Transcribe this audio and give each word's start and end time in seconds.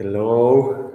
Hello. 0.00 0.92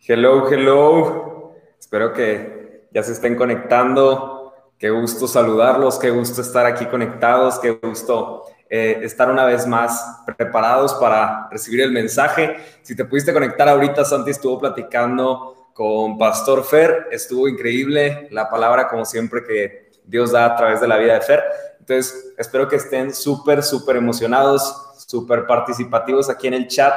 Hello, 0.00 0.50
hello. 0.50 1.52
Espero 1.78 2.14
que 2.14 2.88
ya 2.90 3.02
se 3.02 3.12
estén 3.12 3.36
conectando. 3.36 4.54
Qué 4.78 4.88
gusto 4.88 5.28
saludarlos, 5.28 5.98
qué 5.98 6.08
gusto 6.08 6.40
estar 6.40 6.64
aquí 6.64 6.86
conectados, 6.86 7.58
qué 7.58 7.72
gusto 7.72 8.44
eh, 8.70 9.00
estar 9.02 9.30
una 9.30 9.44
vez 9.44 9.66
más 9.66 10.22
preparados 10.38 10.94
para 10.94 11.50
recibir 11.50 11.82
el 11.82 11.92
mensaje. 11.92 12.56
Si 12.80 12.96
te 12.96 13.04
pudiste 13.04 13.34
conectar 13.34 13.68
ahorita, 13.68 14.06
Santi 14.06 14.30
estuvo 14.30 14.58
platicando 14.58 15.68
con 15.74 16.16
Pastor 16.16 16.64
Fer, 16.64 17.08
estuvo 17.10 17.46
increíble 17.46 18.28
la 18.30 18.48
palabra 18.48 18.88
como 18.88 19.04
siempre 19.04 19.44
que 19.44 19.90
Dios 20.02 20.32
da 20.32 20.46
a 20.46 20.56
través 20.56 20.80
de 20.80 20.88
la 20.88 20.96
vida 20.96 21.12
de 21.12 21.20
Fer. 21.20 21.44
Entonces, 21.78 22.32
espero 22.38 22.66
que 22.68 22.76
estén 22.76 23.12
súper, 23.12 23.62
súper 23.62 23.96
emocionados, 23.96 24.87
súper 25.08 25.46
participativos 25.46 26.28
aquí 26.28 26.48
en 26.48 26.54
el 26.54 26.68
chat. 26.68 26.92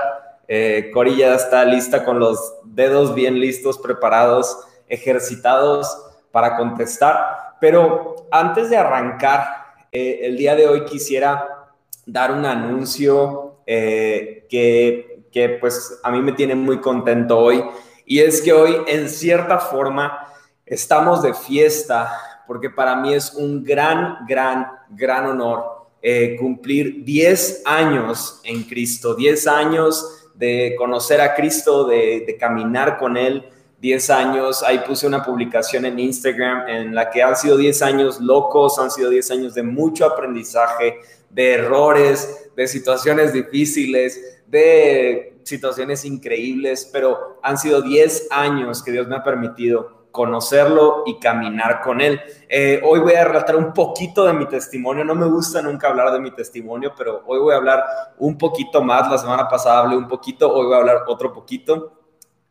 Eh, 0.45 0.91
Cori 0.93 1.23
está 1.23 1.63
lista 1.63 2.03
con 2.03 2.19
los 2.19 2.55
dedos 2.65 3.15
bien 3.15 3.39
listos, 3.39 3.77
preparados, 3.77 4.65
ejercitados 4.89 5.87
para 6.29 6.57
contestar. 6.57 7.55
Pero 7.61 8.27
antes 8.29 8.69
de 8.69 8.75
arrancar, 8.75 9.45
eh, 9.93 10.19
el 10.23 10.35
día 10.35 10.55
de 10.55 10.67
hoy 10.67 10.83
quisiera 10.83 11.69
dar 12.05 12.33
un 12.33 12.45
anuncio 12.45 13.61
eh, 13.65 14.45
que, 14.49 15.23
que 15.31 15.47
pues 15.61 16.01
a 16.03 16.11
mí 16.11 16.21
me 16.21 16.33
tiene 16.33 16.53
muy 16.53 16.81
contento 16.81 17.39
hoy. 17.39 17.63
Y 18.05 18.19
es 18.19 18.41
que 18.41 18.51
hoy, 18.51 18.75
en 18.87 19.07
cierta 19.07 19.57
forma, 19.57 20.27
estamos 20.65 21.21
de 21.21 21.33
fiesta, 21.33 22.11
porque 22.45 22.69
para 22.69 22.97
mí 22.97 23.13
es 23.13 23.33
un 23.35 23.63
gran, 23.63 24.25
gran, 24.27 24.67
gran 24.89 25.27
honor 25.27 25.80
eh, 26.01 26.35
cumplir 26.39 27.03
10 27.03 27.61
años 27.65 28.41
en 28.43 28.63
Cristo, 28.63 29.13
10 29.13 29.47
años 29.47 30.29
de 30.33 30.73
conocer 30.77 31.21
a 31.21 31.35
Cristo, 31.35 31.85
de, 31.85 32.35
caminar 32.39 32.97
con 32.97 33.17
Él, 33.17 33.45
10 33.79 34.09
años. 34.09 34.63
Ahí 34.63 34.79
puse 34.79 35.05
una 35.05 35.23
publicación 35.23 35.85
en 35.85 35.99
Instagram 35.99 36.67
en 36.67 36.95
la 36.95 37.11
que 37.11 37.21
han 37.21 37.35
sido 37.35 37.55
10 37.55 37.81
años 37.83 38.19
locos, 38.19 38.79
han 38.79 38.89
sido 38.89 39.11
10 39.11 39.31
años 39.31 39.53
de 39.53 39.61
mucho 39.61 40.05
aprendizaje, 40.05 40.97
de 41.29 41.53
errores, 41.53 42.49
de 42.55 42.67
situaciones 42.67 43.31
difíciles, 43.31 44.41
de 44.47 45.37
situaciones 45.43 46.03
increíbles, 46.03 46.89
pero 46.91 47.39
han 47.43 47.57
sido 47.59 47.81
10 47.81 48.29
años 48.31 48.81
que 48.81 48.91
Dios 48.91 49.07
me 49.07 49.15
ha 49.15 49.23
permitido 49.23 50.00
conocerlo 50.11 51.03
y 51.05 51.19
caminar 51.19 51.81
con 51.81 52.01
él. 52.01 52.21
Eh, 52.49 52.81
hoy 52.83 52.99
voy 52.99 53.13
a 53.13 53.25
relatar 53.25 53.55
un 53.55 53.73
poquito 53.73 54.25
de 54.25 54.33
mi 54.33 54.45
testimonio. 54.47 55.03
No 55.03 55.15
me 55.15 55.25
gusta 55.25 55.61
nunca 55.61 55.87
hablar 55.87 56.11
de 56.11 56.19
mi 56.19 56.31
testimonio, 56.31 56.93
pero 56.95 57.23
hoy 57.25 57.39
voy 57.39 57.53
a 57.53 57.57
hablar 57.57 57.83
un 58.17 58.37
poquito 58.37 58.83
más. 58.83 59.09
La 59.09 59.17
semana 59.17 59.47
pasada 59.47 59.79
hablé 59.79 59.95
un 59.95 60.07
poquito, 60.07 60.53
hoy 60.53 60.65
voy 60.65 60.75
a 60.75 60.77
hablar 60.77 61.03
otro 61.07 61.31
poquito. 61.31 61.93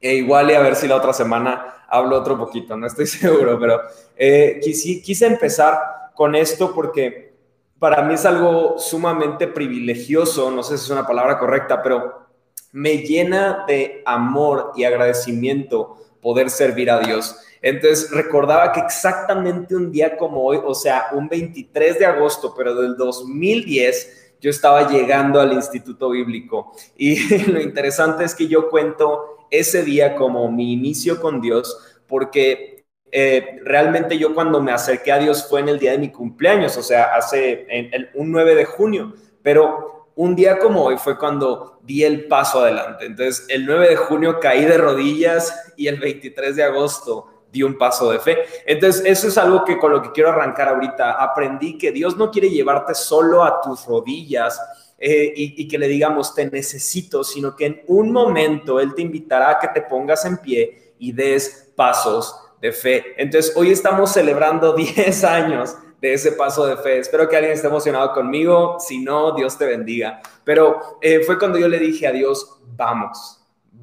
E 0.01 0.15
igual 0.15 0.51
y 0.51 0.55
a 0.55 0.61
ver 0.61 0.77
si 0.77 0.89
la 0.89 0.97
otra 0.97 1.13
semana 1.13 1.85
hablo 1.89 2.17
otro 2.17 2.39
poquito, 2.39 2.77
no 2.77 2.87
estoy 2.87 3.07
seguro, 3.07 3.59
pero 3.59 3.81
eh, 4.17 4.59
quise, 4.63 5.03
quise 5.03 5.27
empezar 5.27 5.79
con 6.15 6.35
esto 6.35 6.73
porque 6.73 7.35
para 7.79 8.03
mí 8.03 8.15
es 8.15 8.25
algo 8.25 8.79
sumamente 8.79 9.47
privilegioso, 9.47 10.51
no 10.51 10.63
sé 10.63 10.79
si 10.79 10.85
es 10.85 10.91
una 10.91 11.07
palabra 11.07 11.39
correcta, 11.39 11.83
pero 11.83 12.27
me 12.73 12.99
llena 12.99 13.65
de 13.67 14.03
amor 14.07 14.73
y 14.77 14.85
agradecimiento 14.85 15.97
poder 16.21 16.51
servir 16.51 16.91
a 16.91 17.01
Dios. 17.01 17.37
Entonces 17.63 18.11
recordaba 18.11 18.73
que 18.73 18.81
exactamente 18.81 19.77
un 19.77 19.93
día 19.93 20.17
como 20.17 20.45
hoy, 20.45 20.59
o 20.65 20.75
sea, 20.75 21.09
un 21.13 21.29
23 21.29 21.99
de 21.99 22.07
agosto, 22.07 22.55
pero 22.57 22.75
del 22.75 22.97
2010, 22.97 24.35
yo 24.41 24.51
estaba 24.51 24.89
llegando 24.89 25.41
al 25.41 25.53
Instituto 25.53 26.11
Bíblico. 26.11 26.73
Y 26.97 27.45
lo 27.51 27.61
interesante 27.61 28.25
es 28.25 28.35
que 28.35 28.49
yo 28.49 28.71
cuento 28.71 29.47
ese 29.51 29.83
día 29.83 30.17
como 30.17 30.51
mi 30.51 30.73
inicio 30.73 31.21
con 31.21 31.41
Dios, 31.41 32.01
porque 32.07 32.85
eh, 33.13 33.61
realmente 33.65 34.19
yo 34.19 34.35
cuando 34.35 34.63
me 34.63 34.73
acerqué 34.73 35.13
a 35.13 35.19
Dios 35.19 35.47
fue 35.49 35.61
en 35.61 35.69
el 35.69 35.79
día 35.79 35.93
de 35.93 35.99
mi 35.99 36.11
cumpleaños, 36.11 36.77
o 36.77 36.83
sea, 36.83 37.15
hace 37.15 37.67
en, 37.69 38.09
un 38.15 38.31
9 38.31 38.55
de 38.55 38.65
junio, 38.65 39.15
pero 39.43 40.00
un 40.21 40.37
día 40.37 40.59
como 40.59 40.83
hoy 40.85 40.99
fue 40.99 41.17
cuando 41.17 41.79
di 41.83 42.05
el 42.05 42.29
paso 42.29 42.61
adelante. 42.61 43.07
Entonces, 43.07 43.47
el 43.49 43.65
9 43.65 43.89
de 43.89 43.97
junio 43.97 44.39
caí 44.39 44.67
de 44.67 44.77
rodillas 44.77 45.73
y 45.79 45.89
el 45.89 45.99
23 45.99 46.57
de 46.57 46.63
agosto 46.63 47.45
di 47.51 47.63
un 47.63 47.79
paso 47.79 48.13
de 48.13 48.19
fe. 48.19 48.37
Entonces, 48.67 49.03
eso 49.07 49.29
es 49.29 49.39
algo 49.39 49.65
que 49.65 49.79
con 49.79 49.93
lo 49.93 50.03
que 50.03 50.13
quiero 50.13 50.29
arrancar 50.29 50.69
ahorita. 50.69 51.13
Aprendí 51.13 51.79
que 51.79 51.91
Dios 51.91 52.19
no 52.19 52.31
quiere 52.31 52.51
llevarte 52.51 52.95
solo 52.95 53.43
a 53.43 53.63
tus 53.63 53.87
rodillas 53.87 54.61
eh, 54.99 55.33
y, 55.35 55.63
y, 55.63 55.67
que 55.67 55.79
le 55.79 55.89
digamos, 55.89 56.35
te 56.35 56.51
necesito, 56.51 57.25
sino 57.25 57.57
que 57.57 57.65
en 57.65 57.83
un 57.87 58.13
momento 58.13 58.79
Él 58.79 58.95
te 58.95 59.01
invitará 59.01 59.53
a 59.53 59.59
que 59.59 59.69
te 59.69 59.81
pongas 59.81 60.27
en 60.27 60.37
pie 60.37 60.93
y 60.99 61.13
des 61.13 61.73
pasos 61.75 62.37
de 62.61 62.73
fe. 62.73 63.15
Entonces, 63.17 63.57
hoy 63.57 63.73
estamos 63.73 64.13
celebrando 64.13 64.75
10 64.77 65.25
años 65.25 65.77
de 66.01 66.15
ese 66.15 66.33
paso 66.33 66.67
de 66.67 66.77
fe. 66.77 66.99
Espero 66.99 67.29
que 67.29 67.37
alguien 67.37 67.55
esté 67.55 67.67
emocionado 67.67 68.13
conmigo. 68.13 68.77
Si 68.79 68.99
no, 68.99 69.33
Dios 69.33 69.57
te 69.59 69.67
bendiga. 69.67 70.21
Pero 70.45 70.99
eh, 71.01 71.21
fue 71.25 71.39
cuando 71.39 71.59
yo 71.59 71.69
le 71.69 71.79
dije 71.79 72.07
a 72.07 72.13
Dios, 72.13 72.59
vamos 72.77 73.41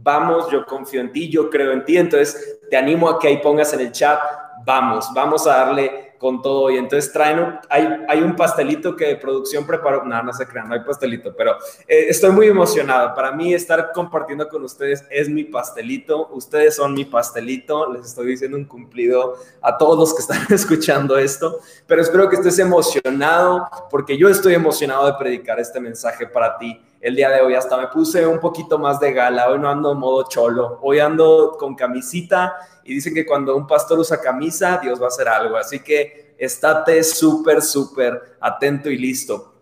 vamos, 0.07 0.49
yo 0.49 0.65
confío 0.65 1.01
en 1.01 1.11
ti, 1.11 1.29
yo 1.29 1.49
creo 1.49 1.73
en 1.73 1.83
ti, 1.83 1.97
entonces 1.97 2.59
te 2.69 2.77
animo 2.77 3.09
a 3.09 3.19
que 3.19 3.27
ahí 3.27 3.37
pongas 3.37 3.73
en 3.73 3.81
el 3.81 3.91
chat, 3.91 4.19
vamos, 4.63 5.09
vamos 5.13 5.45
a 5.47 5.57
darle 5.57 6.06
con 6.17 6.41
todo. 6.41 6.69
Y 6.69 6.77
entonces 6.77 7.11
traen, 7.11 7.59
hay, 7.69 7.87
hay 8.07 8.21
un 8.21 8.35
pastelito 8.35 8.95
que 8.95 9.05
de 9.05 9.15
producción 9.15 9.65
preparó, 9.65 10.03
no, 10.03 10.23
no 10.23 10.33
se 10.33 10.47
crean, 10.47 10.67
no 10.67 10.75
hay 10.75 10.81
pastelito, 10.81 11.33
pero 11.35 11.55
eh, 11.87 12.05
estoy 12.09 12.31
muy 12.31 12.47
emocionado. 12.47 13.13
Para 13.13 13.31
mí 13.31 13.53
estar 13.53 13.91
compartiendo 13.93 14.47
con 14.49 14.63
ustedes 14.63 15.05
es 15.09 15.29
mi 15.29 15.43
pastelito, 15.43 16.29
ustedes 16.31 16.75
son 16.75 16.93
mi 16.93 17.05
pastelito, 17.05 17.91
les 17.91 18.07
estoy 18.07 18.27
diciendo 18.27 18.57
un 18.57 18.65
cumplido 18.65 19.35
a 19.61 19.77
todos 19.77 19.97
los 19.97 20.13
que 20.13 20.21
están 20.21 20.45
escuchando 20.53 21.17
esto, 21.17 21.59
pero 21.85 22.01
espero 22.01 22.29
que 22.29 22.37
estés 22.37 22.59
emocionado 22.59 23.67
porque 23.89 24.17
yo 24.17 24.29
estoy 24.29 24.53
emocionado 24.53 25.05
de 25.05 25.13
predicar 25.13 25.59
este 25.59 25.79
mensaje 25.79 26.27
para 26.27 26.57
ti 26.57 26.81
el 27.01 27.15
día 27.15 27.29
de 27.29 27.41
hoy. 27.41 27.55
Hasta 27.55 27.77
me 27.77 27.87
puse 27.87 28.25
un 28.25 28.39
poquito 28.39 28.77
más 28.77 28.99
de 28.99 29.13
gala. 29.13 29.49
Hoy 29.49 29.59
no 29.59 29.69
ando 29.69 29.91
en 29.91 29.97
modo 29.97 30.27
cholo. 30.27 30.79
Hoy 30.81 30.99
ando 30.99 31.55
con 31.59 31.75
camisita 31.75 32.55
y 32.83 32.93
dicen 32.95 33.13
que 33.13 33.25
cuando 33.25 33.55
un 33.55 33.67
pastor 33.67 33.99
usa 33.99 34.19
camisa, 34.21 34.79
Dios 34.81 34.99
va 34.99 35.05
a 35.05 35.09
hacer 35.09 35.27
algo. 35.27 35.57
Así 35.57 35.79
que 35.79 36.35
estate 36.37 37.03
súper, 37.03 37.61
súper 37.61 38.37
atento 38.39 38.89
y 38.89 38.97
listo. 38.97 39.53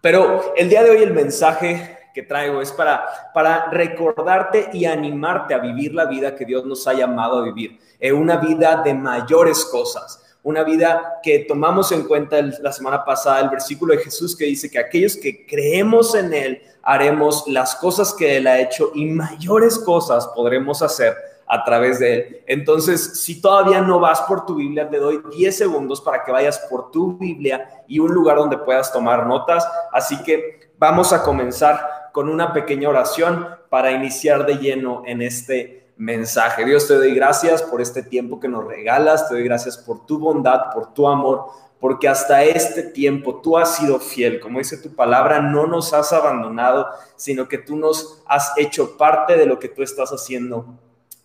Pero 0.00 0.54
el 0.56 0.68
día 0.68 0.82
de 0.82 0.90
hoy 0.90 1.02
el 1.02 1.12
mensaje 1.12 1.98
que 2.12 2.22
traigo 2.22 2.60
es 2.60 2.72
para, 2.72 3.30
para 3.32 3.70
recordarte 3.70 4.70
y 4.72 4.84
animarte 4.84 5.54
a 5.54 5.58
vivir 5.58 5.94
la 5.94 6.04
vida 6.04 6.34
que 6.34 6.44
Dios 6.44 6.64
nos 6.66 6.86
ha 6.86 6.92
llamado 6.92 7.38
a 7.38 7.42
vivir. 7.42 7.78
Eh, 7.98 8.12
una 8.12 8.36
vida 8.36 8.82
de 8.82 8.94
mayores 8.94 9.64
cosas 9.64 10.21
una 10.42 10.64
vida 10.64 11.20
que 11.22 11.40
tomamos 11.40 11.92
en 11.92 12.02
cuenta 12.04 12.40
la 12.42 12.72
semana 12.72 13.04
pasada, 13.04 13.40
el 13.40 13.50
versículo 13.50 13.94
de 13.94 14.02
Jesús 14.02 14.36
que 14.36 14.44
dice 14.44 14.70
que 14.70 14.78
aquellos 14.78 15.16
que 15.16 15.46
creemos 15.46 16.14
en 16.14 16.34
Él 16.34 16.62
haremos 16.82 17.44
las 17.46 17.76
cosas 17.76 18.12
que 18.12 18.36
Él 18.38 18.46
ha 18.46 18.60
hecho 18.60 18.90
y 18.94 19.06
mayores 19.06 19.78
cosas 19.78 20.26
podremos 20.34 20.82
hacer 20.82 21.16
a 21.46 21.62
través 21.64 22.00
de 22.00 22.14
Él. 22.14 22.40
Entonces, 22.46 23.20
si 23.20 23.40
todavía 23.40 23.80
no 23.82 24.00
vas 24.00 24.22
por 24.22 24.44
tu 24.44 24.56
Biblia, 24.56 24.88
te 24.88 24.98
doy 24.98 25.22
10 25.30 25.56
segundos 25.56 26.00
para 26.00 26.24
que 26.24 26.32
vayas 26.32 26.58
por 26.70 26.90
tu 26.90 27.16
Biblia 27.16 27.84
y 27.86 28.00
un 28.00 28.12
lugar 28.12 28.38
donde 28.38 28.58
puedas 28.58 28.92
tomar 28.92 29.26
notas. 29.26 29.66
Así 29.92 30.22
que 30.24 30.70
vamos 30.78 31.12
a 31.12 31.22
comenzar 31.22 32.10
con 32.12 32.28
una 32.28 32.52
pequeña 32.52 32.88
oración 32.88 33.46
para 33.70 33.92
iniciar 33.92 34.44
de 34.44 34.56
lleno 34.56 35.02
en 35.06 35.22
este 35.22 35.81
mensaje. 36.02 36.64
Dios, 36.64 36.88
te 36.88 36.94
doy 36.94 37.14
gracias 37.14 37.62
por 37.62 37.80
este 37.80 38.02
tiempo 38.02 38.40
que 38.40 38.48
nos 38.48 38.66
regalas, 38.66 39.28
te 39.28 39.34
doy 39.34 39.44
gracias 39.44 39.78
por 39.78 40.04
tu 40.04 40.18
bondad, 40.18 40.72
por 40.74 40.92
tu 40.92 41.06
amor, 41.06 41.46
porque 41.78 42.08
hasta 42.08 42.42
este 42.42 42.82
tiempo 42.82 43.40
tú 43.40 43.56
has 43.56 43.76
sido 43.76 44.00
fiel. 44.00 44.40
Como 44.40 44.58
dice 44.58 44.78
tu 44.78 44.94
palabra, 44.96 45.40
no 45.40 45.68
nos 45.68 45.92
has 45.92 46.12
abandonado, 46.12 46.88
sino 47.14 47.46
que 47.46 47.58
tú 47.58 47.76
nos 47.76 48.20
has 48.26 48.52
hecho 48.56 48.96
parte 48.96 49.36
de 49.36 49.46
lo 49.46 49.60
que 49.60 49.68
tú 49.68 49.82
estás 49.84 50.10
haciendo 50.10 50.66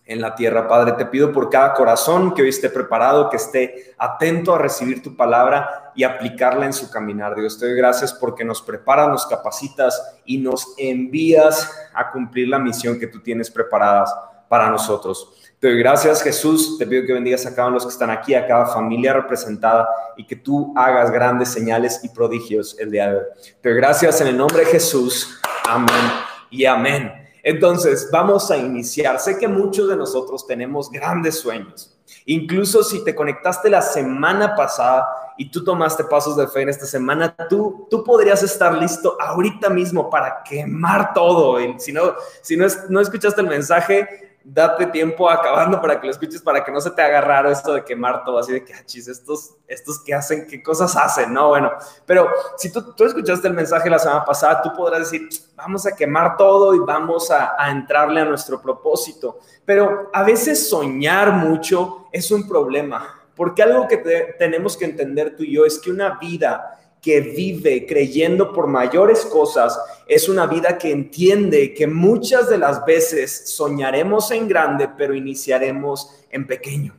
en 0.04 0.20
la 0.20 0.36
tierra. 0.36 0.68
Padre, 0.68 0.92
te 0.92 1.06
pido 1.06 1.32
por 1.32 1.50
cada 1.50 1.74
corazón 1.74 2.32
que 2.32 2.42
hoy 2.42 2.48
esté 2.48 2.70
preparado, 2.70 3.30
que 3.30 3.36
esté 3.36 3.94
atento 3.98 4.54
a 4.54 4.58
recibir 4.58 5.02
tu 5.02 5.16
palabra 5.16 5.92
y 5.96 6.04
aplicarla 6.04 6.66
en 6.66 6.72
su 6.72 6.88
caminar. 6.88 7.34
Dios, 7.34 7.58
te 7.58 7.66
doy 7.66 7.76
gracias 7.76 8.14
porque 8.14 8.44
nos 8.44 8.62
preparas, 8.62 9.08
nos 9.08 9.26
capacitas 9.26 10.20
y 10.24 10.38
nos 10.38 10.74
envías 10.78 11.68
a 11.92 12.12
cumplir 12.12 12.46
la 12.46 12.60
misión 12.60 12.98
que 13.00 13.08
tú 13.08 13.20
tienes 13.20 13.50
preparadas 13.50 14.14
para 14.48 14.70
nosotros. 14.70 15.34
Te 15.60 15.68
doy 15.68 15.78
gracias, 15.78 16.22
Jesús. 16.22 16.78
Te 16.78 16.86
pido 16.86 17.04
que 17.04 17.12
bendigas 17.12 17.44
a 17.44 17.54
cada 17.54 17.66
uno 17.66 17.78
de 17.78 17.84
los 17.84 17.86
que 17.86 17.92
están 17.92 18.10
aquí, 18.10 18.34
a 18.34 18.46
cada 18.46 18.66
familia 18.66 19.12
representada 19.12 19.88
y 20.16 20.24
que 20.24 20.36
tú 20.36 20.72
hagas 20.76 21.10
grandes 21.10 21.48
señales 21.48 22.00
y 22.04 22.08
prodigios 22.10 22.76
el 22.78 22.92
día 22.92 23.10
de 23.10 23.16
hoy. 23.16 23.24
Te 23.60 23.68
doy 23.70 23.78
gracias 23.78 24.20
en 24.20 24.28
el 24.28 24.36
nombre 24.36 24.60
de 24.60 24.66
Jesús. 24.66 25.40
Amén 25.68 25.88
y 26.50 26.64
amén. 26.64 27.12
Entonces, 27.42 28.08
vamos 28.12 28.50
a 28.50 28.56
iniciar. 28.56 29.18
Sé 29.18 29.38
que 29.38 29.48
muchos 29.48 29.88
de 29.88 29.96
nosotros 29.96 30.46
tenemos 30.46 30.90
grandes 30.90 31.40
sueños. 31.40 31.98
Incluso 32.26 32.84
si 32.84 33.02
te 33.04 33.14
conectaste 33.14 33.68
la 33.68 33.82
semana 33.82 34.54
pasada 34.54 35.08
y 35.36 35.50
tú 35.50 35.64
tomaste 35.64 36.04
pasos 36.04 36.36
de 36.36 36.46
fe 36.46 36.62
en 36.62 36.68
esta 36.68 36.86
semana, 36.86 37.34
tú, 37.48 37.86
tú 37.90 38.04
podrías 38.04 38.42
estar 38.42 38.74
listo 38.74 39.16
ahorita 39.20 39.70
mismo 39.70 40.08
para 40.08 40.42
quemar 40.42 41.12
todo. 41.12 41.60
Y 41.60 41.78
si 41.78 41.92
no, 41.92 42.14
si 42.42 42.56
no, 42.56 42.66
no 42.88 43.00
escuchaste 43.00 43.40
el 43.40 43.48
mensaje, 43.48 44.27
date 44.50 44.86
tiempo 44.86 45.28
acabando 45.28 45.80
para 45.80 46.00
que 46.00 46.06
lo 46.06 46.10
escuches, 46.10 46.40
para 46.40 46.64
que 46.64 46.72
no 46.72 46.80
se 46.80 46.90
te 46.90 47.02
haga 47.02 47.20
raro 47.20 47.50
esto 47.50 47.74
de 47.74 47.84
quemar 47.84 48.24
todo, 48.24 48.38
así 48.38 48.52
de 48.52 48.64
que, 48.64 48.72
ah, 48.72 48.82
chis, 48.84 49.06
estos, 49.06 49.56
estos 49.66 50.02
que 50.02 50.14
hacen, 50.14 50.46
qué 50.46 50.62
cosas 50.62 50.96
hacen, 50.96 51.34
¿no? 51.34 51.48
Bueno, 51.48 51.72
pero 52.06 52.28
si 52.56 52.72
tú, 52.72 52.94
tú 52.94 53.04
escuchaste 53.04 53.46
el 53.46 53.54
mensaje 53.54 53.90
la 53.90 53.98
semana 53.98 54.24
pasada, 54.24 54.62
tú 54.62 54.72
podrás 54.74 55.00
decir, 55.00 55.28
vamos 55.54 55.86
a 55.86 55.94
quemar 55.94 56.36
todo 56.38 56.74
y 56.74 56.78
vamos 56.78 57.30
a, 57.30 57.62
a 57.62 57.70
entrarle 57.70 58.22
a 58.22 58.24
nuestro 58.24 58.60
propósito. 58.60 59.38
Pero 59.66 60.10
a 60.14 60.22
veces 60.22 60.68
soñar 60.68 61.32
mucho 61.32 62.06
es 62.10 62.30
un 62.30 62.48
problema, 62.48 63.20
porque 63.36 63.62
algo 63.62 63.86
que 63.86 63.98
tenemos 64.38 64.76
que 64.78 64.86
entender 64.86 65.36
tú 65.36 65.42
y 65.42 65.54
yo 65.54 65.66
es 65.66 65.78
que 65.78 65.90
una 65.90 66.18
vida 66.18 66.77
que 67.00 67.20
vive 67.20 67.86
creyendo 67.86 68.52
por 68.52 68.66
mayores 68.66 69.24
cosas 69.24 69.78
es 70.06 70.28
una 70.28 70.46
vida 70.46 70.78
que 70.78 70.90
entiende 70.90 71.74
que 71.74 71.86
muchas 71.86 72.48
de 72.48 72.58
las 72.58 72.84
veces 72.84 73.54
soñaremos 73.54 74.30
en 74.30 74.48
grande, 74.48 74.88
pero 74.96 75.14
iniciaremos 75.14 76.10
en 76.30 76.46
pequeño. 76.46 76.96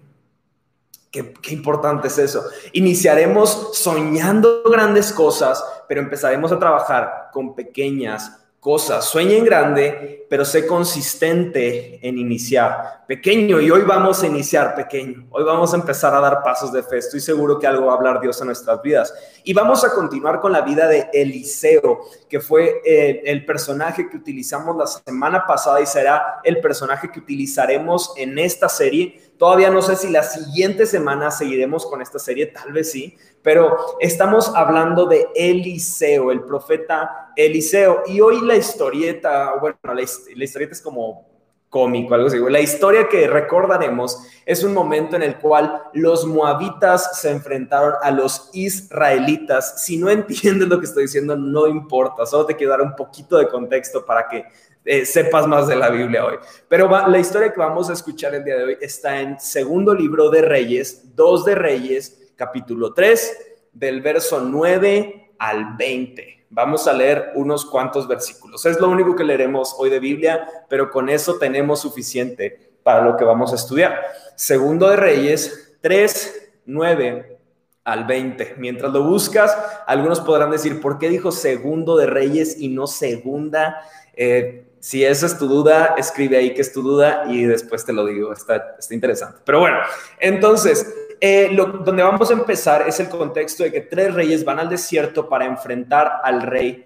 Qué, 1.12 1.34
importante 1.50 2.08
es 2.08 2.20
eso. 2.20 2.44
Iniciaremos 2.74 3.72
soñando 3.74 4.62
grandes 4.64 5.12
cosas, 5.12 5.64
pero 5.88 6.02
empezaremos 6.02 6.52
a 6.52 6.60
trabajar 6.60 7.30
con 7.34 7.56
pequeñas 7.56 8.32
cosas. 8.60 9.06
Sueña 9.06 9.36
en 9.36 9.46
grande, 9.46 10.26
pero 10.30 10.44
sé 10.44 10.68
consistente 10.68 12.06
en 12.08 12.18
iniciar 12.18 13.06
pequeño. 13.08 13.62
Y 13.62 13.72
hoy 13.72 13.82
vamos 13.82 14.22
a 14.22 14.28
iniciar 14.28 14.76
pequeño. 14.76 15.28
Hoy 15.30 15.44
vamos 15.44 15.74
a 15.74 15.78
empezar 15.78 16.14
a 16.14 16.20
dar 16.20 16.44
pasos 16.44 16.72
de 16.74 16.84
fe. 16.84 16.98
Estoy 16.98 17.22
seguro 17.22 17.58
que 17.58 17.68
algo 17.68 17.86
va 17.86 17.94
a 17.94 17.96
hablar 17.96 18.20
Dios 18.20 18.40
en 18.42 18.48
nuestras 18.48 18.82
vidas. 18.82 19.14
Y 19.44 19.54
vamos 19.54 19.84
a 19.86 19.94
continuar 19.94 20.42
con 20.42 20.52
la 20.52 20.62
vida 20.62 20.88
de 20.88 21.10
Eliseo, 21.14 22.02
que 22.30 22.42
fue 22.42 22.82
eh, 22.86 23.22
el 23.26 23.46
personaje 23.46 24.10
que 24.10 24.18
utilizamos 24.18 24.76
la 24.76 24.88
semana 24.88 25.46
pasada 25.48 25.80
y 25.80 25.86
será 25.86 26.42
el 26.44 26.60
personaje 26.60 27.10
que 27.12 27.20
utilizaremos 27.20 28.14
en 28.18 28.38
esta 28.38 28.68
serie. 28.68 29.32
Todavía 29.38 29.70
no 29.70 29.82
sé 29.82 29.96
si 29.96 30.10
la 30.10 30.24
siguiente 30.24 30.86
semana 30.86 31.32
seguiremos 31.32 31.86
con 31.86 32.02
esta 32.02 32.20
serie, 32.20 32.48
tal 32.48 32.74
vez 32.74 32.92
sí, 32.92 33.18
pero 33.42 33.78
estamos 34.00 34.52
hablando 34.56 35.06
de 35.06 35.28
Eliseo, 35.34 36.32
el 36.32 36.42
profeta 36.42 37.32
Eliseo. 37.36 38.04
Y 38.08 38.20
hoy 38.22 38.42
la 38.42 38.56
historieta, 38.56 39.54
bueno, 39.60 39.78
la, 39.84 40.02
historieta 40.02 40.74
es 40.74 40.82
como 40.82 41.28
cómico, 41.70 42.16
algo 42.16 42.28
así. 42.28 42.38
La 42.50 42.60
historia 42.60 43.08
que 43.08 43.28
recordaremos 43.28 44.22
es 44.46 44.64
un 44.64 44.74
momento 44.74 45.16
en 45.16 45.24
el 45.24 45.38
cual 45.38 45.84
los 45.94 46.26
moabitas 46.26 47.22
se 47.22 47.32
enfrentaron 47.32 47.94
a 48.02 48.12
los 48.12 48.50
israelitas. 48.54 49.84
Si 49.84 49.98
no 49.98 50.10
entiendes 50.10 50.68
lo 50.68 50.80
que 50.80 50.86
estoy 50.86 51.04
diciendo, 51.04 51.36
no 51.38 51.68
importa, 51.68 52.26
solo 52.26 52.46
te 52.46 52.56
quiero 52.56 52.72
dar 52.72 52.82
un 52.82 52.96
poquito 52.96 53.38
de 53.38 53.48
contexto 53.48 54.06
para 54.06 54.28
que 54.28 54.46
eh, 54.84 55.06
sepas 55.06 55.48
más 55.48 55.68
de 55.68 55.76
la 55.76 55.90
Biblia 55.90 56.26
hoy. 56.26 56.36
Pero 56.68 56.90
la 57.08 57.20
historia 57.20 57.54
que 57.54 57.60
vamos 57.60 57.90
a 57.90 57.94
escuchar 57.94 58.36
el 58.36 58.44
día 58.44 58.58
de 58.58 58.64
hoy 58.64 58.78
está 58.82 59.22
en 59.22 59.40
segundo 59.40 59.94
libro 59.94 60.30
de 60.30 60.42
Reyes, 60.42 61.16
dos 61.16 61.46
de 61.46 61.56
Reyes, 61.56 62.19
capítulo 62.40 62.94
3, 62.94 63.38
del 63.74 64.02
verso 64.02 64.40
9 64.40 65.34
al 65.38 65.76
20. 65.76 66.46
Vamos 66.52 66.88
a 66.88 66.94
leer 66.94 67.34
unos 67.36 67.66
cuantos 67.66 68.08
versículos. 68.08 68.66
Es 68.66 68.80
lo 68.80 68.88
único 68.90 69.14
que 69.14 69.26
leeremos 69.26 69.76
hoy 69.78 69.90
de 69.90 70.00
Biblia, 70.00 70.48
pero 70.70 70.90
con 70.90 71.10
eso 71.10 71.38
tenemos 71.38 71.82
suficiente 71.82 72.72
para 72.82 73.04
lo 73.04 73.18
que 73.18 73.26
vamos 73.26 73.52
a 73.52 73.56
estudiar. 73.56 74.02
Segundo 74.36 74.90
de 74.90 74.96
Reyes 74.96 75.76
3, 75.82 76.52
9 76.66 77.38
al 77.84 78.06
20. 78.06 78.56
Mientras 78.58 78.94
lo 78.94 79.04
buscas, 79.04 79.58
algunos 79.86 80.22
podrán 80.22 80.50
decir, 80.50 80.80
¿por 80.80 80.98
qué 80.98 81.10
dijo 81.10 81.34
segundo 81.34 81.98
de 81.98 82.08
Reyes 82.08 82.58
y 82.58 82.70
no 82.70 82.88
segunda? 82.88 83.82
Eh, 84.14 84.64
si 84.80 85.04
esa 85.04 85.26
es 85.26 85.38
tu 85.38 85.50
duda, 85.50 85.96
escribe 85.98 86.38
ahí 86.38 86.54
que 86.54 86.62
es 86.62 86.72
tu 86.72 86.82
duda 86.82 87.26
y 87.28 87.44
después 87.44 87.84
te 87.84 87.92
lo 87.92 88.06
digo. 88.06 88.32
Está, 88.32 88.76
está 88.80 88.94
interesante. 88.94 89.42
Pero 89.44 89.60
bueno, 89.60 89.78
entonces, 90.20 90.88
eh, 91.22 91.56
donde 91.56 92.04
vamos 92.04 92.30
a 92.30 92.34
empezar 92.34 92.88
es 92.88 93.00
el 93.00 93.10
contexto 93.10 93.64
de 93.64 93.72
que 93.72 93.82
tres 93.82 94.14
reyes 94.14 94.44
van 94.46 94.60
al 94.60 94.70
desierto 94.70 95.28
para 95.28 95.46
enfrentar 95.46 96.22
al 96.24 96.42
rey 96.42 96.86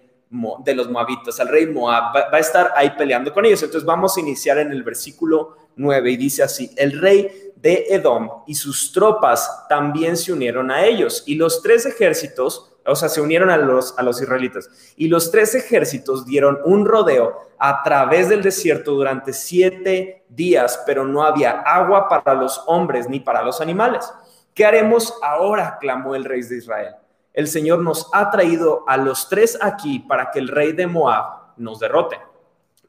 de 0.65 0.73
los 0.73 0.89
moabitas, 0.89 1.39
al 1.39 1.47
rey 1.47 1.67
Moab, 1.67 2.15
va, 2.15 2.27
a 2.31 2.39
estar 2.39 2.73
ahí 2.75 2.91
peleando 2.97 3.31
con 3.31 3.45
ellos. 3.45 3.61
Entonces 3.61 3.85
vamos 3.85 4.17
a 4.17 4.19
iniciar 4.19 4.57
en 4.57 4.71
el 4.71 4.81
versículo 4.81 5.57
9 5.75 6.11
y 6.11 6.17
dice 6.17 6.41
así, 6.41 6.71
el 6.75 6.99
rey 6.99 7.51
de 7.55 7.85
Edom 7.89 8.29
y 8.47 8.55
sus 8.55 8.91
tropas 8.91 9.67
también 9.69 10.17
se 10.17 10.33
unieron 10.33 10.71
a 10.71 10.85
ellos 10.85 11.23
y 11.27 11.35
los 11.35 11.61
tres 11.61 11.85
ejércitos 11.85 12.73
o 12.85 12.95
sea, 12.95 13.09
se 13.09 13.21
unieron 13.21 13.49
a 13.49 13.57
los, 13.57 13.97
a 13.97 14.03
los 14.03 14.21
israelitas. 14.21 14.69
Y 14.97 15.07
los 15.07 15.31
tres 15.31 15.55
ejércitos 15.55 16.25
dieron 16.25 16.59
un 16.65 16.85
rodeo 16.85 17.39
a 17.57 17.81
través 17.83 18.29
del 18.29 18.41
desierto 18.41 18.91
durante 18.91 19.31
siete 19.31 20.25
días, 20.29 20.81
pero 20.85 21.05
no 21.05 21.23
había 21.23 21.61
agua 21.61 22.09
para 22.09 22.33
los 22.33 22.61
hombres 22.67 23.07
ni 23.07 23.19
para 23.19 23.43
los 23.43 23.61
animales. 23.61 24.11
¿Qué 24.53 24.65
haremos 24.65 25.13
ahora? 25.21 25.77
clamó 25.79 26.15
el 26.15 26.25
rey 26.25 26.41
de 26.43 26.57
Israel. 26.57 26.95
El 27.33 27.47
Señor 27.47 27.79
nos 27.79 28.09
ha 28.13 28.29
traído 28.29 28.83
a 28.87 28.97
los 28.97 29.27
tres 29.27 29.57
aquí 29.61 29.99
para 29.99 30.29
que 30.29 30.39
el 30.39 30.47
rey 30.47 30.71
de 30.73 30.85
Moab 30.85 31.53
nos 31.57 31.79
derrote. 31.79 32.19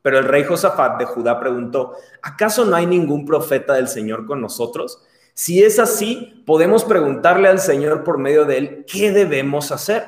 Pero 0.02 0.18
el 0.18 0.24
rey 0.26 0.44
Josafat 0.44 0.98
de 0.98 1.06
Judá 1.06 1.40
preguntó, 1.40 1.96
¿acaso 2.20 2.66
no 2.66 2.76
hay 2.76 2.84
ningún 2.84 3.24
profeta 3.24 3.72
del 3.72 3.88
Señor 3.88 4.26
con 4.26 4.42
nosotros? 4.42 5.02
Si 5.32 5.64
es 5.64 5.78
así, 5.78 6.42
podemos 6.46 6.84
preguntarle 6.84 7.48
al 7.48 7.58
Señor 7.58 8.04
por 8.04 8.18
medio 8.18 8.44
de 8.44 8.58
él, 8.58 8.84
¿qué 8.86 9.12
debemos 9.12 9.72
hacer? 9.72 10.04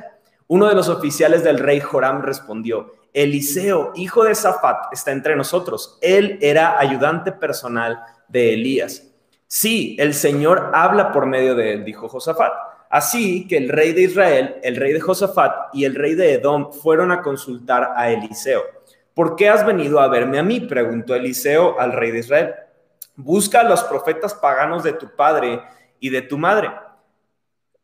Uno 0.48 0.68
de 0.68 0.74
los 0.74 0.88
oficiales 0.90 1.42
del 1.42 1.58
rey 1.58 1.80
Joram 1.80 2.20
respondió, 2.20 2.92
Eliseo, 3.14 3.92
hijo 3.94 4.24
de 4.24 4.34
Safat, 4.34 4.92
está 4.92 5.12
entre 5.12 5.34
nosotros. 5.34 5.98
Él 6.02 6.38
era 6.42 6.78
ayudante 6.78 7.32
personal 7.32 8.02
de 8.28 8.52
Elías. 8.52 9.05
Sí, 9.46 9.96
el 10.00 10.14
Señor 10.14 10.70
habla 10.74 11.12
por 11.12 11.26
medio 11.26 11.54
de 11.54 11.74
él, 11.74 11.84
dijo 11.84 12.08
Josafat. 12.08 12.52
Así 12.90 13.46
que 13.46 13.56
el 13.56 13.68
rey 13.68 13.92
de 13.92 14.02
Israel, 14.02 14.56
el 14.62 14.76
rey 14.76 14.92
de 14.92 15.00
Josafat 15.00 15.74
y 15.74 15.84
el 15.84 15.94
rey 15.94 16.14
de 16.14 16.34
Edom 16.34 16.72
fueron 16.72 17.12
a 17.12 17.22
consultar 17.22 17.92
a 17.96 18.10
Eliseo. 18.10 18.62
¿Por 19.14 19.36
qué 19.36 19.48
has 19.48 19.64
venido 19.64 20.00
a 20.00 20.08
verme 20.08 20.38
a 20.38 20.42
mí? 20.42 20.60
preguntó 20.60 21.14
Eliseo 21.14 21.80
al 21.80 21.92
rey 21.92 22.10
de 22.10 22.18
Israel. 22.18 22.54
Busca 23.16 23.60
a 23.60 23.64
los 23.64 23.82
profetas 23.84 24.34
paganos 24.34 24.82
de 24.82 24.92
tu 24.92 25.14
padre 25.16 25.62
y 26.00 26.10
de 26.10 26.22
tu 26.22 26.38
madre. 26.38 26.70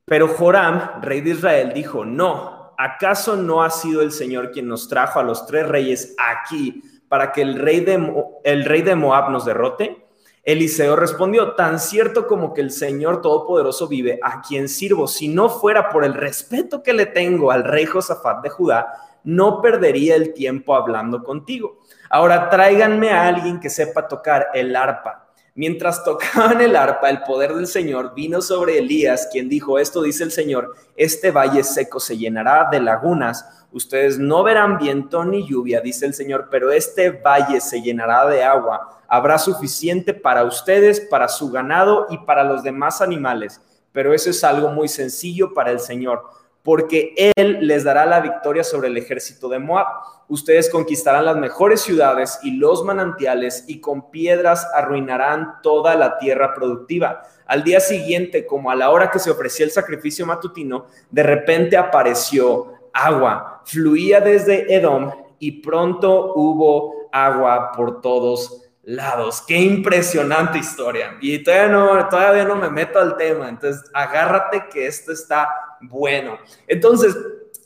Pero 0.05 0.29
Joram, 0.29 1.00
rey 1.00 1.20
de 1.20 1.31
Israel, 1.31 1.73
dijo, 1.73 2.05
no, 2.05 2.75
¿acaso 2.76 3.37
no 3.37 3.62
ha 3.62 3.70
sido 3.70 4.03
el 4.03 4.12
Señor 4.12 4.50
quien 4.50 4.69
nos 4.69 4.88
trajo 4.88 5.20
a 5.20 5.23
los 5.23 5.47
tres 5.47 5.67
reyes 5.67 6.15
aquí 6.19 6.82
para 7.08 7.32
que 7.32 7.43
el 7.43 7.58
rey 7.58 7.81
de, 7.81 8.15
el 8.44 8.65
rey 8.65 8.82
de 8.82 8.94
Moab 8.94 9.31
nos 9.31 9.44
derrote? 9.44 10.02
Eliseo 10.44 10.96
respondió, 10.96 11.53
tan 11.55 11.79
cierto 11.79 12.27
como 12.27 12.53
que 12.53 12.63
el 12.63 12.72
Señor 12.72 13.22
Todopoderoso 13.22 13.87
vive, 13.87 14.19
a 14.22 14.43
quien 14.43 14.69
sirvo, 14.69 15.06
si 15.06 15.29
no 15.29 15.49
fuera 15.49 15.91
por 15.91 16.05
el 16.05 16.15
respeto 16.15 16.82
que 16.82 16.93
le 16.93 17.06
tengo 17.06 17.53
al 17.53 17.63
rey 17.63 17.87
Josafat 17.87 18.43
de 18.43 18.51
Judá, 18.51 18.93
no 19.22 19.63
perdería 19.63 20.17
el 20.17 20.34
tiempo 20.34 20.75
hablando 20.75 21.22
contigo. 21.22 21.79
Ahora 22.11 22.51
tráiganme 22.51 23.11
a 23.11 23.29
alguien 23.29 23.61
que 23.61 23.70
sepa 23.70 24.08
tocar 24.08 24.49
el 24.53 24.75
arpa. 24.75 25.21
Mientras 25.55 26.03
tocaban 26.05 26.63
el 26.63 26.77
arpa, 26.77 27.11
el 27.11 27.23
poder 27.23 27.55
del 27.55 27.67
Señor 27.67 28.15
vino 28.15 28.41
sobre 28.41 28.79
Elías, 28.79 29.29
quien 29.31 29.51
dijo, 29.51 29.79
esto 29.79 30.01
dice 30.01 30.25
el 30.25 30.32
Señor, 30.32 30.75
este 30.97 31.31
valle 31.31 31.63
seco 31.63 32.01
se 32.01 32.17
llenará 32.17 32.69
de 32.71 32.81
lagunas, 32.81 33.67
ustedes 33.71 34.19
no 34.19 34.43
verán 34.43 34.79
viento 34.79 35.25
ni 35.25 35.47
lluvia, 35.47 35.82
dice 35.82 36.06
el 36.06 36.15
Señor, 36.15 36.49
pero 36.51 36.71
este 36.73 37.11
valle 37.11 37.61
se 37.61 37.82
llenará 37.82 38.27
de 38.29 38.43
agua. 38.43 39.01
Habrá 39.09 39.39
suficiente 39.39 40.15
para 40.15 40.44
ustedes, 40.44 41.01
para 41.01 41.29
su 41.29 41.51
ganado 41.51 42.06
y 42.09 42.17
para 42.19 42.44
los 42.44 42.63
demás 42.63 43.03
animales. 43.03 43.61
Pero 43.93 44.15
eso 44.15 44.31
es 44.31 44.43
algo 44.43 44.71
muy 44.71 44.89
sencillo 44.89 45.53
para 45.53 45.71
el 45.71 45.81
Señor, 45.81 46.23
porque 46.62 47.14
Él 47.36 47.58
les 47.62 47.84
dará 47.84 48.06
la 48.06 48.20
victoria 48.20 48.64
sobre 48.64 48.88
el 48.88 48.96
ejército 48.96 49.48
de 49.48 49.58
Moab. 49.58 49.86
Ustedes 50.28 50.70
conquistarán 50.70 51.24
las 51.24 51.36
mejores 51.36 51.81
ciudades 51.81 52.38
y 52.42 52.52
los 52.52 52.84
manantiales 52.84 53.64
y 53.66 53.81
con 53.81 54.10
piedras 54.10 54.66
arruinarán 54.74 55.60
toda 55.62 55.96
la 55.96 56.19
tierra 56.19 56.54
productiva. 56.54 57.22
Al 57.46 57.64
día 57.64 57.81
siguiente, 57.81 58.46
como 58.46 58.70
a 58.70 58.76
la 58.76 58.90
hora 58.90 59.10
que 59.10 59.19
se 59.19 59.31
ofrecía 59.31 59.66
el 59.66 59.72
sacrificio 59.72 60.24
matutino, 60.24 60.86
de 61.10 61.22
repente 61.22 61.76
apareció 61.76 62.74
agua. 62.92 63.62
Fluía 63.64 64.20
desde 64.20 64.74
Edom 64.74 65.10
y 65.38 65.60
pronto 65.60 66.32
hubo 66.34 67.08
agua 67.12 67.72
por 67.72 68.00
todos 68.00 68.61
lados. 68.82 69.43
Qué 69.46 69.58
impresionante 69.58 70.58
historia. 70.58 71.17
Y 71.20 71.43
todavía 71.43 71.69
no, 71.69 72.08
todavía 72.08 72.44
no 72.44 72.56
me 72.56 72.70
meto 72.70 72.98
al 72.98 73.17
tema, 73.17 73.48
entonces 73.48 73.91
agárrate 73.94 74.69
que 74.72 74.86
esto 74.86 75.12
está 75.12 75.48
bueno. 75.81 76.39
Entonces, 76.67 77.17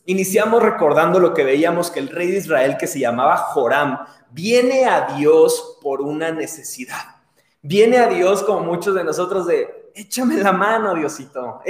iniciamos 0.04 0.62
recordando 0.62 1.18
lo 1.18 1.34
que 1.34 1.44
veíamos 1.44 1.90
que 1.90 2.00
el 2.00 2.08
rey 2.08 2.30
de 2.30 2.38
Israel 2.38 2.76
que 2.78 2.86
se 2.86 3.00
llamaba 3.00 3.36
Joram 3.36 3.98
viene 4.30 4.86
a 4.86 5.14
Dios 5.16 5.78
por 5.82 6.00
una 6.00 6.30
necesidad. 6.30 7.16
Viene 7.62 7.98
a 7.98 8.06
Dios 8.06 8.42
como 8.44 8.60
muchos 8.60 8.94
de 8.94 9.02
nosotros 9.02 9.46
de, 9.46 9.90
échame 9.94 10.36
la 10.36 10.52
mano, 10.52 10.94
Diosito. 10.94 11.60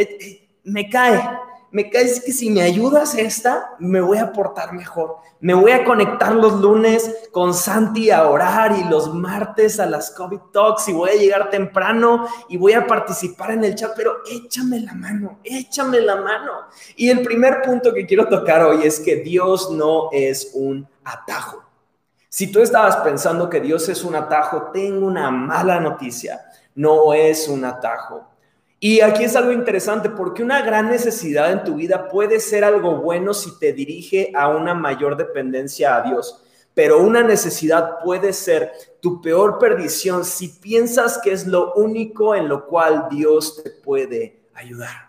me 0.65 0.91
cae, 0.91 1.23
me 1.77 1.91
cae 1.91 2.07
que 2.25 2.33
si 2.33 2.49
me 2.49 2.63
ayudas 2.63 3.15
esta, 3.17 3.75
me 3.79 4.01
voy 4.01 4.17
a 4.17 4.33
portar 4.33 4.73
mejor. 4.73 5.17
Me 5.41 5.53
voy 5.53 5.73
a 5.73 5.85
conectar 5.85 6.35
los 6.35 6.59
lunes 6.59 7.29
con 7.33 7.53
Santi 7.53 8.11
a 8.11 8.31
orar 8.31 8.79
y 8.79 8.85
los 8.85 9.13
martes 9.13 9.79
a 9.79 9.85
las 9.85 10.11
COVID 10.13 10.39
Talks 10.55 10.89
y 10.89 10.95
voy 10.95 11.11
a 11.11 11.17
llegar 11.17 11.51
temprano 11.51 12.27
y 12.49 12.57
voy 12.57 12.73
a 12.73 12.87
participar 12.87 13.51
en 13.51 13.63
el 13.63 13.75
chat, 13.75 13.93
pero 13.95 14.23
échame 14.27 14.81
la 14.81 14.95
mano, 14.95 15.39
échame 15.45 16.01
la 16.01 16.17
mano. 16.17 16.53
Y 16.97 17.11
el 17.11 17.21
primer 17.21 17.61
punto 17.61 17.93
que 17.93 18.07
quiero 18.07 18.27
tocar 18.27 18.63
hoy 18.63 18.87
es 18.87 18.99
que 18.99 19.17
Dios 19.17 19.71
no 19.71 20.09
es 20.13 20.53
un 20.55 20.89
atajo. 21.05 21.63
Si 22.31 22.51
tú 22.51 22.61
estabas 22.61 22.97
pensando 22.97 23.51
que 23.51 23.61
Dios 23.61 23.87
es 23.91 24.03
un 24.03 24.15
atajo, 24.15 24.71
tengo 24.73 25.07
una 25.07 25.31
mala 25.31 25.79
noticia. 25.79 26.41
No 26.75 27.13
es 27.13 27.49
un 27.49 27.67
atajo. 27.67 28.36
Y 28.79 29.01
aquí 29.01 29.25
es 29.25 29.35
algo 29.37 29.53
interesante 29.53 30.11
porque 30.11 30.43
una 30.43 30.61
gran 30.61 30.91
necesidad 30.91 31.51
en 31.51 31.65
tu 31.65 31.77
vida 31.77 32.09
puede 32.09 32.41
ser 32.41 32.63
algo 32.63 32.97
bueno 32.97 33.33
si 33.33 33.59
te 33.59 33.73
dirige 33.73 34.33
a 34.35 34.49
una 34.49 34.75
mayor 34.75 35.17
dependencia 35.17 35.97
a 35.97 36.03
Dios, 36.03 36.43
pero 36.75 37.01
una 37.01 37.23
necesidad 37.23 38.01
puede 38.05 38.35
ser 38.35 38.73
tu 39.01 39.23
peor 39.23 39.59
perdición 39.59 40.27
si 40.27 40.49
piensas 40.49 41.19
que 41.19 41.33
es 41.33 41.47
lo 41.47 41.73
único 41.75 42.35
en 42.35 42.49
lo 42.49 42.67
cual 42.67 43.07
Dios 43.11 43.63
te 43.63 43.71
puede 43.71 44.43
ayudar. 44.53 45.07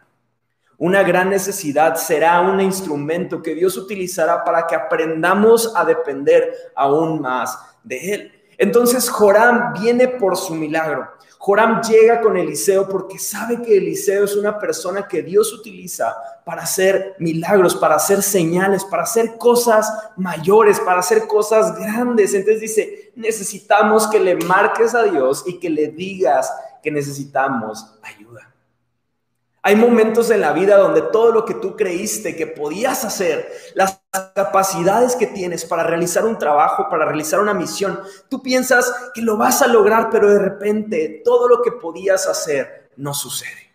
Una 0.77 1.03
gran 1.03 1.29
necesidad 1.29 1.95
será 1.95 2.39
un 2.39 2.62
instrumento 2.62 3.41
que 3.41 3.53
Dios 3.53 3.75
utilizará 3.77 4.45
para 4.45 4.65
que 4.65 4.75
aprendamos 4.75 5.74
a 5.75 5.83
depender 5.83 6.53
aún 6.74 7.19
más 7.19 7.59
de 7.83 8.13
Él. 8.13 8.31
Entonces 8.57 9.09
Joram 9.09 9.74
viene 9.74 10.07
por 10.07 10.38
su 10.38 10.55
milagro. 10.55 11.16
Joram 11.48 11.82
llega 11.82 12.20
con 12.20 12.36
Eliseo 12.36 12.89
porque 12.89 13.18
sabe 13.18 13.62
que 13.62 13.77
Eliseo 13.77 14.25
es 14.25 14.36
una 14.36 14.60
persona 14.60 15.08
que 15.08 15.24
Dios 15.24 15.54
utiliza 15.54 16.13
para 16.44 16.63
hacer 16.63 17.16
milagros, 17.20 17.74
para 17.74 17.96
hacer 17.96 18.22
señales, 18.22 18.84
para 18.84 19.04
hacer 19.04 19.38
cosas 19.38 19.89
mayores, 20.18 20.77
para 20.82 21.00
hacer 21.00 21.25
cosas 21.25 21.80
grandes. 21.80 22.34
Entonces 22.34 22.60
dice, 22.60 23.13
necesitamos 23.16 24.08
que 24.08 24.20
le 24.20 24.36
marques 24.36 24.94
a 24.94 25.04
Dios 25.04 25.46
y 25.48 25.58
que 25.58 25.70
le 25.70 25.88
digas 25.88 26.54
que 26.84 26.92
necesitamos 26.92 27.96
ayuda. 28.01 28.54
Hay 29.62 29.77
momentos 29.77 30.30
en 30.32 30.42
la 30.42 30.51
vida 30.51 30.75
donde 30.75 31.01
todo 31.01 31.32
lo 31.32 31.46
que 31.46 31.54
tú 31.54 31.77
creíste 31.77 32.36
que 32.36 32.48
podías 32.48 33.06
hacer, 33.06 33.50
las 33.74 34.01
capacidades 34.36 35.15
que 35.15 35.27
tienes 35.27 35.65
para 35.65 35.83
realizar 35.83 36.25
un 36.25 36.38
trabajo, 36.38 36.88
para 36.89 37.05
realizar 37.05 37.39
una 37.39 37.53
misión, 37.53 38.00
tú 38.29 38.41
piensas 38.41 38.93
que 39.13 39.21
lo 39.21 39.38
vas 39.38 39.62
a 39.62 39.67
lograr, 39.67 40.09
pero 40.09 40.29
de 40.29 40.39
repente 40.39 41.21
todo 41.24 41.47
lo 41.47 41.62
que 41.62 41.71
podías 41.71 42.27
hacer 42.27 42.89
no 42.97 43.13
sucede. 43.13 43.66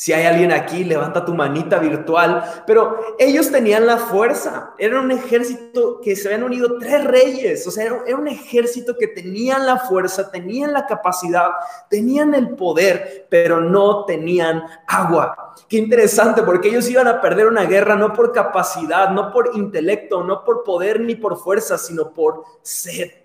Si 0.00 0.14
hay 0.14 0.24
alguien 0.24 0.50
aquí, 0.50 0.82
levanta 0.82 1.26
tu 1.26 1.34
manita 1.34 1.78
virtual. 1.78 2.62
Pero 2.66 3.16
ellos 3.18 3.52
tenían 3.52 3.86
la 3.86 3.98
fuerza. 3.98 4.72
Era 4.78 4.98
un 4.98 5.10
ejército 5.10 6.00
que 6.00 6.16
se 6.16 6.28
habían 6.28 6.44
unido 6.44 6.78
tres 6.78 7.04
reyes. 7.04 7.66
O 7.66 7.70
sea, 7.70 7.84
era, 7.84 8.16
un 8.16 8.26
ejército 8.26 8.96
que 8.98 9.08
tenían 9.08 9.66
la 9.66 9.76
fuerza, 9.76 10.30
tenían 10.30 10.72
la 10.72 10.86
capacidad, 10.86 11.50
tenían 11.90 12.34
el 12.34 12.56
poder, 12.56 13.26
pero 13.28 13.60
no 13.60 14.06
tenían 14.06 14.62
agua. 14.86 15.52
Qué 15.68 15.76
interesante, 15.76 16.44
porque 16.44 16.68
ellos 16.68 16.88
iban 16.88 17.06
a 17.06 17.20
perder 17.20 17.48
una 17.48 17.64
guerra 17.64 17.94
no 17.94 18.14
por 18.14 18.32
capacidad, 18.32 19.10
no 19.10 19.30
por 19.30 19.50
intelecto, 19.54 20.24
no 20.24 20.46
por 20.46 20.64
poder 20.64 20.98
ni 21.00 21.14
por 21.14 21.36
fuerza, 21.36 21.76
sino 21.76 22.14
por 22.14 22.44
sed. 22.62 23.19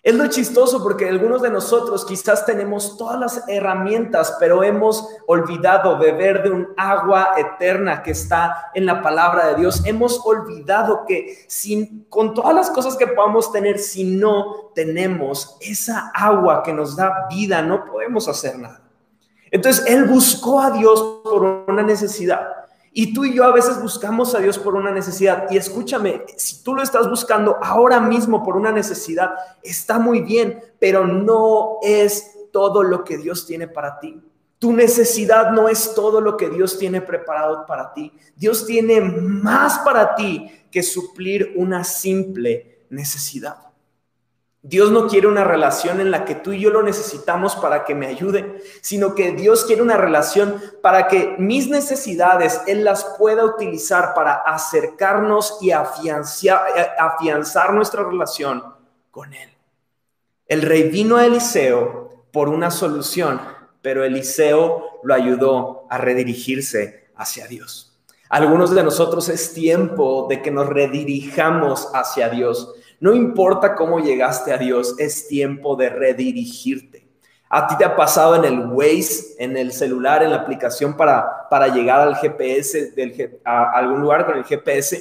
Es 0.00 0.14
lo 0.14 0.28
chistoso 0.28 0.82
porque 0.82 1.08
algunos 1.08 1.42
de 1.42 1.50
nosotros 1.50 2.04
quizás 2.04 2.46
tenemos 2.46 2.96
todas 2.96 3.18
las 3.18 3.48
herramientas, 3.48 4.36
pero 4.38 4.62
hemos 4.62 5.08
olvidado 5.26 5.98
beber 5.98 6.44
de 6.44 6.50
un 6.50 6.68
agua 6.76 7.32
eterna 7.36 8.02
que 8.02 8.12
está 8.12 8.70
en 8.74 8.86
la 8.86 9.02
palabra 9.02 9.48
de 9.48 9.56
Dios. 9.56 9.82
Hemos 9.84 10.24
olvidado 10.24 11.04
que 11.06 11.44
sin, 11.48 12.06
con 12.08 12.32
todas 12.32 12.54
las 12.54 12.70
cosas 12.70 12.96
que 12.96 13.08
podamos 13.08 13.50
tener, 13.50 13.78
si 13.78 14.04
no 14.04 14.70
tenemos 14.72 15.56
esa 15.60 16.12
agua 16.14 16.62
que 16.62 16.72
nos 16.72 16.94
da 16.94 17.26
vida, 17.28 17.60
no 17.60 17.84
podemos 17.84 18.28
hacer 18.28 18.56
nada. 18.56 18.80
Entonces, 19.50 19.84
Él 19.86 20.04
buscó 20.04 20.60
a 20.60 20.70
Dios 20.70 21.20
por 21.24 21.42
una 21.66 21.82
necesidad. 21.82 22.57
Y 22.98 23.14
tú 23.14 23.24
y 23.24 23.32
yo 23.32 23.44
a 23.44 23.52
veces 23.52 23.80
buscamos 23.80 24.34
a 24.34 24.40
Dios 24.40 24.58
por 24.58 24.74
una 24.74 24.90
necesidad. 24.90 25.46
Y 25.52 25.56
escúchame, 25.56 26.24
si 26.36 26.64
tú 26.64 26.74
lo 26.74 26.82
estás 26.82 27.08
buscando 27.08 27.56
ahora 27.62 28.00
mismo 28.00 28.42
por 28.42 28.56
una 28.56 28.72
necesidad, 28.72 29.30
está 29.62 30.00
muy 30.00 30.22
bien, 30.22 30.60
pero 30.80 31.06
no 31.06 31.76
es 31.80 32.48
todo 32.52 32.82
lo 32.82 33.04
que 33.04 33.16
Dios 33.16 33.46
tiene 33.46 33.68
para 33.68 34.00
ti. 34.00 34.20
Tu 34.58 34.72
necesidad 34.72 35.52
no 35.52 35.68
es 35.68 35.94
todo 35.94 36.20
lo 36.20 36.36
que 36.36 36.50
Dios 36.50 36.76
tiene 36.76 37.00
preparado 37.00 37.66
para 37.66 37.94
ti. 37.94 38.12
Dios 38.34 38.66
tiene 38.66 39.00
más 39.00 39.78
para 39.78 40.16
ti 40.16 40.50
que 40.68 40.82
suplir 40.82 41.52
una 41.54 41.84
simple 41.84 42.80
necesidad. 42.90 43.67
Dios 44.68 44.90
no 44.90 45.08
quiere 45.08 45.26
una 45.26 45.44
relación 45.44 45.98
en 45.98 46.10
la 46.10 46.26
que 46.26 46.34
tú 46.34 46.52
y 46.52 46.60
yo 46.60 46.68
lo 46.68 46.82
necesitamos 46.82 47.56
para 47.56 47.86
que 47.86 47.94
me 47.94 48.06
ayude, 48.06 48.62
sino 48.82 49.14
que 49.14 49.32
Dios 49.32 49.64
quiere 49.64 49.80
una 49.80 49.96
relación 49.96 50.62
para 50.82 51.08
que 51.08 51.36
mis 51.38 51.70
necesidades 51.70 52.60
Él 52.66 52.84
las 52.84 53.02
pueda 53.16 53.46
utilizar 53.46 54.12
para 54.12 54.34
acercarnos 54.34 55.56
y 55.62 55.70
afianzar, 55.70 56.60
afianzar 56.98 57.72
nuestra 57.72 58.04
relación 58.04 58.62
con 59.10 59.32
Él. 59.32 59.48
El 60.46 60.60
rey 60.60 60.82
vino 60.90 61.16
a 61.16 61.24
Eliseo 61.24 62.26
por 62.30 62.50
una 62.50 62.70
solución, 62.70 63.40
pero 63.80 64.04
Eliseo 64.04 65.00
lo 65.02 65.14
ayudó 65.14 65.86
a 65.88 65.96
redirigirse 65.96 67.08
hacia 67.16 67.46
Dios. 67.46 67.98
Algunos 68.28 68.74
de 68.74 68.82
nosotros 68.82 69.30
es 69.30 69.54
tiempo 69.54 70.26
de 70.28 70.42
que 70.42 70.50
nos 70.50 70.66
redirijamos 70.66 71.88
hacia 71.94 72.28
Dios. 72.28 72.74
No 73.00 73.14
importa 73.14 73.74
cómo 73.74 74.00
llegaste 74.00 74.52
a 74.52 74.58
Dios, 74.58 74.94
es 74.98 75.28
tiempo 75.28 75.76
de 75.76 75.88
redirigirte. 75.88 77.06
A 77.50 77.66
ti 77.66 77.76
te 77.78 77.84
ha 77.84 77.96
pasado 77.96 78.36
en 78.36 78.44
el 78.44 78.66
Waze, 78.66 79.36
en 79.38 79.56
el 79.56 79.72
celular, 79.72 80.22
en 80.22 80.30
la 80.30 80.38
aplicación 80.38 80.96
para, 80.96 81.48
para 81.48 81.68
llegar 81.68 82.00
al 82.00 82.16
GPS, 82.16 82.90
del, 82.90 83.40
a 83.44 83.70
algún 83.70 84.00
lugar 84.00 84.26
con 84.26 84.36
el 84.36 84.44
GPS. 84.44 84.96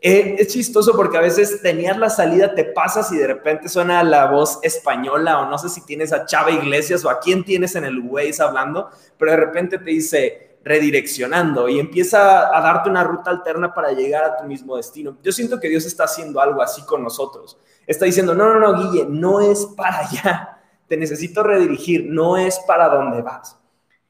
Eh, 0.00 0.34
es 0.36 0.48
chistoso 0.48 0.96
porque 0.96 1.16
a 1.16 1.20
veces 1.20 1.62
tenías 1.62 1.96
la 1.96 2.10
salida, 2.10 2.56
te 2.56 2.64
pasas 2.64 3.12
y 3.12 3.18
de 3.18 3.28
repente 3.28 3.68
suena 3.68 4.02
la 4.02 4.26
voz 4.26 4.58
española 4.62 5.40
o 5.40 5.48
no 5.48 5.56
sé 5.58 5.68
si 5.68 5.86
tienes 5.86 6.12
a 6.12 6.26
Chava 6.26 6.50
Iglesias 6.50 7.04
o 7.04 7.10
a 7.10 7.20
quién 7.20 7.44
tienes 7.44 7.76
en 7.76 7.84
el 7.84 8.00
Waze 8.00 8.42
hablando, 8.42 8.90
pero 9.16 9.30
de 9.30 9.36
repente 9.36 9.78
te 9.78 9.84
dice, 9.84 10.51
redireccionando 10.64 11.68
y 11.68 11.78
empieza 11.78 12.56
a 12.56 12.60
darte 12.60 12.90
una 12.90 13.04
ruta 13.04 13.30
alterna 13.30 13.74
para 13.74 13.92
llegar 13.92 14.24
a 14.24 14.36
tu 14.36 14.44
mismo 14.44 14.76
destino. 14.76 15.16
Yo 15.22 15.32
siento 15.32 15.58
que 15.58 15.68
Dios 15.68 15.84
está 15.84 16.04
haciendo 16.04 16.40
algo 16.40 16.62
así 16.62 16.82
con 16.82 17.02
nosotros. 17.02 17.58
Está 17.86 18.04
diciendo, 18.04 18.34
no, 18.34 18.52
no, 18.52 18.60
no, 18.60 18.90
Guille, 18.90 19.06
no 19.08 19.40
es 19.40 19.66
para 19.76 19.98
allá. 19.98 20.58
Te 20.88 20.96
necesito 20.96 21.42
redirigir, 21.42 22.06
no 22.08 22.36
es 22.36 22.58
para 22.60 22.88
donde 22.88 23.22
vas. 23.22 23.58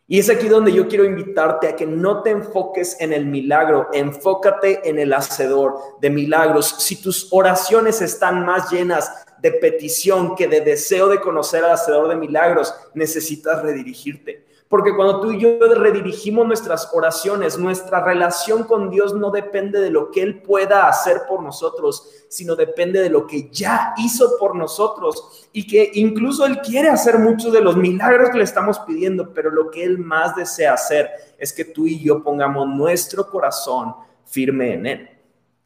Y 0.06 0.18
es 0.18 0.28
aquí 0.28 0.49
donde 0.49 0.73
yo 0.73 0.88
quiero 0.88 1.04
invitarte 1.04 1.68
a 1.68 1.76
que 1.76 1.87
no 1.87 2.23
te 2.23 2.30
enfoques 2.30 2.97
en 3.00 3.14
el 3.14 3.25
milagro, 3.25 3.88
enfócate 3.94 4.87
en 4.87 4.99
el 4.99 5.14
hacedor 5.14 5.78
de 6.00 6.11
milagros. 6.11 6.75
Si 6.80 7.00
tus 7.00 7.28
oraciones 7.30 8.02
están 8.02 8.44
más 8.44 8.71
llenas 8.71 9.11
de 9.40 9.52
petición 9.52 10.37
que 10.37 10.49
de 10.49 10.61
deseo 10.61 11.09
de 11.09 11.21
conocer 11.21 11.64
al 11.64 11.73
hacedor 11.73 12.09
de 12.09 12.16
milagros, 12.16 12.75
necesitas 12.92 13.62
redirigirte. 13.62 14.44
Porque 14.73 14.97
cuando 14.97 15.21
tú 15.21 15.33
y 15.33 15.38
yo 15.38 15.59
redirigimos 15.75 16.47
nuestras 16.47 16.88
oraciones, 16.95 17.59
nuestra 17.59 18.02
relación 18.02 18.64
con 18.64 18.88
Dios 18.88 19.12
no 19.12 19.31
depende 19.31 19.83
de 19.83 19.91
lo 19.91 20.11
que 20.11 20.23
Él 20.23 20.41
pueda 20.41 20.88
hacer 20.88 21.25
por 21.29 21.43
nosotros, 21.43 22.09
sino 22.31 22.57
depende 22.57 23.02
de 23.02 23.11
lo 23.11 23.26
que 23.26 23.50
ya 23.50 23.93
hizo 23.99 24.38
por 24.38 24.57
nosotros 24.57 25.47
y 25.52 25.67
que 25.67 25.91
incluso 25.93 26.47
Él 26.47 26.61
quiere 26.62 26.88
hacer 26.88 27.19
muchos 27.19 27.52
de 27.52 27.61
los 27.61 27.76
milagros 27.76 28.31
que 28.31 28.38
le 28.38 28.45
estamos 28.45 28.79
pidiendo, 28.79 29.35
pero 29.35 29.50
lo 29.50 29.71
que 29.71 29.85
Él 29.85 29.99
más 29.99 30.35
desea 30.37 30.73
hacer 30.73 31.11
es 31.37 31.52
que 31.52 31.67
tú 31.67 31.87
y 31.87 32.02
yo 32.02 32.23
pongamos 32.23 32.67
nuestro 32.67 33.29
corazón 33.29 33.95
firme 34.25 34.73
en 34.73 34.87
Él. 34.87 35.11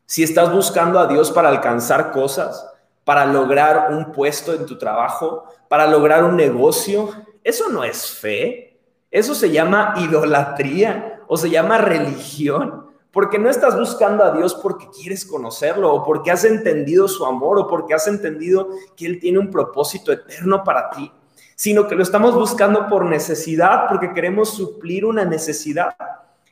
Si 0.05 0.25
estás 0.25 0.53
buscando 0.53 0.99
a 0.99 1.07
Dios 1.07 1.31
para 1.31 1.49
alcanzar 1.49 2.11
cosas, 2.11 2.69
para 3.05 3.25
lograr 3.25 3.93
un 3.93 4.11
puesto 4.11 4.53
en 4.53 4.67
tu 4.67 4.77
trabajo, 4.77 5.45
para 5.69 5.87
lograr 5.87 6.25
un 6.25 6.35
negocio, 6.35 7.11
eso 7.45 7.69
no 7.69 7.85
es 7.85 8.11
fe, 8.11 8.76
eso 9.11 9.35
se 9.35 9.51
llama 9.51 9.95
idolatría 9.99 11.23
o 11.29 11.37
se 11.37 11.51
llama 11.51 11.79
religión, 11.79 12.87
porque 13.13 13.39
no 13.39 13.49
estás 13.49 13.79
buscando 13.79 14.25
a 14.25 14.33
Dios 14.37 14.55
porque 14.55 14.89
quieres 14.91 15.25
conocerlo 15.25 15.93
o 15.93 16.05
porque 16.05 16.31
has 16.31 16.45
entendido 16.45 17.09
su 17.09 17.25
amor 17.25 17.59
o 17.59 17.67
porque 17.67 17.95
has 17.95 18.07
entendido 18.09 18.69
que 18.97 19.07
Él 19.07 19.19
tiene 19.19 19.39
un 19.39 19.51
propósito 19.51 20.13
eterno 20.13 20.63
para 20.65 20.91
ti, 20.91 21.11
sino 21.55 21.89
que 21.89 21.95
lo 21.95 22.03
estamos 22.03 22.35
buscando 22.35 22.89
por 22.89 23.07
necesidad, 23.07 23.89
porque 23.89 24.13
queremos 24.13 24.51
suplir 24.51 25.05
una 25.07 25.25
necesidad. 25.25 25.97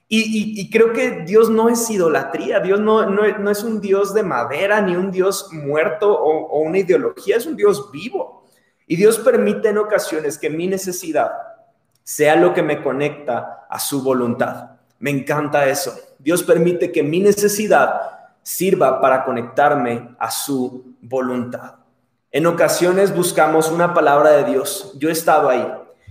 Y, 0.08 0.70
creo 0.70 0.92
que 0.92 1.23
Dios 1.26 1.50
no 1.50 1.68
es 1.68 1.90
idolatría, 1.90 2.61
Dios 2.61 2.78
no, 2.78 3.04
no, 3.11 3.50
es 3.50 3.64
un 3.64 3.80
Dios 3.80 4.14
de 4.14 4.23
madera 4.23 4.80
ni 4.80 4.94
un 4.94 5.11
Dios 5.11 5.49
muerto 5.52 6.12
o, 6.12 6.46
o 6.46 6.61
una 6.61 6.78
ideología, 6.78 7.37
es 7.37 7.46
un 7.46 7.56
Dios 7.56 7.90
vivo. 7.90 8.44
Y 8.87 8.96
Dios 8.96 9.18
permite 9.18 9.70
en 9.70 9.78
ocasiones 9.78 10.38
que 10.38 10.50
mi 10.50 10.68
necesidad 10.68 11.32
sea 12.04 12.37
lo 12.37 12.54
que 12.54 12.62
me 12.62 12.82
conecta 12.82 13.66
a 13.68 13.80
su 13.80 14.02
voluntad. 14.02 14.70
Me 15.00 15.11
encanta 15.11 15.66
eso. 15.66 15.92
Dios 16.18 16.44
permite 16.44 16.92
que 16.92 17.02
mi 17.02 17.18
necesidad 17.18 18.00
sirva 18.42 19.00
para 19.00 19.25
conectarme 19.25 20.14
a 20.18 20.30
su 20.30 20.94
voluntad. 21.00 21.76
En 22.30 22.46
ocasiones 22.46 23.14
buscamos 23.14 23.70
una 23.70 23.94
palabra 23.94 24.30
de 24.30 24.44
Dios. 24.44 24.92
Yo 24.99 25.08
he 25.08 25.12
estado 25.12 25.49
ahí. 25.49 25.66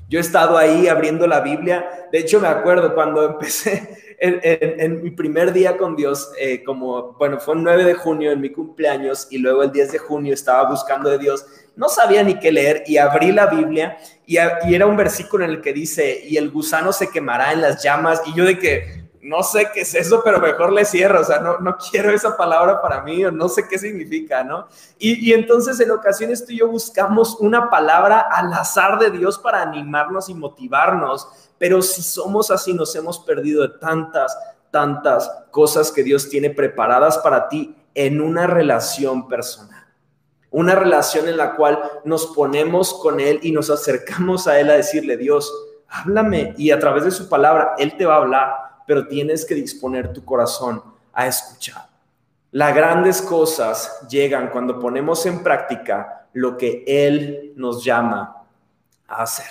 Yo 0.09 0.19
he 0.19 0.21
estado 0.21 0.57
ahí 0.57 0.87
abriendo 0.87 1.27
la 1.27 1.41
Biblia. 1.41 2.07
De 2.11 2.19
hecho, 2.19 2.39
me 2.39 2.47
acuerdo 2.47 2.93
cuando 2.93 3.23
empecé 3.29 4.15
en, 4.19 5.03
mi 5.03 5.11
primer 5.11 5.51
día 5.51 5.77
con 5.77 5.95
Dios, 5.95 6.31
eh, 6.39 6.63
como, 6.63 7.13
bueno, 7.13 7.39
fue 7.39 7.55
el 7.55 7.63
9 7.63 7.83
de 7.83 7.93
junio 7.93 8.31
en 8.31 8.39
mi 8.39 8.51
cumpleaños 8.51 9.27
y 9.29 9.37
luego 9.37 9.63
el 9.63 9.71
10 9.71 9.91
de 9.91 9.97
junio 9.97 10.33
estaba 10.33 10.69
buscando 10.69 11.09
de 11.09 11.17
Dios. 11.17 11.45
No 11.75 11.89
sabía 11.89 12.23
ni 12.23 12.39
qué 12.39 12.51
leer 12.51 12.83
y 12.85 12.97
abrí 12.97 13.31
la 13.31 13.47
Biblia 13.47 13.97
y, 14.25 14.37
era 14.37 14.85
un 14.85 14.95
versículo 14.95 15.43
en 15.43 15.51
el 15.51 15.61
que 15.61 15.73
dice, 15.73 16.21
y 16.23 16.37
el 16.37 16.51
gusano 16.51 16.93
se 16.93 17.09
quemará 17.09 17.51
en 17.51 17.61
las 17.61 17.83
llamas. 17.83 18.21
Y 18.25 18.33
yo 18.33 18.45
de 18.45 18.59
que, 18.59 19.03
no 19.21 19.41
sé 19.41 19.69
qué 19.73 19.81
es 19.81 19.95
eso, 19.95 20.21
pero 20.23 20.39
mejor 20.39 20.71
le 20.71 20.85
cierro, 20.85 21.21
o 21.21 21.23
sea, 21.23 21.39
no, 21.39 21.57
no 21.59 21.77
quiero 21.77 22.11
esa 22.11 22.35
palabra 22.35 22.81
para 22.81 23.01
mí, 23.01 23.23
o 23.25 23.31
no 23.31 23.47
sé 23.47 23.67
qué 23.67 23.79
significa, 23.79 24.43
¿no? 24.43 24.67
Y, 24.99 25.29
y, 25.29 25.33
entonces 25.33 25.79
en 25.79 25.91
ocasiones 25.91 26.45
tú 26.45 26.51
y 26.51 26.57
yo 26.57 26.67
buscamos 26.67 27.37
una 27.39 27.69
palabra 27.69 28.19
al 28.19 28.51
azar 28.53 28.99
de 28.99 29.11
Dios 29.11 29.39
para 29.39 29.61
animarnos 29.61 30.27
y 30.27 30.33
motivarnos, 30.33 31.27
pero 31.57 31.81
si 31.81 32.01
somos 32.01 32.51
así, 32.51 32.73
nos 32.73 32.93
hemos 32.95 33.19
perdido 33.19 33.61
de 33.61 33.79
tantas, 33.79 34.37
tantas 34.71 35.31
cosas 35.51 35.91
que 35.91 36.03
Dios 36.03 36.29
tiene 36.29 36.49
preparadas 36.49 37.17
para 37.19 37.47
ti 37.47 37.75
en 37.95 38.21
una 38.21 38.45
relación 38.47 39.27
personal. 39.29 39.72
Una 40.53 40.75
relación 40.75 41.27
en 41.27 41.35
la 41.35 41.55
cual 41.55 41.81
nos 42.05 42.27
ponemos 42.27 42.93
con 42.93 43.19
Él 43.19 43.39
y 43.43 43.51
nos 43.51 43.69
acercamos 43.69 44.47
a 44.47 44.57
Él 44.57 44.69
a 44.69 44.77
decirle, 44.77 45.17
Dios, 45.17 45.53
háblame. 45.89 46.53
Y 46.57 46.71
a 46.71 46.79
través 46.79 47.03
de 47.03 47.11
su 47.11 47.27
palabra, 47.27 47.75
Él 47.77 47.97
te 47.97 48.05
va 48.05 48.15
a 48.15 48.21
hablar 48.21 48.63
pero 48.85 49.07
tienes 49.07 49.45
que 49.45 49.55
disponer 49.55 50.13
tu 50.13 50.23
corazón 50.23 50.81
a 51.13 51.27
escuchar. 51.27 51.87
Las 52.51 52.75
grandes 52.75 53.21
cosas 53.21 54.05
llegan 54.09 54.49
cuando 54.49 54.79
ponemos 54.79 55.25
en 55.25 55.41
práctica 55.41 56.27
lo 56.33 56.57
que 56.57 56.83
Él 56.85 57.53
nos 57.55 57.83
llama 57.83 58.45
a 59.07 59.23
hacer. 59.23 59.47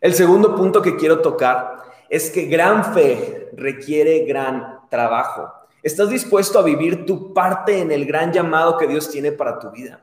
El 0.00 0.14
segundo 0.14 0.54
punto 0.54 0.82
que 0.82 0.96
quiero 0.96 1.20
tocar 1.20 1.78
es 2.08 2.30
que 2.30 2.46
gran 2.46 2.92
fe 2.92 3.50
requiere 3.54 4.24
gran 4.24 4.80
trabajo. 4.88 5.52
¿Estás 5.82 6.10
dispuesto 6.10 6.58
a 6.58 6.62
vivir 6.62 7.06
tu 7.06 7.32
parte 7.32 7.80
en 7.80 7.90
el 7.90 8.04
gran 8.04 8.32
llamado 8.32 8.76
que 8.76 8.86
Dios 8.86 9.10
tiene 9.10 9.32
para 9.32 9.58
tu 9.58 9.70
vida? 9.70 10.00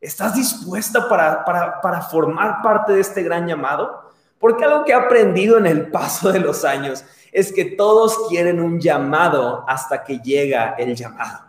¿Estás 0.00 0.34
dispuesta 0.34 1.08
para, 1.08 1.44
para, 1.44 1.80
para 1.80 2.00
formar 2.00 2.62
parte 2.62 2.94
de 2.94 3.00
este 3.00 3.22
gran 3.22 3.46
llamado? 3.46 4.10
Porque 4.38 4.64
algo 4.64 4.84
que 4.84 4.92
he 4.92 4.94
aprendido 4.94 5.58
en 5.58 5.66
el 5.66 5.90
paso 5.90 6.32
de 6.32 6.40
los 6.40 6.64
años 6.64 7.04
es 7.32 7.52
que 7.52 7.66
todos 7.66 8.28
quieren 8.28 8.60
un 8.60 8.80
llamado 8.80 9.64
hasta 9.68 10.02
que 10.02 10.18
llega 10.18 10.74
el 10.78 10.96
llamado. 10.96 11.40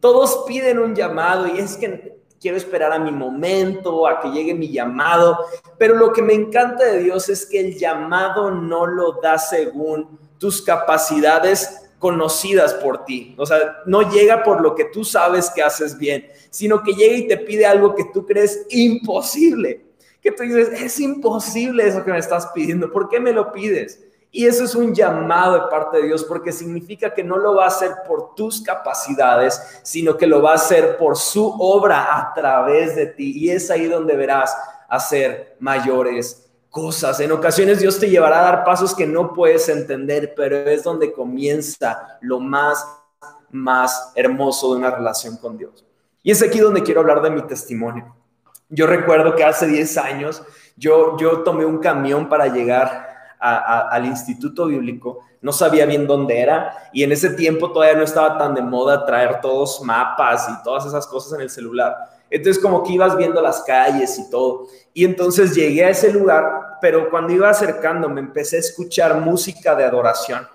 Todos 0.00 0.44
piden 0.46 0.80
un 0.80 0.94
llamado 0.96 1.46
y 1.46 1.58
es 1.58 1.76
que 1.76 2.18
quiero 2.40 2.56
esperar 2.56 2.92
a 2.92 2.98
mi 2.98 3.12
momento, 3.12 4.06
a 4.06 4.20
que 4.20 4.30
llegue 4.30 4.52
mi 4.52 4.70
llamado, 4.70 5.46
pero 5.78 5.94
lo 5.94 6.12
que 6.12 6.22
me 6.22 6.34
encanta 6.34 6.84
de 6.84 6.98
Dios 6.98 7.28
es 7.28 7.46
que 7.46 7.60
el 7.60 7.78
llamado 7.78 8.50
no 8.50 8.86
lo 8.86 9.20
da 9.20 9.38
según 9.38 10.18
tus 10.38 10.60
capacidades 10.60 11.85
conocidas 11.98 12.74
por 12.74 13.04
ti. 13.04 13.34
O 13.38 13.46
sea, 13.46 13.82
no 13.86 14.10
llega 14.10 14.42
por 14.42 14.60
lo 14.60 14.74
que 14.74 14.84
tú 14.86 15.04
sabes 15.04 15.50
que 15.50 15.62
haces 15.62 15.96
bien, 15.96 16.26
sino 16.50 16.82
que 16.82 16.92
llega 16.92 17.16
y 17.16 17.28
te 17.28 17.38
pide 17.38 17.66
algo 17.66 17.94
que 17.94 18.04
tú 18.12 18.26
crees 18.26 18.66
imposible. 18.70 19.84
Que 20.20 20.32
tú 20.32 20.42
dices, 20.42 20.68
es 20.80 21.00
imposible 21.00 21.86
eso 21.86 22.04
que 22.04 22.10
me 22.10 22.18
estás 22.18 22.48
pidiendo. 22.48 22.90
¿Por 22.90 23.08
qué 23.08 23.20
me 23.20 23.32
lo 23.32 23.52
pides? 23.52 24.02
Y 24.30 24.44
eso 24.44 24.64
es 24.64 24.74
un 24.74 24.94
llamado 24.94 25.54
de 25.54 25.70
parte 25.70 25.96
de 25.98 26.08
Dios 26.08 26.24
porque 26.24 26.52
significa 26.52 27.14
que 27.14 27.24
no 27.24 27.38
lo 27.38 27.54
va 27.54 27.64
a 27.64 27.68
hacer 27.68 27.90
por 28.06 28.34
tus 28.34 28.60
capacidades, 28.60 29.80
sino 29.82 30.16
que 30.16 30.26
lo 30.26 30.42
va 30.42 30.52
a 30.52 30.56
hacer 30.56 30.98
por 30.98 31.16
su 31.16 31.54
obra 31.58 32.18
a 32.18 32.34
través 32.34 32.96
de 32.96 33.06
ti. 33.06 33.32
Y 33.34 33.50
es 33.50 33.70
ahí 33.70 33.86
donde 33.86 34.14
verás 34.14 34.54
hacer 34.88 35.56
mayores 35.58 36.45
cosas. 36.76 37.18
En 37.20 37.32
ocasiones 37.32 37.80
Dios 37.80 37.98
te 37.98 38.10
llevará 38.10 38.40
a 38.40 38.52
dar 38.52 38.64
pasos 38.64 38.94
que 38.94 39.06
no 39.06 39.32
puedes 39.32 39.66
entender, 39.70 40.34
pero 40.36 40.56
es 40.56 40.84
donde 40.84 41.10
comienza 41.10 42.18
lo 42.20 42.38
más, 42.38 42.86
más 43.50 44.12
hermoso 44.14 44.72
de 44.74 44.80
una 44.80 44.90
relación 44.90 45.38
con 45.38 45.56
Dios. 45.56 45.86
Y 46.22 46.30
es 46.30 46.42
aquí 46.42 46.58
donde 46.58 46.82
quiero 46.82 47.00
hablar 47.00 47.22
de 47.22 47.30
mi 47.30 47.40
testimonio. 47.46 48.14
Yo 48.68 48.86
recuerdo 48.86 49.34
que 49.34 49.42
hace 49.42 49.66
10 49.66 49.96
años 49.96 50.42
yo, 50.76 51.16
yo 51.16 51.44
tomé 51.44 51.64
un 51.64 51.78
camión 51.78 52.28
para 52.28 52.48
llegar 52.48 53.08
al 53.40 54.04
instituto 54.04 54.66
bíblico, 54.66 55.20
no 55.40 55.52
sabía 55.52 55.86
bien 55.86 56.06
dónde 56.06 56.40
era 56.40 56.90
y 56.92 57.04
en 57.04 57.12
ese 57.12 57.30
tiempo 57.30 57.72
todavía 57.72 57.96
no 57.96 58.04
estaba 58.04 58.36
tan 58.36 58.54
de 58.54 58.60
moda 58.60 59.06
traer 59.06 59.40
todos 59.40 59.80
mapas 59.82 60.46
y 60.50 60.62
todas 60.62 60.84
esas 60.84 61.06
cosas 61.06 61.32
en 61.34 61.40
el 61.40 61.48
celular. 61.48 61.96
Entonces 62.28 62.62
como 62.62 62.82
que 62.82 62.92
ibas 62.92 63.16
viendo 63.16 63.40
las 63.40 63.62
calles 63.62 64.18
y 64.18 64.28
todo. 64.28 64.66
Y 64.92 65.04
entonces 65.04 65.54
llegué 65.54 65.84
a 65.84 65.90
ese 65.90 66.12
lugar, 66.12 66.65
pero 66.80 67.10
cuando 67.10 67.32
iba 67.32 67.50
acercándome 67.50 68.20
empecé 68.20 68.56
a 68.56 68.60
escuchar 68.60 69.20
música 69.20 69.74
de 69.74 69.84
adoración. 69.84 70.46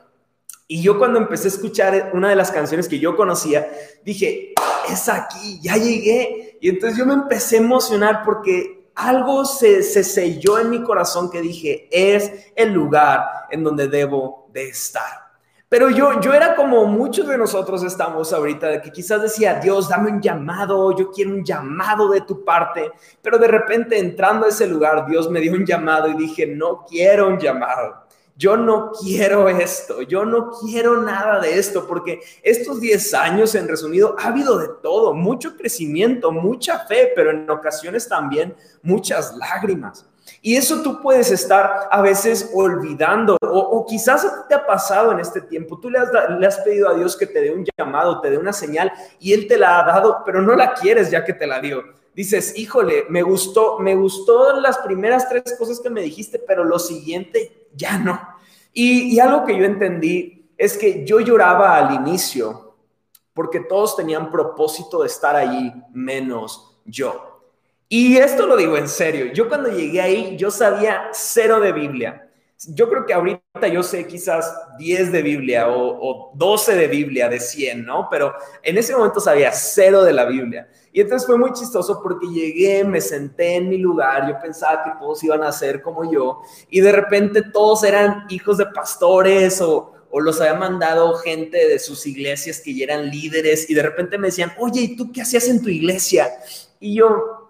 Y 0.67 0.81
yo 0.81 0.97
cuando 0.97 1.19
empecé 1.19 1.47
a 1.47 1.51
escuchar 1.51 2.11
una 2.13 2.29
de 2.29 2.35
las 2.35 2.49
canciones 2.49 2.87
que 2.87 2.99
yo 2.99 3.17
conocía, 3.17 3.69
dije, 4.05 4.53
es 4.89 5.09
aquí, 5.09 5.59
ya 5.61 5.75
llegué. 5.75 6.57
Y 6.61 6.69
entonces 6.69 6.97
yo 6.97 7.05
me 7.05 7.13
empecé 7.13 7.57
a 7.57 7.59
emocionar 7.59 8.21
porque 8.23 8.81
algo 8.95 9.45
se, 9.45 9.83
selló 9.83 10.59
en 10.59 10.69
mi 10.69 10.83
corazón 10.83 11.29
que 11.29 11.41
dije, 11.41 11.89
es 11.91 12.51
el 12.55 12.71
lugar 12.71 13.25
en 13.49 13.63
donde 13.63 13.87
debo 13.87 14.49
de 14.53 14.69
estar. 14.69 15.30
Pero 15.71 15.89
yo, 15.89 16.19
yo 16.19 16.33
era 16.33 16.53
como 16.53 16.83
muchos 16.83 17.25
de 17.29 17.37
nosotros 17.37 17.81
estamos 17.83 18.33
ahorita, 18.33 18.81
que 18.81 18.91
quizás 18.91 19.21
decía, 19.21 19.53
Dios, 19.53 19.87
dame 19.87 20.11
un 20.11 20.21
llamado, 20.21 20.93
yo 20.97 21.09
quiero 21.11 21.31
un 21.31 21.45
llamado 21.45 22.09
de 22.09 22.19
tu 22.19 22.43
parte, 22.43 22.91
pero 23.21 23.37
de 23.37 23.47
repente 23.47 23.97
entrando 23.97 24.45
a 24.45 24.49
ese 24.49 24.67
lugar, 24.67 25.05
Dios 25.07 25.31
me 25.31 25.39
dio 25.39 25.53
un 25.53 25.65
llamado 25.65 26.09
y 26.09 26.15
dije, 26.15 26.45
no 26.45 26.83
quiero 26.85 27.29
un 27.29 27.39
llamado 27.39 28.01
yo 28.41 28.57
no 28.57 28.91
quiero 28.91 29.49
esto, 29.49 30.01
yo 30.01 30.25
no 30.25 30.49
quiero 30.49 30.99
nada 31.03 31.39
de 31.39 31.59
esto, 31.59 31.85
porque 31.85 32.21
estos 32.41 32.81
10 32.81 33.13
años, 33.13 33.53
en 33.53 33.67
resumido, 33.67 34.15
ha 34.17 34.29
habido 34.29 34.57
de 34.57 34.67
todo, 34.81 35.13
mucho 35.13 35.55
crecimiento, 35.55 36.31
mucha 36.31 36.79
fe, 36.87 37.11
pero 37.15 37.29
en 37.29 37.47
ocasiones 37.47 38.09
también 38.09 38.55
muchas 38.81 39.35
lágrimas. 39.37 40.07
Y 40.41 40.55
eso 40.55 40.81
tú 40.81 41.01
puedes 41.01 41.31
estar 41.31 41.87
a 41.89 42.01
veces 42.01 42.51
olvidando, 42.53 43.37
o, 43.41 43.85
quizás 43.87 44.25
te 44.47 44.55
ha 44.55 44.65
pasado 44.65 45.11
en 45.11 45.19
este 45.19 45.41
tiempo, 45.41 45.79
tú 45.79 45.89
le 45.89 45.99
has, 45.99 46.57
pedido 46.59 46.89
a 46.89 46.93
Dios 46.93 47.17
que 47.17 47.27
te 47.27 47.41
dé 47.41 47.51
un 47.51 47.65
llamado, 47.77 48.21
te 48.21 48.29
dé 48.29 48.37
una 48.37 48.53
señal, 48.53 48.91
y 49.19 49.33
Él 49.33 49.47
te 49.47 49.57
la 49.57 49.79
ha 49.79 49.83
dado, 49.85 50.23
pero 50.25 50.41
no 50.41 50.55
la 50.55 50.73
quieres 50.73 51.11
ya 51.11 51.23
que 51.23 51.33
te 51.33 51.47
la 51.47 51.59
dio 51.59 51.83
dices, 52.13 52.57
híjole, 52.57 53.05
me 53.09 53.21
gustó, 53.21 53.79
me 53.79 53.95
gustó 53.95 54.59
las 54.59 54.77
primeras 54.79 55.29
tres 55.29 55.55
cosas 55.57 55.79
que 55.79 55.89
me 55.89 56.01
dijiste, 56.01 56.39
pero 56.39 56.63
lo 56.63 56.77
siguiente 56.77 57.67
ya 57.73 57.97
no. 57.97 58.19
Y, 58.73 59.19
algo 59.19 59.45
que 59.45 59.57
yo 59.57 59.65
entendí 59.65 60.49
es 60.57 60.77
que 60.77 61.05
yo 61.05 61.19
lloraba 61.19 61.75
al 61.77 61.93
inicio 61.93 62.75
porque 63.33 63.61
todos 63.61 63.95
tenían 63.95 64.31
propósito 64.31 65.01
de 65.01 65.07
estar 65.07 65.35
allí, 65.35 65.73
menos 65.93 66.79
yo. 66.85 67.30
Y 67.93 68.15
esto 68.15 68.47
lo 68.47 68.55
digo 68.55 68.77
en 68.77 68.87
serio, 68.87 69.33
yo 69.33 69.49
cuando 69.49 69.69
llegué 69.69 69.99
ahí, 69.99 70.37
yo 70.37 70.49
sabía 70.49 71.09
cero 71.11 71.59
de 71.59 71.73
Biblia. 71.73 72.25
Yo 72.69 72.87
creo 72.87 73.05
que 73.05 73.13
ahorita 73.13 73.67
yo 73.69 73.83
sé 73.83 74.07
quizás 74.07 74.49
10 74.77 75.11
de 75.11 75.21
Biblia 75.21 75.67
o, 75.67 75.97
o 75.99 76.31
12 76.33 76.75
de 76.77 76.87
Biblia 76.87 77.27
de 77.27 77.41
100, 77.41 77.83
¿no? 77.83 78.07
Pero 78.09 78.33
en 78.63 78.77
ese 78.77 78.95
momento 78.95 79.19
sabía 79.19 79.51
cero 79.51 80.05
de 80.05 80.13
la 80.13 80.23
Biblia. 80.23 80.69
Y 80.93 81.01
entonces 81.01 81.25
fue 81.25 81.37
muy 81.37 81.51
chistoso 81.51 81.99
porque 82.01 82.27
llegué, 82.27 82.85
me 82.85 83.01
senté 83.01 83.55
en 83.55 83.67
mi 83.67 83.77
lugar, 83.77 84.25
yo 84.25 84.39
pensaba 84.41 84.85
que 84.85 84.91
todos 84.97 85.21
iban 85.25 85.43
a 85.43 85.51
ser 85.51 85.81
como 85.81 86.09
yo, 86.09 86.43
y 86.69 86.79
de 86.79 86.93
repente 86.93 87.41
todos 87.41 87.83
eran 87.83 88.25
hijos 88.29 88.57
de 88.57 88.67
pastores 88.67 89.59
o, 89.59 89.95
o 90.09 90.21
los 90.21 90.39
había 90.39 90.53
mandado 90.53 91.15
gente 91.15 91.67
de 91.67 91.77
sus 91.77 92.07
iglesias 92.07 92.61
que 92.61 92.73
ya 92.73 92.85
eran 92.85 93.09
líderes, 93.09 93.69
y 93.69 93.73
de 93.73 93.83
repente 93.83 94.17
me 94.17 94.27
decían, 94.27 94.53
oye, 94.59 94.79
¿y 94.79 94.95
tú 94.95 95.11
qué 95.11 95.23
hacías 95.23 95.49
en 95.49 95.61
tu 95.61 95.67
iglesia? 95.67 96.29
Y 96.79 96.95
yo, 96.95 97.40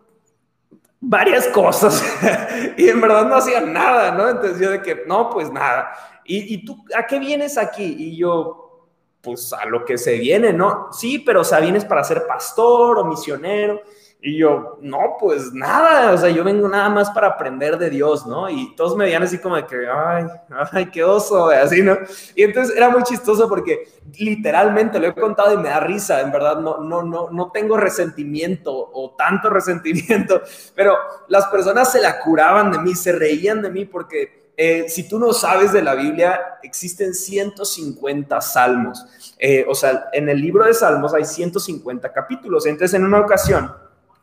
varias 1.02 1.48
cosas, 1.48 2.02
y 2.78 2.88
en 2.88 3.02
verdad 3.02 3.26
no 3.26 3.36
hacía 3.36 3.60
nada, 3.60 4.12
¿no? 4.12 4.30
Entonces 4.30 4.60
yo 4.60 4.70
de 4.70 4.82
que, 4.82 5.04
no, 5.08 5.30
pues 5.30 5.52
nada. 5.52 5.92
¿Y, 6.24 6.54
¿Y 6.54 6.64
tú 6.64 6.86
a 6.96 7.06
qué 7.06 7.20
vienes 7.20 7.58
aquí? 7.58 7.96
Y 7.98 8.16
yo, 8.16 8.88
pues 9.22 9.52
a 9.52 9.66
lo 9.66 9.84
que 9.84 9.98
se 9.98 10.18
viene, 10.20 10.54
¿no? 10.54 10.90
Sí, 10.92 11.20
pero 11.20 11.42
o 11.42 11.44
sea, 11.44 11.60
vienes 11.60 11.84
para 11.84 12.04
ser 12.04 12.26
pastor 12.28 13.00
o 13.00 13.06
misionero. 13.06 13.82
Y 14.24 14.38
yo, 14.38 14.78
no, 14.82 15.18
pues 15.20 15.52
nada, 15.52 16.12
o 16.12 16.18
sea, 16.18 16.30
yo 16.30 16.44
vengo 16.44 16.68
nada 16.68 16.90
más 16.90 17.10
para 17.10 17.26
aprender 17.26 17.80
de 17.80 17.90
Dios, 17.90 18.28
¿no? 18.28 18.48
Y 18.52 18.76
todos 18.76 18.96
me 18.96 19.06
veían 19.06 19.24
así 19.24 19.40
como 19.40 19.56
de 19.56 19.66
que, 19.66 19.88
ay, 19.92 20.28
ay, 20.72 20.92
qué 20.92 21.04
oso, 21.04 21.50
así, 21.50 21.82
¿no? 21.82 21.98
Y 22.36 22.44
entonces 22.44 22.78
era 22.78 22.90
muy 22.90 23.02
chistoso 23.02 23.50
porque 23.50 23.90
literalmente 24.20 25.00
lo 25.00 25.08
he 25.08 25.16
contado 25.16 25.56
y 25.56 25.58
me 25.58 25.70
da 25.70 25.80
risa, 25.80 26.22
en 26.22 26.32
verdad, 26.32 26.60
no, 26.60 26.78
no, 26.78 27.02
no, 27.02 27.32
no 27.32 27.52
tengo 27.52 27.78
resentimiento 27.78 28.72
o 28.94 29.16
tanto 29.18 29.50
resentimiento, 29.52 30.44
pero 30.76 30.96
las 31.28 31.48
personas 31.48 31.92
se 31.92 32.00
la 32.00 32.20
curaban 32.20 32.72
de 32.72 32.78
mí, 32.78 32.94
se 32.94 33.14
reían 33.14 33.64
de 33.64 33.72
mí 33.72 33.86
porque 33.86 34.52
eh, 34.56 34.88
si 34.88 35.10
tú 35.10 35.18
no 35.18 35.34
sabes 35.34 35.74
de 35.74 35.82
la 35.82 35.96
Biblia, 35.96 36.60
existen 36.62 37.16
150 37.16 38.40
salmos. 38.42 39.04
Eh, 39.40 39.66
o 39.68 39.74
sea, 39.74 40.10
en 40.14 40.30
el 40.30 40.40
libro 40.40 40.66
de 40.66 40.76
Salmos 40.76 41.16
hay 41.16 41.26
150 41.26 42.14
capítulos. 42.14 42.68
Entonces, 42.68 42.94
en 42.94 43.06
una 43.06 43.22
ocasión, 43.22 43.74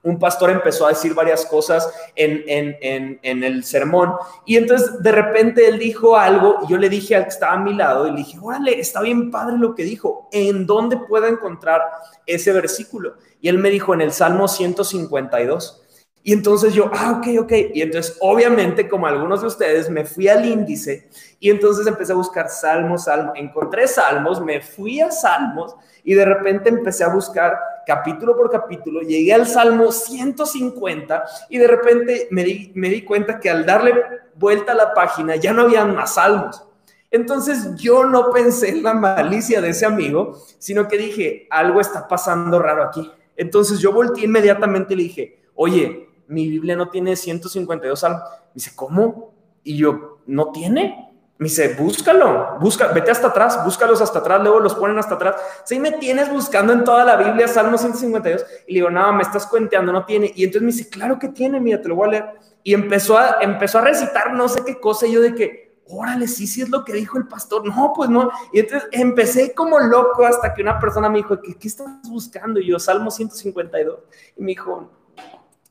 un 0.03 0.19
pastor 0.19 0.51
empezó 0.51 0.87
a 0.87 0.91
decir 0.91 1.15
varias 1.15 1.45
cosas 1.47 1.93
en, 2.15 2.79
el 3.23 3.65
sermón 3.65 4.15
y 4.47 4.57
entonces 4.57 5.03
de 5.03 5.13
repente 5.13 5.67
él 5.67 5.79
dijo 5.79 6.17
algo 6.17 6.59
y 6.63 6.71
yo 6.71 6.79
le 6.79 6.89
dije 6.89 7.17
al 7.17 7.25
que 7.25 7.31
estaba 7.31 7.55
a 7.55 7.59
mi 7.59 7.75
lado 7.75 8.07
y 8.07 8.13
le 8.13 8.19
dije, 8.19 8.39
órale, 8.41 8.79
está 8.79 9.01
bien 9.03 9.31
padre 9.31 9.59
lo 9.59 9.75
que 9.75 9.85
dijo, 9.85 10.29
¿en 10.33 10.67
dónde 10.67 10.97
puedo 10.97 11.27
encontrar 11.27 11.83
ese 12.27 12.53
versículo? 12.53 13.17
Y 13.41 13.49
él 13.49 13.59
me 13.59 13.71
dijo 13.71 13.95
en 13.95 14.01
el 14.01 14.13
Salmo 14.13 14.49
152. 14.49 15.85
Y 16.25 16.33
entonces 16.33 16.75
yo, 16.75 16.91
ah, 16.93 17.19
ok, 17.19 17.43
ok. 17.43 17.53
Y 17.73 17.81
entonces, 17.81 18.19
obviamente, 18.21 18.89
como 18.89 19.07
algunos 19.07 19.41
de 19.41 19.47
ustedes, 19.47 19.89
me 19.89 20.05
fui 20.05 20.29
al 20.29 20.45
índice 20.45 21.09
y 21.41 21.49
entonces 21.49 21.87
empecé 21.87 22.13
a 22.13 22.17
buscar 22.17 22.51
salmos, 22.51 23.05
salmos. 23.05 23.33
Encontré 23.37 23.87
salmos, 23.87 24.41
me 24.41 24.61
fui 24.61 25.01
a 25.01 25.11
salmos 25.11 25.75
y 26.05 26.15
de 26.15 26.25
repente 26.25 26.69
empecé 26.69 27.05
a 27.05 27.09
buscar 27.09 27.59
capítulo 27.89 28.37
por 28.37 28.51
capítulo. 28.51 29.01
Llegué 29.01 29.33
al 29.33 29.47
salmo 29.47 29.91
150 29.91 31.25
y 31.49 31.57
de 31.57 31.67
repente 31.67 32.29
me 32.31 32.45
di, 32.45 32.71
me 32.75 32.91
di 32.91 33.03
cuenta 33.03 33.41
que 33.41 33.49
al 33.49 33.65
darle 33.65 33.95
vuelta 34.35 34.73
a 34.73 34.75
la 34.75 34.93
página 34.93 35.37
ya 35.37 35.55
no 35.55 35.63
habían 35.63 35.97
más 35.97 36.17
salmos. 36.17 36.63
Entonces 37.11 37.77
yo 37.77 38.05
no 38.05 38.31
pensé 38.31 38.69
en 38.69 38.83
la 38.83 38.93
malicia 38.93 39.63
de 39.63 39.71
ese 39.71 39.87
amigo, 39.87 40.39
sino 40.59 40.87
que 40.87 40.99
dije, 40.99 41.47
algo 41.49 41.81
está 41.81 42.07
pasando 42.07 42.59
raro 42.59 42.83
aquí. 42.83 43.11
Entonces 43.39 43.79
yo 43.79 43.91
volteé 43.91 44.27
inmediatamente 44.27 44.93
y 44.93 44.97
le 44.99 45.03
dije, 45.05 45.41
oye, 45.55 46.11
mi 46.27 46.47
Biblia 46.47 46.77
no 46.77 46.91
tiene 46.91 47.17
152 47.17 47.99
salmos. 47.99 48.23
Dice, 48.53 48.73
¿cómo? 48.77 49.33
Y 49.65 49.79
yo, 49.79 50.19
¿no 50.27 50.53
tiene? 50.53 51.08
Me 51.39 51.45
dice, 51.45 51.77
búscalo, 51.79 52.59
busca, 52.61 52.89
vete 52.89 53.13
hasta 53.13 53.29
atrás, 53.29 53.65
búscalos 53.65 54.01
hasta 54.01 54.19
atrás, 54.19 54.43
luego 54.43 54.59
los 54.59 54.75
ponen 54.75 54.99
hasta 54.99 55.15
atrás. 55.15 55.37
Si 55.65 55.79
me 55.79 55.93
tienes 55.93 56.29
buscando 56.29 56.73
en 56.73 56.83
toda 56.83 57.05
la 57.05 57.15
Biblia 57.15 57.47
Salmo 57.47 57.79
152 57.79 58.45
y 58.67 58.73
le 58.73 58.79
digo, 58.81 58.91
nada, 58.91 59.13
me 59.13 59.23
estás 59.23 59.47
cuenteando, 59.47 59.93
no 59.93 60.05
tiene. 60.05 60.33
Y 60.35 60.43
entonces 60.43 60.63
me 60.63 60.73
dice, 60.73 60.89
claro 60.91 61.17
que 61.17 61.29
tiene, 61.29 61.61
mira, 61.61 61.81
te 61.81 61.89
lo 61.89 61.95
voy 61.95 62.09
a 62.09 62.11
leer. 62.11 62.25
Y 62.65 62.75
empezó 62.75 63.17
a, 63.17 63.37
empezó 63.41 63.79
a 63.79 63.83
recitar 63.83 64.35
no 64.35 64.49
sé 64.49 64.65
qué 64.65 64.81
cosa, 64.81 65.07
y 65.07 65.13
yo 65.13 65.21
de 65.21 65.33
que, 65.37 65.79
órale, 65.87 66.27
sí, 66.27 66.49
sí 66.49 66.61
es 66.61 66.71
lo 66.71 66.85
que 66.85 66.93
dijo 66.93 67.19
el 67.19 67.29
pastor. 67.29 67.65
No, 67.65 67.93
pues 67.95 68.11
no. 68.11 68.33
Y 68.53 68.59
entonces 68.59 68.89
empecé 68.91 69.55
como 69.55 69.79
loco 69.79 70.27
hasta 70.27 70.53
que 70.53 70.63
una 70.63 70.81
persona 70.81 71.09
me 71.09 71.19
dijo, 71.19 71.41
¿qué, 71.41 71.55
qué 71.55 71.69
estás 71.69 71.87
buscando? 72.09 72.59
Y 72.59 72.67
yo, 72.67 72.81
Salmo 72.81 73.13
152. 73.13 73.97
Y 74.37 74.43
me 74.43 74.49
dijo, 74.49 74.91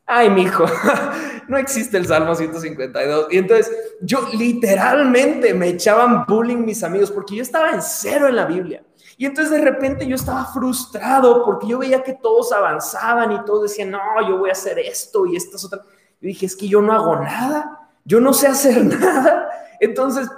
ay, 0.08 0.30
mi 0.30 0.42
hijo, 0.42 0.64
no 1.48 1.58
existe 1.58 1.98
el 1.98 2.06
Salmo 2.06 2.34
152. 2.34 3.28
Y 3.30 3.38
entonces 3.38 3.70
yo 4.00 4.26
literalmente 4.32 5.52
me 5.54 5.68
echaban 5.68 6.24
bullying 6.26 6.64
mis 6.64 6.82
amigos 6.82 7.10
porque 7.10 7.36
yo 7.36 7.42
estaba 7.42 7.70
en 7.70 7.82
cero 7.82 8.26
en 8.26 8.36
la 8.36 8.46
Biblia. 8.46 8.82
Y 9.18 9.26
entonces 9.26 9.52
de 9.52 9.60
repente 9.60 10.06
yo 10.06 10.14
estaba 10.14 10.46
frustrado 10.46 11.44
porque 11.44 11.66
yo 11.66 11.78
veía 11.78 12.02
que 12.02 12.14
todos 12.14 12.52
avanzaban 12.52 13.32
y 13.32 13.44
todos 13.44 13.64
decían, 13.64 13.90
no, 13.90 14.00
yo 14.26 14.38
voy 14.38 14.48
a 14.48 14.52
hacer 14.52 14.78
esto 14.78 15.26
y 15.26 15.36
estas 15.36 15.64
otras. 15.64 15.82
Yo 16.20 16.26
dije, 16.26 16.46
es 16.46 16.56
que 16.56 16.68
yo 16.68 16.80
no 16.80 16.92
hago 16.92 17.16
nada, 17.16 17.90
yo 18.04 18.20
no 18.20 18.32
sé 18.32 18.46
hacer 18.46 18.84
nada. 19.00 19.48
Entonces 19.80 20.28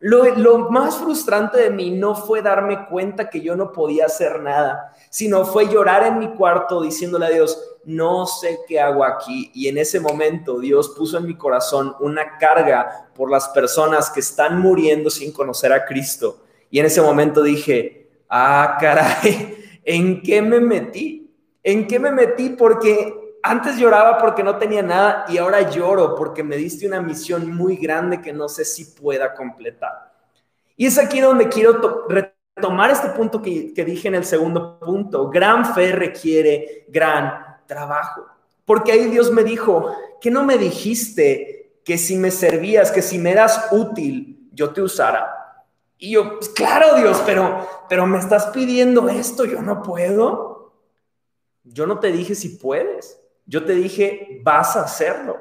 lo, 0.00 0.70
más 0.70 0.98
frustrante 0.98 1.58
de 1.58 1.70
mí 1.70 1.90
no 1.90 2.14
fue 2.14 2.42
darme 2.42 2.86
cuenta 2.86 3.30
que 3.30 3.40
yo 3.40 3.56
no 3.56 3.72
podía 3.72 4.06
hacer 4.06 4.40
nada, 4.40 4.92
sino 5.08 5.44
fue 5.44 5.68
llorar 5.68 6.06
en 6.06 6.18
mi 6.18 6.34
cuarto 6.34 6.82
diciéndole 6.82 7.26
a 7.26 7.30
Dios, 7.30 7.58
no 7.84 8.26
sé 8.26 8.60
qué 8.66 8.80
hago 8.80 9.04
aquí. 9.04 9.50
Y 9.54 9.68
en 9.68 9.78
ese 9.78 10.00
momento 10.00 10.58
Dios 10.58 10.90
puso 10.90 11.18
en 11.18 11.26
mi 11.26 11.36
corazón 11.36 11.94
una 12.00 12.36
carga 12.38 13.08
por 13.14 13.30
las 13.30 13.48
personas 13.48 14.10
que 14.10 14.20
están 14.20 14.60
muriendo 14.60 15.08
sin 15.10 15.32
conocer 15.32 15.72
a 15.72 15.84
Cristo. 15.84 16.42
Y 16.70 16.80
en 16.80 16.86
ese 16.86 17.00
momento 17.00 17.42
dije, 17.42 18.10
ah, 18.28 18.76
caray, 18.80 19.80
¿en 19.84 20.22
qué 20.22 20.42
me 20.42 20.60
metí? 20.60 21.30
¿En 21.62 21.86
qué 21.86 21.98
me 21.98 22.10
metí? 22.10 22.50
Porque 22.50 23.23
antes 23.46 23.76
lloraba 23.76 24.16
porque 24.16 24.42
no 24.42 24.56
tenía 24.56 24.82
nada 24.82 25.26
y 25.28 25.36
ahora 25.36 25.68
lloro 25.68 26.14
porque 26.14 26.42
me 26.42 26.56
diste 26.56 26.86
una 26.86 27.02
misión 27.02 27.54
muy 27.54 27.76
grande 27.76 28.22
que 28.22 28.32
no 28.32 28.48
sé 28.48 28.64
si 28.64 28.86
pueda 28.86 29.34
completar. 29.34 30.14
Y 30.78 30.86
es 30.86 30.96
aquí 30.96 31.20
donde 31.20 31.50
quiero 31.50 32.06
retomar 32.08 32.90
este 32.90 33.10
punto 33.10 33.42
que, 33.42 33.70
dije 33.74 34.08
en 34.08 34.14
el 34.14 34.24
segundo 34.24 34.80
punto. 34.80 35.28
Gran 35.28 35.74
fe 35.74 35.92
requiere 35.92 36.86
gran 36.88 37.58
trabajo. 37.66 38.24
Porque 38.64 38.92
ahí 38.92 39.10
Dios 39.10 39.30
me 39.30 39.44
dijo, 39.44 39.94
que 40.22 40.30
no 40.30 40.42
me 40.42 40.56
dijiste 40.56 41.80
que 41.84 41.98
si 41.98 42.16
me 42.16 42.30
servías, 42.30 42.90
que 42.90 43.02
si 43.02 43.18
me 43.18 43.32
eras 43.32 43.68
útil, 43.72 44.48
yo 44.54 44.72
te 44.72 44.80
usara. 44.80 45.66
Y 45.98 46.12
yo, 46.12 46.38
pues 46.38 46.48
claro 46.48 46.96
Dios, 46.96 47.22
pero, 47.26 47.68
pero 47.90 48.06
me 48.06 48.18
estás 48.18 48.46
pidiendo 48.46 49.06
esto, 49.10 49.44
yo 49.44 49.60
no 49.60 49.82
puedo. 49.82 50.72
Yo 51.62 51.86
no 51.86 51.98
te 51.98 52.10
dije 52.10 52.34
si 52.34 52.48
puedes. 52.48 53.20
Yo 53.46 53.64
te 53.64 53.72
dije, 53.72 54.40
vas 54.42 54.76
a 54.76 54.84
hacerlo. 54.84 55.38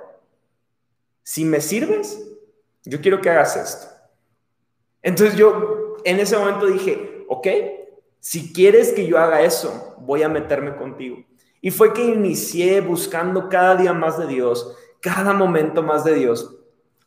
Si 1.24 1.46
me 1.46 1.62
sirves, 1.62 2.22
yo 2.84 3.02
quiero 3.02 3.22
que 3.22 3.30
hagas 3.30 3.56
esto. 3.56 3.88
Entonces 5.02 5.36
yo 5.38 5.98
en 6.04 6.20
ese 6.20 6.38
momento 6.38 6.66
dije, 6.66 7.26
ok, 7.30 7.48
si 8.20 8.54
quieres 8.54 8.94
que 8.94 9.06
yo 9.06 9.18
haga 9.18 9.42
eso, 9.42 9.96
voy 10.00 10.24
a 10.24 10.30
meterme 10.30 10.76
contigo. 10.76 11.24
Y 11.62 11.72
fue 11.72 11.94
que 11.94 12.04
inicié 12.04 12.82
buscando 12.82 13.48
cada 13.50 13.76
día 13.76 13.94
más 13.94 14.18
de 14.18 14.28
Dios, 14.28 14.76
cada 15.02 15.34
momento 15.34 15.82
más 15.82 16.04
de 16.04 16.16
Dios, 16.16 16.56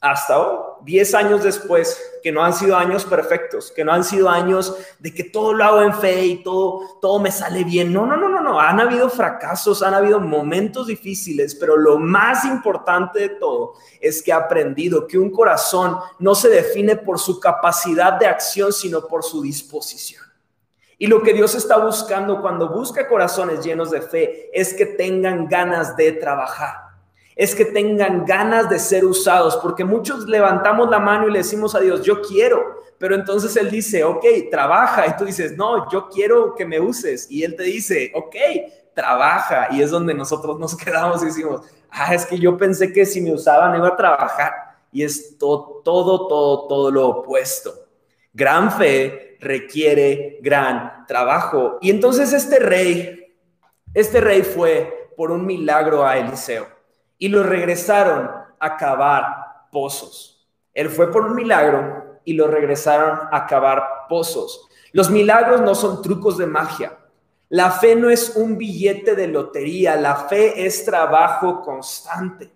hasta 0.00 0.38
hoy. 0.38 0.66
10 0.84 1.14
años 1.14 1.42
después, 1.42 2.00
que 2.22 2.30
no 2.30 2.44
han 2.44 2.52
sido 2.52 2.76
años 2.76 3.04
perfectos, 3.04 3.72
que 3.72 3.84
no 3.84 3.92
han 3.92 4.04
sido 4.04 4.28
años 4.28 4.76
de 4.98 5.12
que 5.12 5.24
todo 5.24 5.52
lo 5.52 5.64
hago 5.64 5.82
en 5.82 5.94
fe 5.94 6.24
y 6.24 6.42
todo, 6.42 6.98
todo 7.00 7.18
me 7.18 7.32
sale 7.32 7.64
bien. 7.64 7.92
No, 7.92 8.06
no, 8.06 8.16
no, 8.16 8.28
no, 8.28 8.35
Han 8.60 8.80
habido 8.80 9.08
fracasos, 9.08 9.82
han 9.82 9.94
habido 9.94 10.20
momentos 10.20 10.86
difíciles, 10.86 11.54
pero 11.54 11.76
lo 11.76 11.98
más 11.98 12.44
importante 12.44 13.20
de 13.20 13.28
todo 13.30 13.74
es 14.00 14.22
que 14.22 14.30
he 14.30 14.34
aprendido 14.34 15.06
que 15.06 15.18
un 15.18 15.30
corazón 15.30 15.98
no 16.18 16.34
se 16.34 16.48
define 16.48 16.96
por 16.96 17.18
su 17.18 17.40
capacidad 17.40 18.14
de 18.14 18.26
acción, 18.26 18.72
sino 18.72 19.06
por 19.06 19.22
su 19.24 19.42
disposición. 19.42 20.24
Y 20.98 21.06
lo 21.06 21.22
que 21.22 21.34
Dios 21.34 21.54
está 21.54 21.76
buscando 21.76 22.40
cuando 22.40 22.70
busca 22.70 23.08
corazones 23.08 23.64
llenos 23.64 23.90
de 23.90 24.00
fe 24.00 24.50
es 24.52 24.72
que 24.74 24.86
tengan 24.86 25.46
ganas 25.46 25.96
de 25.96 26.12
trabajar 26.12 26.86
es 27.36 27.54
que 27.54 27.66
tengan 27.66 28.24
ganas 28.24 28.70
de 28.70 28.78
ser 28.78 29.04
usados, 29.04 29.58
porque 29.58 29.84
muchos 29.84 30.26
levantamos 30.26 30.88
la 30.88 30.98
mano 30.98 31.28
y 31.28 31.30
le 31.30 31.40
decimos 31.40 31.74
a 31.74 31.80
Dios, 31.80 32.02
yo 32.02 32.22
quiero, 32.22 32.75
pero 32.98 33.14
entonces 33.14 33.56
Él 33.56 33.70
dice, 33.70 34.04
ok, 34.04 34.24
trabaja, 34.50 35.06
y 35.06 35.16
tú 35.16 35.24
dices, 35.24 35.56
no, 35.56 35.90
yo 35.90 36.08
quiero 36.08 36.54
que 36.54 36.64
me 36.64 36.80
uses, 36.80 37.30
y 37.30 37.42
Él 37.44 37.56
te 37.56 37.64
dice, 37.64 38.12
ok, 38.14 38.36
trabaja, 38.94 39.68
y 39.70 39.82
es 39.82 39.90
donde 39.90 40.14
nosotros 40.14 40.58
nos 40.58 40.76
quedamos 40.84 41.22
y 41.22 41.26
decimos, 41.26 41.62
ah, 41.90 42.14
es 42.14 42.26
que 42.26 42.38
yo 42.38 42.56
pensé 42.56 42.92
que 42.92 43.04
si 43.06 43.20
me 43.20 43.32
usaban 43.32 43.76
iba 43.76 43.88
a 43.88 43.96
trabajar, 43.96 44.66
y 44.92 45.02
es 45.02 45.36
todo, 45.38 45.82
todo, 45.84 46.26
todo, 46.26 46.66
todo 46.68 46.90
lo 46.90 47.08
opuesto. 47.08 47.72
Gran 48.32 48.72
fe 48.72 49.36
requiere 49.40 50.38
gran 50.40 51.04
trabajo. 51.06 51.78
Y 51.80 51.90
entonces 51.90 52.32
este 52.32 52.58
rey, 52.58 53.34
este 53.92 54.20
rey 54.20 54.42
fue 54.42 55.10
por 55.16 55.30
un 55.30 55.44
milagro 55.44 56.06
a 56.06 56.18
Eliseo 56.18 56.66
y 57.18 57.28
lo 57.28 57.42
regresaron 57.42 58.30
a 58.58 58.76
cavar 58.76 59.68
pozos. 59.70 60.48
Él 60.72 60.88
fue 60.88 61.10
por 61.10 61.26
un 61.26 61.34
milagro 61.34 62.05
y 62.26 62.34
lo 62.34 62.48
regresaron 62.48 63.20
a 63.32 63.46
cavar 63.46 64.06
pozos. 64.08 64.68
Los 64.92 65.10
milagros 65.10 65.62
no 65.62 65.74
son 65.74 66.02
trucos 66.02 66.36
de 66.36 66.46
magia. 66.46 66.98
La 67.48 67.70
fe 67.70 67.94
no 67.94 68.10
es 68.10 68.34
un 68.36 68.58
billete 68.58 69.14
de 69.14 69.28
lotería, 69.28 69.94
la 69.96 70.16
fe 70.16 70.66
es 70.66 70.84
trabajo 70.84 71.62
constante. 71.62 72.50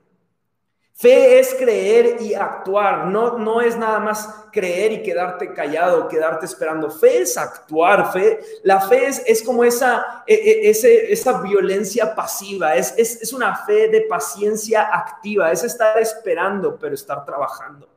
Fe 0.92 1.38
es 1.38 1.54
creer 1.54 2.20
y 2.20 2.34
actuar, 2.34 3.06
no, 3.06 3.38
no 3.38 3.62
es 3.62 3.74
nada 3.74 4.00
más 4.00 4.28
creer 4.52 4.92
y 4.92 5.02
quedarte 5.02 5.54
callado, 5.54 6.08
quedarte 6.08 6.44
esperando. 6.44 6.90
Fe 6.90 7.22
es 7.22 7.38
actuar, 7.38 8.12
fe, 8.12 8.40
la 8.64 8.80
fe 8.80 9.06
es, 9.06 9.42
como 9.42 9.64
esa, 9.64 10.24
e, 10.26 10.34
e, 10.34 10.68
ese, 10.68 11.10
esa 11.10 11.40
violencia 11.40 12.14
pasiva, 12.14 12.74
es, 12.74 12.92
es, 12.98 13.22
es 13.22 13.32
una 13.32 13.64
fe 13.64 13.88
de 13.88 14.02
paciencia 14.02 14.94
activa, 14.94 15.50
es 15.52 15.64
estar 15.64 15.98
esperando, 15.98 16.76
pero 16.78 16.94
estar 16.94 17.24
trabajando. 17.24 17.88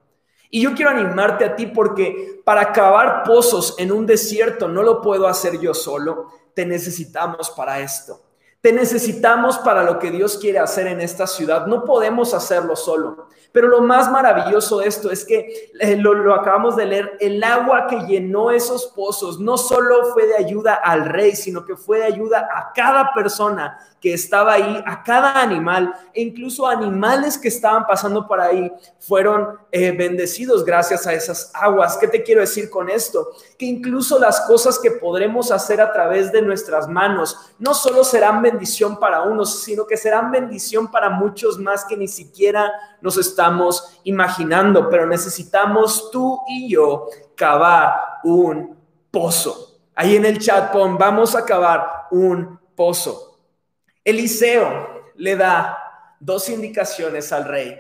Y 0.56 0.62
yo 0.62 0.76
quiero 0.76 0.92
animarte 0.92 1.46
a 1.46 1.56
ti 1.56 1.66
porque 1.66 2.40
para 2.46 2.72
cavar 2.72 3.24
pozos 3.24 3.74
en 3.80 3.92
un 3.92 4.06
desierto 4.06 4.68
no 4.68 4.84
lo 4.84 5.02
puedo 5.02 5.28
hacer 5.28 5.60
yo 5.60 5.74
solo, 5.74 6.28
te 6.54 6.64
necesitamos 6.64 7.50
para 7.50 7.80
esto. 7.80 8.22
Te 8.62 8.72
necesitamos 8.72 9.58
para 9.58 9.84
lo 9.84 9.98
que 9.98 10.12
Dios 10.12 10.38
quiere 10.38 10.60
hacer 10.60 10.86
en 10.86 11.02
esta 11.02 11.26
ciudad. 11.26 11.66
No 11.66 11.84
podemos 11.84 12.36
hacerlo 12.36 12.76
solo. 12.76 13.30
Pero 13.52 13.68
lo 13.68 13.82
más 13.82 14.12
maravilloso 14.12 14.78
de 14.78 14.90
esto 14.90 15.10
es 15.10 15.26
que 15.26 15.72
eh, 15.80 15.96
lo, 15.96 16.14
lo, 16.14 16.36
acabamos 16.36 16.76
de 16.76 16.86
leer, 16.86 17.18
el 17.20 17.44
agua 17.44 17.88
que 17.88 18.02
llenó 18.02 18.52
esos 18.52 18.86
pozos 18.96 19.40
no 19.40 19.58
solo 19.58 20.14
fue 20.14 20.28
de 20.28 20.36
ayuda 20.36 20.76
al 20.76 21.06
rey, 21.06 21.36
sino 21.36 21.66
que 21.66 21.76
fue 21.76 21.98
de 21.98 22.06
ayuda 22.06 22.48
a 22.56 22.72
cada 22.74 23.12
persona 23.12 23.80
que 24.04 24.14
estaba 24.14 24.52
ahí, 24.52 24.84
a 24.86 25.02
cada 25.02 25.42
animal, 25.42 25.94
e 26.14 26.22
incluso 26.22 26.68
animales 26.68 27.38
que 27.38 27.48
estaban 27.48 27.88
pasando 27.88 28.28
por 28.28 28.42
ahí 28.42 28.70
fueron 29.00 29.58
eh, 29.72 29.94
bendecidos 29.94 30.66
gracias 30.66 31.08
a 31.08 31.14
esas 31.14 31.50
aguas. 31.54 31.96
¿Qué 31.96 32.10
te 32.10 32.22
quiero 32.22 32.42
decir 32.42 32.70
con 32.70 32.90
esto? 32.90 33.30
Que 33.58 33.66
incluso 33.66 34.20
las 34.20 34.42
cosas 34.42 34.78
que 34.78 34.92
podremos 34.92 35.52
hacer 35.52 35.80
a 35.80 35.94
través 35.94 36.34
de 36.34 36.42
nuestras 36.42 36.90
manos 36.90 37.54
no 37.60 37.74
solo 37.74 38.04
serán 38.04 38.42
bendición 38.42 39.00
para 39.00 39.22
unos, 39.22 39.64
sino 39.64 39.88
que 39.88 39.96
serán 39.96 40.32
bendición 40.32 40.92
para 40.92 41.10
muchos 41.10 41.58
más 41.58 41.86
que 41.86 41.96
ni 41.96 42.10
siquiera 42.10 42.74
nos 43.00 43.18
estamos 43.18 44.02
imaginando, 44.04 44.90
pero 44.90 45.08
necesitamos 45.08 46.12
tú 46.12 46.42
y 46.50 46.70
yo 46.74 47.08
cavar 47.36 48.20
un 48.26 48.76
pozo. 49.10 49.78
Ahí 49.96 50.18
en 50.18 50.26
el 50.26 50.40
chat 50.40 50.74
pon, 50.74 50.98
vamos 50.98 51.36
a 51.36 51.46
cavar 51.46 52.08
un 52.12 52.60
pozo. 52.76 53.33
Eliseo 54.04 55.12
le 55.16 55.36
da 55.36 56.16
dos 56.20 56.50
indicaciones 56.50 57.32
al 57.32 57.46
rey, 57.46 57.80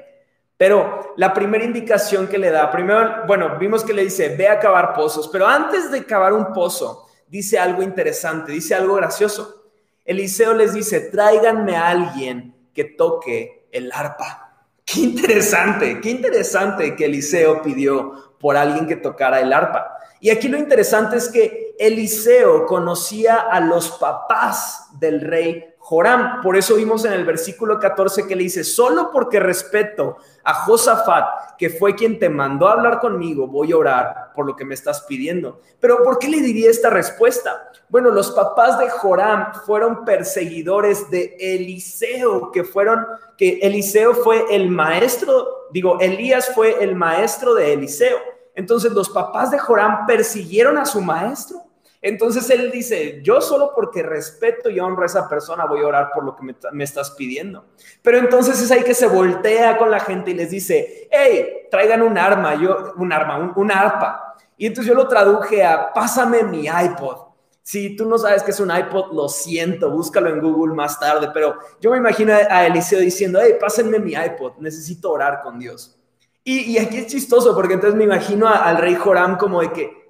pero 0.58 1.14
la 1.18 1.34
primera 1.34 1.64
indicación 1.64 2.28
que 2.28 2.38
le 2.38 2.52
da, 2.52 2.72
primero, 2.72 3.26
bueno, 3.28 3.58
vimos 3.58 3.84
que 3.84 3.94
le 3.94 4.04
dice, 4.04 4.36
ve 4.36 4.48
a 4.48 4.60
cavar 4.60 4.94
pozos, 4.94 5.28
pero 5.28 5.48
antes 5.48 5.92
de 5.92 6.06
cavar 6.06 6.34
un 6.34 6.54
pozo, 6.54 7.08
dice 7.28 7.60
algo 7.60 7.82
interesante, 7.82 8.52
dice 8.52 8.76
algo 8.76 8.96
gracioso. 8.96 9.64
Eliseo 10.06 10.54
les 10.54 10.74
dice, 10.74 11.02
tráiganme 11.02 11.76
a 11.76 11.90
alguien 11.90 12.56
que 12.74 12.84
toque 12.84 13.68
el 13.72 13.92
arpa. 13.92 14.68
Qué 14.86 15.00
interesante, 15.00 16.00
qué 16.02 16.12
interesante 16.12 16.96
que 16.96 17.06
Eliseo 17.06 17.62
pidió 17.62 18.38
por 18.40 18.58
alguien 18.58 18.86
que 18.86 18.98
tocara 18.98 19.40
el 19.40 19.52
arpa. 19.52 19.98
Y 20.20 20.30
aquí 20.30 20.48
lo 20.48 20.58
interesante 20.58 21.18
es 21.18 21.30
que 21.30 21.76
Eliseo 21.80 22.66
conocía 22.66 23.38
a 23.38 23.60
los 23.60 23.92
papás 23.92 24.90
del 25.00 25.22
rey 25.22 25.73
Joram. 25.86 26.42
Por 26.42 26.56
eso 26.56 26.76
vimos 26.76 27.04
en 27.04 27.12
el 27.12 27.26
versículo 27.26 27.78
14 27.78 28.26
que 28.26 28.38
le 28.38 28.44
dice, 28.44 28.64
solo 28.64 29.12
porque 29.12 29.42
respeto 29.42 30.16
a 30.46 30.54
Josafat, 30.54 31.58
que 31.58 31.70
fue 31.70 31.94
quien 31.94 32.20
te 32.20 32.30
mandó 32.30 32.70
a 32.70 32.72
hablar 32.72 33.02
conmigo, 33.02 33.48
voy 33.48 33.74
a 33.74 33.78
orar 33.78 34.32
por 34.34 34.46
lo 34.46 34.56
que 34.56 34.64
me 34.64 34.76
estás 34.76 35.02
pidiendo. 35.02 35.60
Pero 35.82 36.02
¿por 36.02 36.20
qué 36.20 36.30
le 36.30 36.40
diría 36.40 36.72
esta 36.72 36.90
respuesta? 36.90 37.70
Bueno, 37.90 38.12
los 38.12 38.32
papás 38.32 38.80
de 38.80 38.90
Joram 38.90 39.54
fueron 39.66 40.06
perseguidores 40.06 41.10
de 41.12 41.36
Eliseo, 41.38 42.50
que 42.52 42.64
fueron, 42.64 43.06
que 43.38 43.60
Eliseo 43.62 44.14
fue 44.14 44.56
el 44.56 44.70
maestro, 44.70 45.68
digo, 45.74 46.00
Elías 46.00 46.50
fue 46.56 46.82
el 46.82 46.96
maestro 46.96 47.56
de 47.56 47.74
Eliseo. 47.74 48.18
Entonces 48.56 48.94
los 48.94 49.10
papás 49.10 49.52
de 49.52 49.60
Joram 49.60 50.06
persiguieron 50.06 50.78
a 50.78 50.86
su 50.86 51.02
maestro. 51.02 51.58
Entonces 52.06 52.50
él 52.50 52.70
dice, 52.70 53.22
yo 53.24 53.40
solo 53.40 53.72
porque 53.74 54.04
respeto 54.04 54.70
y 54.70 54.78
honro 54.78 55.04
a 55.04 55.06
esa 55.06 55.30
persona 55.30 55.66
voy 55.66 55.82
a 55.82 55.88
orar 55.88 56.12
por 56.14 56.26
lo 56.26 56.36
que 56.36 56.44
me, 56.74 56.84
estás 56.84 57.12
pidiendo. 57.12 57.66
Pero 58.02 58.18
entonces 58.18 58.62
es 58.62 58.70
ahí 58.72 58.84
que 58.84 58.94
se 58.94 59.08
voltea 59.08 59.78
con 59.78 59.90
la 59.90 60.02
gente 60.02 60.32
y 60.32 60.34
les 60.34 60.50
dice, 60.50 61.08
hey, 61.10 61.68
traigan 61.72 62.02
un 62.02 62.18
arma, 62.18 62.56
yo, 62.56 62.94
un 62.98 63.14
arma, 63.14 63.54
un, 63.56 63.72
arpa. 63.72 64.36
Y 64.58 64.68
entonces 64.68 64.90
yo 64.90 64.96
lo 64.96 65.08
traduje 65.08 65.64
a, 65.64 65.94
pásame 65.94 66.44
mi 66.44 66.66
iPod. 66.66 67.30
Si 67.62 67.96
tú 67.96 68.06
no 68.06 68.18
sabes 68.18 68.44
qué 68.44 68.52
es 68.52 68.60
un 68.60 68.76
iPod, 68.76 69.14
lo 69.14 69.30
siento, 69.30 69.90
búscalo 69.90 70.30
en 70.30 70.42
Google 70.42 70.76
más 70.76 71.00
tarde, 71.00 71.30
pero 71.34 71.58
yo 71.80 71.92
me 71.92 71.98
imagino 71.98 72.34
a 72.34 72.66
Eliseo 72.66 73.00
diciendo, 73.00 73.40
hey, 73.42 73.56
pásenme 73.58 74.00
mi 74.00 74.12
iPod, 74.12 74.58
necesito 74.60 75.10
orar 75.10 75.42
con 75.42 75.58
Dios. 75.58 75.98
Y, 76.46 76.78
aquí 76.78 76.98
es 76.98 77.08
chistoso 77.08 77.56
porque 77.56 77.76
entonces 77.76 77.98
me 77.98 78.04
imagino 78.04 78.50
al 78.50 78.78
rey 78.78 78.96
Joram 78.96 79.38
como 79.38 79.62
de 79.62 79.72
que, 79.72 80.03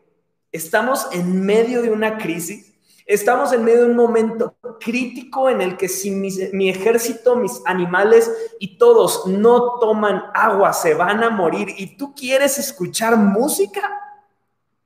Estamos 0.54 1.08
en 1.12 1.44
medio 1.44 1.82
de 1.82 1.90
una 1.90 2.20
crisis, 2.20 2.74
estamos 3.08 3.52
en 3.52 3.66
medio 3.66 3.86
de 3.86 3.90
un 3.90 3.96
momento 3.96 4.56
crítico 4.80 5.50
en 5.50 5.62
el 5.62 5.76
que 5.78 5.90
si 5.90 6.12
mi, 6.12 6.70
ejército, 6.70 7.36
mis 7.36 7.60
animales 7.66 8.32
y 8.60 8.78
todos 8.78 9.26
no 9.26 9.80
toman 9.80 10.24
agua, 10.34 10.72
se 10.72 10.94
van 10.94 11.24
a 11.24 11.32
morir 11.32 11.70
y 11.76 11.98
tú 11.98 12.14
quieres 12.14 12.60
escuchar 12.60 13.18
música, 13.18 13.82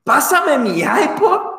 pásame 0.06 0.58
mi 0.58 0.80
iPod. 0.80 1.58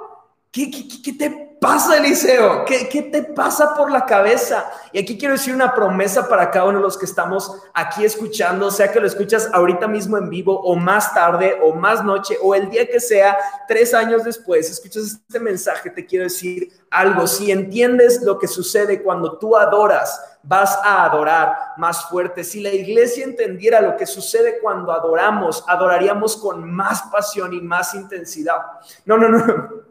¿Qué, 0.50 0.70
qué, 0.70 0.88
qué 1.02 1.12
te 1.12 1.47
pasa, 1.60 1.96
Eliseo? 1.96 2.64
¿Qué, 2.64 2.88
¿Qué, 2.88 3.02
te 3.02 3.22
pasa 3.22 3.74
por 3.74 3.90
la 3.90 4.04
cabeza? 4.06 4.70
Y 4.92 4.98
aquí 4.98 5.18
quiero 5.18 5.34
decir 5.34 5.54
una 5.54 5.74
promesa 5.74 6.28
para 6.28 6.50
cada 6.50 6.66
uno 6.66 6.78
de 6.78 6.84
los 6.84 6.96
que 6.96 7.04
estamos 7.04 7.62
aquí 7.74 8.04
escuchando, 8.04 8.70
sea 8.70 8.90
que 8.90 9.00
lo 9.00 9.06
escuchas 9.06 9.50
ahorita 9.52 9.86
mismo 9.88 10.16
en 10.16 10.30
vivo 10.30 10.60
o 10.60 10.76
más 10.76 11.12
tarde 11.14 11.58
o 11.62 11.74
más 11.74 12.04
noche 12.04 12.36
o 12.42 12.54
el 12.54 12.70
día 12.70 12.88
que 12.88 13.00
sea, 13.00 13.36
tres 13.66 13.94
años 13.94 14.24
después, 14.24 14.70
escuchas 14.70 15.20
este 15.26 15.40
mensaje, 15.40 15.90
te 15.90 16.06
quiero 16.06 16.24
decir 16.24 16.72
algo. 16.90 17.26
Si 17.26 17.50
entiendes 17.50 18.22
lo 18.22 18.38
que 18.38 18.48
sucede 18.48 19.02
cuando 19.02 19.38
tú 19.38 19.56
adoras, 19.56 20.38
vas 20.42 20.78
a 20.82 21.04
adorar 21.04 21.56
más 21.76 22.08
fuerte. 22.08 22.44
Si 22.44 22.60
la 22.60 22.70
iglesia 22.70 23.24
entendiera 23.24 23.80
lo 23.80 23.96
que 23.96 24.06
sucede 24.06 24.58
cuando 24.60 24.92
adoramos, 24.92 25.64
adoraríamos 25.66 26.36
con 26.36 26.70
más 26.70 27.02
pasión 27.12 27.52
y 27.52 27.60
más 27.60 27.94
intensidad. 27.94 28.58
No, 29.04 29.18
no, 29.18 29.28
no. 29.28 29.87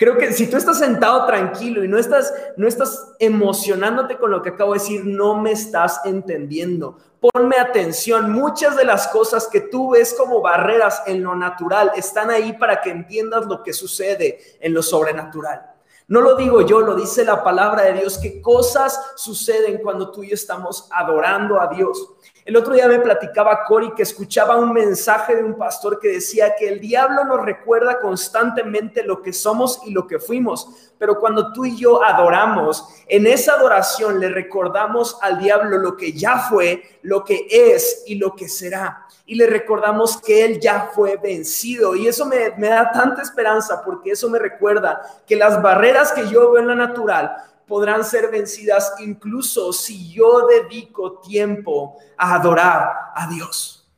Creo 0.00 0.16
que 0.16 0.32
si 0.32 0.46
tú 0.46 0.56
estás 0.56 0.78
sentado 0.78 1.26
tranquilo 1.26 1.84
y 1.84 1.88
no 1.88 1.98
estás, 1.98 2.32
no 2.56 2.66
estás 2.66 3.12
emocionándote 3.18 4.16
con 4.16 4.30
lo 4.30 4.40
que 4.40 4.48
acabo 4.48 4.72
de 4.72 4.78
decir, 4.78 5.04
no 5.04 5.38
me 5.38 5.52
estás 5.52 6.00
entendiendo. 6.06 6.96
Ponme 7.20 7.58
atención. 7.58 8.32
Muchas 8.32 8.78
de 8.78 8.86
las 8.86 9.08
cosas 9.08 9.46
que 9.46 9.60
tú 9.60 9.90
ves 9.90 10.14
como 10.14 10.40
barreras 10.40 11.02
en 11.06 11.22
lo 11.22 11.36
natural 11.36 11.92
están 11.96 12.30
ahí 12.30 12.54
para 12.54 12.80
que 12.80 12.88
entiendas 12.88 13.44
lo 13.44 13.62
que 13.62 13.74
sucede 13.74 14.38
en 14.58 14.72
lo 14.72 14.82
sobrenatural. 14.82 15.70
No 16.08 16.22
lo 16.22 16.34
digo 16.34 16.62
yo, 16.62 16.80
lo 16.80 16.94
dice 16.94 17.22
la 17.22 17.44
palabra 17.44 17.82
de 17.82 18.00
Dios, 18.00 18.16
que 18.16 18.40
cosas 18.40 19.12
suceden 19.16 19.82
cuando 19.82 20.10
tú 20.10 20.24
y 20.24 20.30
yo 20.30 20.34
estamos 20.34 20.88
adorando 20.92 21.60
a 21.60 21.66
Dios. 21.66 22.08
El 22.46 22.56
otro 22.56 22.72
día 22.72 22.88
me 22.88 22.98
platicaba 22.98 23.64
Cory 23.64 23.92
que 23.94 24.02
escuchaba 24.02 24.56
un 24.56 24.72
mensaje 24.72 25.36
de 25.36 25.44
un 25.44 25.58
pastor 25.58 26.00
que 26.00 26.08
decía 26.08 26.54
que 26.58 26.68
el 26.68 26.80
diablo 26.80 27.24
nos 27.24 27.44
recuerda 27.44 28.00
constantemente 28.00 29.02
lo 29.02 29.20
que 29.20 29.34
somos 29.34 29.80
y 29.84 29.90
lo 29.90 30.06
que 30.06 30.18
fuimos, 30.18 30.92
pero 30.98 31.20
cuando 31.20 31.52
tú 31.52 31.66
y 31.66 31.76
yo 31.76 32.02
adoramos, 32.02 32.86
en 33.08 33.26
esa 33.26 33.54
adoración 33.54 34.20
le 34.20 34.30
recordamos 34.30 35.18
al 35.20 35.38
diablo 35.38 35.76
lo 35.76 35.96
que 35.96 36.12
ya 36.12 36.38
fue, 36.38 36.82
lo 37.02 37.24
que 37.24 37.46
es 37.50 38.04
y 38.06 38.14
lo 38.14 38.34
que 38.34 38.48
será. 38.48 39.06
Y 39.26 39.34
le 39.34 39.46
recordamos 39.46 40.16
que 40.16 40.44
él 40.44 40.58
ya 40.58 40.90
fue 40.92 41.16
vencido. 41.16 41.94
Y 41.94 42.08
eso 42.08 42.26
me, 42.26 42.50
me 42.56 42.68
da 42.68 42.90
tanta 42.90 43.22
esperanza 43.22 43.80
porque 43.84 44.10
eso 44.10 44.28
me 44.28 44.38
recuerda 44.38 45.00
que 45.26 45.36
las 45.36 45.62
barreras 45.62 46.10
que 46.12 46.26
yo 46.28 46.52
veo 46.52 46.58
en 46.58 46.68
la 46.68 46.74
natural 46.74 47.36
podrán 47.70 48.04
ser 48.04 48.32
vencidas 48.32 48.94
incluso 48.98 49.72
si 49.72 50.12
yo 50.12 50.48
dedico 50.48 51.20
tiempo 51.20 51.96
a 52.16 52.34
adorar 52.34 53.12
a 53.14 53.28
Dios. 53.28 53.88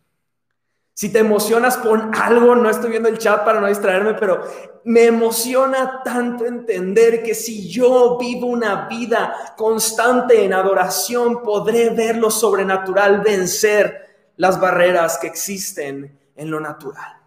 Si 0.92 1.10
te 1.10 1.20
emocionas, 1.20 1.78
pon 1.78 2.14
algo, 2.14 2.54
no 2.54 2.68
estoy 2.68 2.90
viendo 2.90 3.08
el 3.08 3.16
chat 3.16 3.44
para 3.44 3.62
no 3.62 3.66
distraerme, 3.66 4.12
pero 4.12 4.42
me 4.84 5.06
emociona 5.06 6.02
tanto 6.04 6.44
entender 6.44 7.22
que 7.22 7.34
si 7.34 7.68
yo 7.68 8.18
vivo 8.18 8.46
una 8.46 8.86
vida 8.88 9.54
constante 9.56 10.44
en 10.44 10.52
adoración, 10.52 11.42
podré 11.42 11.90
ver 11.90 12.18
lo 12.18 12.30
sobrenatural 12.30 13.22
vencer 13.22 14.32
las 14.36 14.60
barreras 14.60 15.16
que 15.16 15.28
existen 15.28 16.20
en 16.36 16.50
lo 16.50 16.60
natural. 16.60 17.22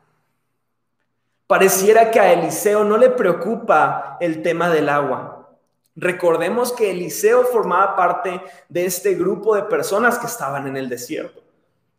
Pareciera 1.47 2.11
que 2.11 2.19
a 2.19 2.33
Eliseo 2.33 2.83
no 2.83 2.97
le 2.97 3.09
preocupa 3.09 4.17
el 4.19 4.43
tema 4.43 4.69
del 4.69 4.89
agua. 4.89 5.44
Recordemos 5.95 6.73
que 6.73 6.91
Eliseo 6.91 7.45
formaba 7.45 7.95
parte 7.95 8.41
de 8.67 8.85
este 8.85 9.13
grupo 9.13 9.55
de 9.55 9.63
personas 9.63 10.19
que 10.19 10.27
estaban 10.27 10.67
en 10.67 10.75
el 10.75 10.89
desierto. 10.89 11.41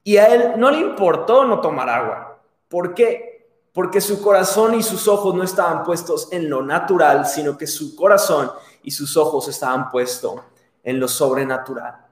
Y 0.04 0.18
a 0.18 0.26
él 0.26 0.52
no 0.58 0.70
le 0.70 0.80
importó 0.80 1.44
no 1.44 1.60
tomar 1.60 1.88
agua. 1.88 2.42
¿Por 2.68 2.92
qué? 2.94 3.48
Porque 3.72 4.00
su 4.00 4.22
corazón 4.22 4.74
y 4.74 4.82
sus 4.82 5.08
ojos 5.08 5.34
no 5.34 5.42
estaban 5.42 5.82
puestos 5.82 6.28
en 6.30 6.50
lo 6.50 6.62
natural, 6.62 7.26
sino 7.26 7.56
que 7.56 7.66
su 7.66 7.96
corazón 7.96 8.50
y 8.82 8.90
sus 8.90 9.16
ojos 9.16 9.48
estaban 9.48 9.90
puestos 9.90 10.40
en 10.82 11.00
lo 11.00 11.08
sobrenatural. 11.08 12.06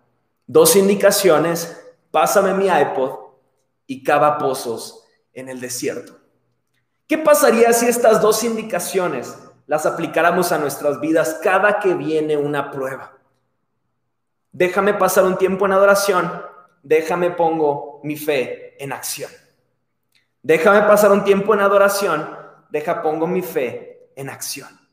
Dos 0.47 0.77
indicaciones, 0.77 1.81
pásame 2.11 2.55
mi 2.55 2.67
iPod 2.67 3.13
y 3.87 4.03
cava 4.03 4.39
pozos 4.39 5.05
en 5.33 5.49
el 5.49 5.61
desierto. 5.61 6.15
¿Qué 7.07 7.19
pasaría 7.19 7.73
si 7.73 7.87
estas 7.87 8.23
dos 8.23 8.43
indicaciones 8.43 9.37
las 9.67 9.87
aplicáramos 9.87 10.53
a 10.53 10.59
nuestras 10.59 11.01
vidas 11.01 11.41
cada 11.43 11.81
que 11.81 11.95
viene 11.95 12.37
una 12.37 12.71
prueba. 12.71 13.13
Déjame 14.53 14.95
pasar 14.95 15.25
un 15.25 15.37
tiempo 15.37 15.67
en 15.67 15.73
adoración, 15.73 16.43
déjame 16.83 17.31
pongo 17.31 18.01
mi 18.05 18.17
fe 18.17 18.77
en 18.83 18.93
acción. 18.93 19.31
Déjame 20.43 20.83
pasar 20.83 21.11
un 21.11 21.25
tiempo 21.25 21.55
en 21.55 21.61
adoración, 21.61 22.29
deja 22.69 23.03
pongo 23.03 23.27
mi 23.27 23.41
fe 23.41 24.11
en 24.15 24.29
acción. 24.29 24.84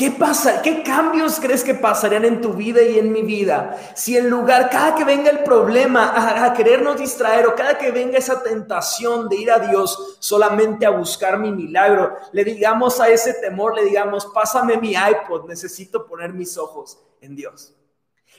¿Qué 0.00 0.10
pasa? 0.10 0.62
¿Qué 0.62 0.82
cambios 0.82 1.38
crees 1.40 1.62
que 1.62 1.74
pasarían 1.74 2.24
en 2.24 2.40
tu 2.40 2.54
vida 2.54 2.80
y 2.80 2.98
en 2.98 3.12
mi 3.12 3.20
vida 3.20 3.78
si 3.94 4.16
en 4.16 4.30
lugar, 4.30 4.70
cada 4.70 4.94
que 4.94 5.04
venga 5.04 5.28
el 5.28 5.40
problema 5.40 6.42
a, 6.42 6.54
querernos 6.54 6.98
distraer 6.98 7.46
o 7.46 7.54
cada 7.54 7.76
que 7.76 7.90
venga 7.90 8.16
esa 8.16 8.42
tentación 8.42 9.28
de 9.28 9.36
ir 9.36 9.50
a 9.50 9.58
Dios 9.58 10.16
solamente 10.18 10.86
a 10.86 10.90
buscar 10.90 11.38
mi 11.38 11.52
milagro, 11.52 12.16
le 12.32 12.44
digamos 12.44 12.98
a 12.98 13.10
ese 13.10 13.34
temor, 13.34 13.76
le 13.76 13.84
digamos, 13.84 14.24
pásame 14.24 14.78
mi 14.78 14.92
iPod, 14.92 15.46
necesito 15.46 16.06
poner 16.06 16.32
mis 16.32 16.56
ojos 16.56 16.98
en 17.20 17.36
Dios? 17.36 17.74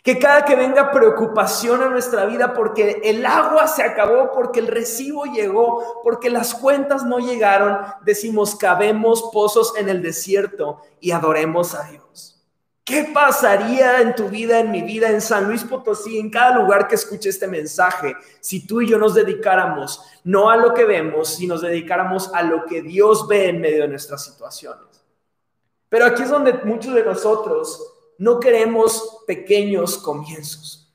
Que 0.03 0.17
cada 0.17 0.45
que 0.45 0.55
venga 0.55 0.89
preocupación 0.91 1.83
a 1.83 1.89
nuestra 1.89 2.25
vida 2.25 2.53
porque 2.53 3.01
el 3.03 3.23
agua 3.25 3.67
se 3.67 3.83
acabó, 3.83 4.31
porque 4.31 4.59
el 4.59 4.67
recibo 4.67 5.25
llegó, 5.25 6.01
porque 6.03 6.31
las 6.31 6.55
cuentas 6.55 7.03
no 7.03 7.19
llegaron, 7.19 7.77
decimos, 8.03 8.55
cabemos 8.55 9.29
pozos 9.31 9.73
en 9.77 9.89
el 9.89 10.01
desierto 10.01 10.81
y 10.99 11.11
adoremos 11.11 11.75
a 11.75 11.83
Dios. 11.83 12.31
¿Qué 12.83 13.11
pasaría 13.13 14.01
en 14.01 14.15
tu 14.15 14.27
vida, 14.27 14.59
en 14.59 14.71
mi 14.71 14.81
vida, 14.81 15.09
en 15.09 15.21
San 15.21 15.47
Luis 15.47 15.63
Potosí, 15.63 16.17
en 16.17 16.31
cada 16.31 16.57
lugar 16.57 16.87
que 16.87 16.95
escuche 16.95 17.29
este 17.29 17.47
mensaje, 17.47 18.15
si 18.39 18.65
tú 18.65 18.81
y 18.81 18.89
yo 18.89 18.97
nos 18.97 19.13
dedicáramos 19.13 20.03
no 20.23 20.49
a 20.49 20.57
lo 20.57 20.73
que 20.73 20.83
vemos, 20.83 21.35
si 21.35 21.45
nos 21.45 21.61
dedicáramos 21.61 22.33
a 22.33 22.41
lo 22.41 22.65
que 22.65 22.81
Dios 22.81 23.27
ve 23.27 23.49
en 23.49 23.61
medio 23.61 23.83
de 23.83 23.87
nuestras 23.87 24.25
situaciones? 24.25 25.05
Pero 25.89 26.05
aquí 26.05 26.23
es 26.23 26.29
donde 26.29 26.53
muchos 26.63 26.95
de 26.95 27.03
nosotros 27.03 27.93
no 28.21 28.39
queremos 28.39 29.23
pequeños 29.25 29.97
comienzos. 29.97 30.93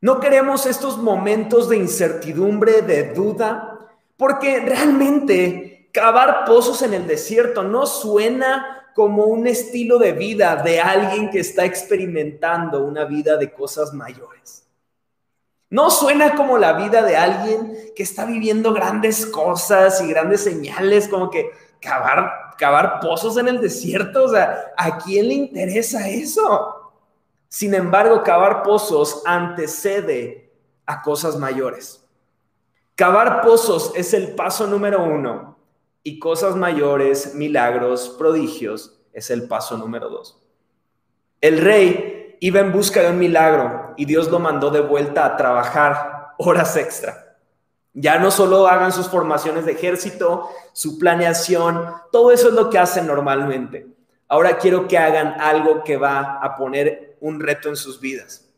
No 0.00 0.20
queremos 0.20 0.64
estos 0.64 0.96
momentos 0.96 1.68
de 1.68 1.76
incertidumbre, 1.76 2.80
de 2.80 3.12
duda, 3.12 3.90
porque 4.16 4.58
realmente 4.60 5.90
cavar 5.92 6.46
pozos 6.46 6.80
en 6.80 6.94
el 6.94 7.06
desierto 7.06 7.62
no 7.62 7.84
suena 7.84 8.90
como 8.94 9.26
un 9.26 9.46
estilo 9.46 9.98
de 9.98 10.12
vida 10.12 10.56
de 10.56 10.80
alguien 10.80 11.28
que 11.28 11.40
está 11.40 11.66
experimentando 11.66 12.86
una 12.86 13.04
vida 13.04 13.36
de 13.36 13.52
cosas 13.52 13.92
mayores. 13.92 14.66
No 15.68 15.90
suena 15.90 16.36
como 16.36 16.56
la 16.56 16.72
vida 16.72 17.02
de 17.02 17.18
alguien 17.18 17.92
que 17.94 18.02
está 18.02 18.24
viviendo 18.24 18.72
grandes 18.72 19.26
cosas 19.26 20.00
y 20.00 20.08
grandes 20.08 20.42
señales, 20.42 21.06
como 21.06 21.28
que 21.28 21.50
cavar 21.82 22.47
cavar 22.58 23.00
pozos 23.00 23.38
en 23.38 23.48
el 23.48 23.60
desierto. 23.60 24.24
O 24.24 24.28
sea, 24.28 24.72
¿a 24.76 24.98
quién 24.98 25.28
le 25.28 25.34
interesa 25.34 26.08
eso? 26.08 26.92
Sin 27.48 27.72
embargo, 27.72 28.22
cavar 28.22 28.62
pozos 28.62 29.22
antecede 29.24 30.52
a 30.84 31.00
cosas 31.00 31.36
mayores. 31.36 32.04
Cavar 32.94 33.40
pozos 33.42 33.92
es 33.94 34.12
el 34.12 34.34
paso 34.34 34.66
número 34.66 35.02
uno 35.02 35.56
y 36.02 36.18
cosas 36.18 36.56
mayores, 36.56 37.34
milagros, 37.34 38.14
prodigios 38.18 39.00
es 39.12 39.30
el 39.30 39.48
paso 39.48 39.76
número 39.76 40.08
dos. 40.08 40.42
El 41.40 41.60
rey 41.60 42.36
iba 42.40 42.60
en 42.60 42.72
busca 42.72 43.02
de 43.02 43.10
un 43.10 43.18
milagro 43.18 43.94
y 43.96 44.04
Dios 44.04 44.30
lo 44.30 44.38
mandó 44.38 44.70
de 44.70 44.80
vuelta 44.80 45.24
a 45.24 45.36
trabajar 45.36 46.34
horas 46.38 46.76
extra. 46.76 47.27
Ya 48.00 48.20
no 48.20 48.30
solo 48.30 48.68
hagan 48.68 48.92
sus 48.92 49.08
formaciones 49.08 49.66
de 49.66 49.72
ejército, 49.72 50.48
su 50.72 50.98
planeación, 50.98 51.84
todo 52.12 52.30
eso 52.30 52.48
es 52.48 52.54
lo 52.54 52.70
que 52.70 52.78
hacen 52.78 53.08
normalmente. 53.08 53.88
Ahora 54.28 54.56
quiero 54.58 54.86
que 54.86 54.96
hagan 54.96 55.40
algo 55.40 55.82
que 55.82 55.96
va 55.96 56.38
a 56.40 56.56
poner 56.56 57.16
un 57.20 57.40
reto 57.40 57.68
en 57.68 57.74
sus 57.74 58.00
vidas. 58.00 58.48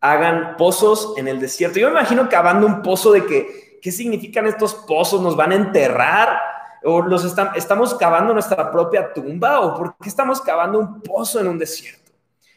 Hagan 0.00 0.56
pozos 0.56 1.12
en 1.18 1.28
el 1.28 1.38
desierto. 1.38 1.78
Yo 1.78 1.88
me 1.88 1.98
imagino 1.98 2.30
cavando 2.30 2.66
un 2.66 2.80
pozo 2.80 3.12
de 3.12 3.26
que, 3.26 3.78
¿qué 3.82 3.92
significan 3.92 4.46
estos 4.46 4.74
pozos? 4.74 5.20
¿Nos 5.20 5.36
van 5.36 5.52
a 5.52 5.56
enterrar? 5.56 6.40
¿O 6.82 7.02
los 7.02 7.24
estamos 7.56 7.94
cavando 7.94 8.32
nuestra 8.32 8.70
propia 8.72 9.12
tumba? 9.12 9.60
¿O 9.60 9.74
por 9.74 9.96
qué 9.98 10.08
estamos 10.08 10.40
cavando 10.40 10.78
un 10.78 11.02
pozo 11.02 11.40
en 11.40 11.48
un 11.48 11.58
desierto? 11.58 12.10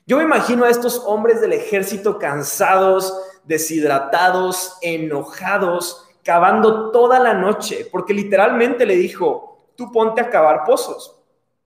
Yo 0.06 0.16
me 0.16 0.24
imagino 0.24 0.64
a 0.64 0.70
estos 0.70 1.04
hombres 1.06 1.42
del 1.42 1.52
ejército 1.52 2.18
cansados, 2.20 3.14
deshidratados, 3.44 4.78
enojados, 4.82 6.08
cavando 6.24 6.92
toda 6.92 7.20
la 7.20 7.34
noche, 7.34 7.88
porque 7.92 8.14
literalmente 8.14 8.86
le 8.86 8.96
dijo, 8.96 9.68
tú 9.76 9.92
ponte 9.92 10.22
a 10.22 10.30
cavar 10.30 10.64
pozos. 10.64 11.20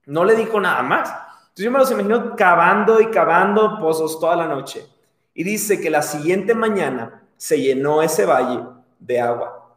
No 0.06 0.24
le 0.24 0.34
dijo 0.34 0.60
nada 0.60 0.82
más. 0.82 1.08
Entonces 1.08 1.64
yo 1.64 1.70
me 1.70 1.78
los 1.78 1.90
imagino 1.90 2.36
cavando 2.36 3.00
y 3.00 3.10
cavando 3.10 3.78
pozos 3.78 4.20
toda 4.20 4.36
la 4.36 4.46
noche. 4.46 4.86
Y 5.34 5.44
dice 5.44 5.80
que 5.80 5.90
la 5.90 6.02
siguiente 6.02 6.54
mañana 6.54 7.22
se 7.36 7.60
llenó 7.60 8.02
ese 8.02 8.24
valle 8.24 8.62
de 8.98 9.20
agua. 9.20 9.76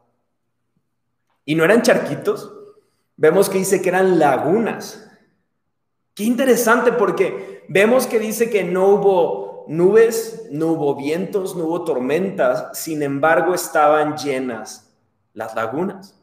Y 1.44 1.54
no 1.54 1.64
eran 1.64 1.82
charquitos, 1.82 2.52
vemos 3.16 3.48
que 3.50 3.58
dice 3.58 3.82
que 3.82 3.88
eran 3.88 4.18
lagunas. 4.18 5.10
Qué 6.14 6.24
interesante 6.24 6.92
porque 6.92 7.64
vemos 7.68 8.06
que 8.06 8.18
dice 8.18 8.50
que 8.50 8.64
no 8.64 8.86
hubo 8.88 9.49
nubes, 9.70 10.48
no 10.50 10.72
hubo 10.72 10.96
vientos, 10.96 11.54
no 11.54 11.66
hubo 11.66 11.84
tormentas, 11.84 12.76
sin 12.76 13.04
embargo 13.04 13.54
estaban 13.54 14.16
llenas 14.16 14.92
las 15.32 15.54
lagunas. 15.54 16.20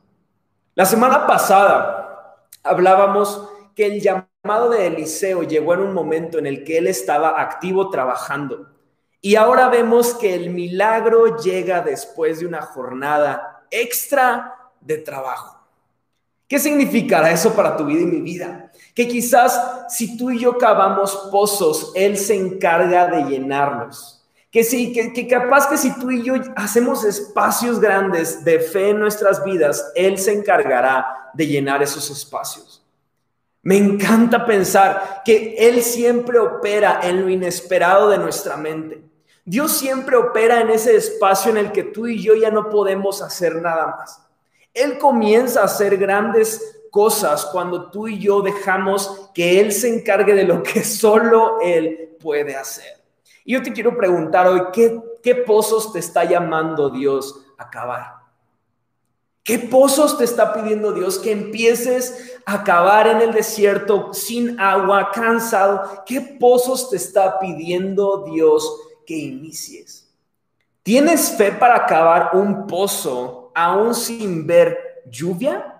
La 0.75 0.85
semana 0.85 1.25
pasada 1.25 2.43
hablábamos 2.61 3.47
que 3.73 3.85
el 3.85 4.01
llamado 4.01 4.69
de 4.69 4.87
Eliseo 4.87 5.43
llegó 5.43 5.73
en 5.75 5.79
un 5.79 5.93
momento 5.93 6.37
en 6.37 6.45
el 6.45 6.65
que 6.65 6.77
él 6.77 6.87
estaba 6.87 7.41
activo 7.41 7.89
trabajando. 7.89 8.67
Y 9.21 9.35
ahora 9.35 9.69
vemos 9.69 10.13
que 10.15 10.35
el 10.35 10.49
milagro 10.49 11.37
llega 11.37 11.79
después 11.79 12.41
de 12.41 12.47
una 12.47 12.61
jornada 12.61 13.65
extra 13.71 14.55
de 14.81 14.97
trabajo. 14.97 15.57
¿Qué 16.49 16.59
significará 16.59 17.31
eso 17.31 17.55
para 17.55 17.77
tu 17.77 17.85
vida 17.85 18.01
y 18.01 18.05
mi 18.07 18.19
vida? 18.19 18.66
Que 18.97 19.07
quizás 19.07 19.85
si 19.89 20.17
tú 20.17 20.31
y 20.31 20.39
yo 20.39 20.57
cavamos 20.57 21.29
pozos, 21.29 21.91
Él 21.93 22.17
se 22.17 22.33
encarga 22.33 23.05
de 23.05 23.25
llenarlos. 23.29 24.27
Que 24.51 24.63
sí, 24.63 24.91
que, 24.91 25.27
capaz 25.27 25.67
que 25.67 25.77
si 25.77 25.93
tú 25.99 26.09
y 26.09 26.23
yo 26.23 26.33
hacemos 26.55 27.03
espacios 27.03 27.79
grandes 27.79 28.43
de 28.43 28.59
fe 28.59 28.89
en 28.89 28.99
nuestras 28.99 29.43
vidas, 29.43 29.91
Él 29.93 30.17
se 30.17 30.33
encargará 30.33 31.29
de 31.35 31.45
llenar 31.45 31.83
esos 31.83 32.09
espacios. 32.09 32.83
Me 33.61 33.77
encanta 33.77 34.47
pensar 34.47 35.21
que 35.23 35.53
Él 35.59 35.83
siempre 35.83 36.39
opera 36.39 37.01
en 37.03 37.21
lo 37.21 37.29
inesperado 37.29 38.09
de 38.09 38.17
nuestra 38.17 38.57
mente. 38.57 39.03
Dios 39.45 39.77
siempre 39.77 40.15
opera 40.15 40.59
en 40.59 40.71
ese 40.71 40.95
espacio 40.95 41.51
en 41.51 41.57
el 41.57 41.71
que 41.71 41.83
tú 41.83 42.07
y 42.07 42.19
yo 42.19 42.33
ya 42.33 42.49
no 42.49 42.67
podemos 42.67 43.21
hacer 43.21 43.61
nada 43.61 43.95
más. 43.95 44.23
Él 44.73 44.97
comienza 44.97 45.61
a 45.61 45.65
hacer 45.65 45.97
grandes 45.97 46.76
cosas 46.97 47.45
cuando 47.51 47.91
tú 47.91 48.07
y 48.07 48.17
yo 48.17 48.41
dejamos 48.41 49.29
que 49.31 49.59
Él 49.59 49.71
se 49.71 49.87
encargue 49.87 50.33
de 50.33 50.45
lo 50.45 50.63
que 50.63 50.83
solo 50.83 51.59
Él 51.61 52.17
puede 52.19 52.55
hacer. 52.55 53.03
Y 53.45 53.53
yo 53.53 53.61
te 53.61 53.71
quiero 53.71 53.95
preguntar 53.95 54.47
hoy, 54.47 54.63
¿qué, 54.73 54.99
qué 55.21 55.35
pozos 55.35 55.93
te 55.93 55.99
está 55.99 56.23
llamando 56.23 56.89
Dios 56.89 57.39
a 57.59 57.69
cavar? 57.69 58.15
¿Qué 59.43 59.59
pozos 59.59 60.17
te 60.17 60.23
está 60.23 60.51
pidiendo 60.51 60.91
Dios 60.91 61.19
que 61.19 61.31
empieces 61.31 62.39
a 62.47 62.63
cavar 62.63 63.05
en 63.05 63.21
el 63.21 63.31
desierto 63.31 64.11
sin 64.11 64.59
agua, 64.59 65.11
cansado? 65.11 66.03
¿Qué 66.03 66.19
pozos 66.19 66.89
te 66.89 66.97
está 66.97 67.37
pidiendo 67.37 68.23
Dios 68.23 68.75
que 69.05 69.15
inicies? 69.15 70.11
¿Tienes 70.81 71.29
fe 71.37 71.51
para 71.51 71.85
cavar 71.85 72.31
un 72.33 72.65
pozo 72.65 73.51
aún 73.53 73.93
sin 73.93 74.47
ver 74.47 75.03
lluvia? 75.05 75.76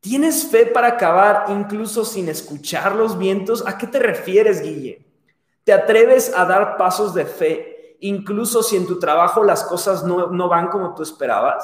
¿Tienes 0.00 0.46
fe 0.46 0.64
para 0.64 0.88
acabar 0.88 1.46
incluso 1.48 2.06
sin 2.06 2.30
escuchar 2.30 2.96
los 2.96 3.18
vientos? 3.18 3.62
¿A 3.66 3.76
qué 3.76 3.86
te 3.86 3.98
refieres, 3.98 4.62
Guille? 4.62 5.04
¿Te 5.64 5.74
atreves 5.74 6.32
a 6.34 6.46
dar 6.46 6.78
pasos 6.78 7.14
de 7.14 7.26
fe 7.26 7.96
incluso 8.00 8.62
si 8.62 8.76
en 8.76 8.86
tu 8.86 8.98
trabajo 8.98 9.44
las 9.44 9.62
cosas 9.62 10.02
no, 10.02 10.48
van 10.48 10.68
como 10.68 10.94
tú 10.94 11.02
esperabas? 11.02 11.62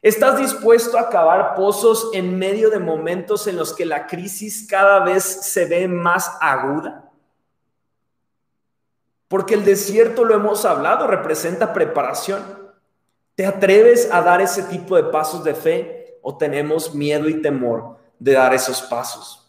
¿Estás 0.00 0.38
dispuesto 0.38 0.96
a 0.96 1.02
acabar 1.02 1.54
pozos 1.54 2.10
en 2.14 2.38
medio 2.38 2.70
de 2.70 2.78
momentos 2.78 3.46
en 3.46 3.56
los 3.56 3.74
que 3.74 3.84
la 3.84 4.06
crisis 4.06 4.66
cada 4.68 5.00
vez 5.00 5.22
se 5.24 5.66
ve 5.66 5.86
más 5.86 6.30
aguda? 6.40 7.10
Porque 9.28 9.54
el 9.54 9.64
desierto, 9.66 10.24
lo 10.24 10.34
hemos 10.34 10.64
hablado, 10.64 11.06
representa 11.06 11.74
preparación. 11.74 12.42
¿Te 13.34 13.46
atreves 13.46 14.10
a 14.10 14.22
dar 14.22 14.40
ese 14.40 14.62
tipo 14.62 14.96
de 14.96 15.04
pasos 15.04 15.44
de 15.44 15.54
fe 15.54 16.03
o 16.24 16.36
tenemos 16.36 16.94
miedo 16.94 17.28
y 17.28 17.40
temor 17.42 17.98
de 18.18 18.32
dar 18.32 18.54
esos 18.54 18.82
pasos? 18.82 19.44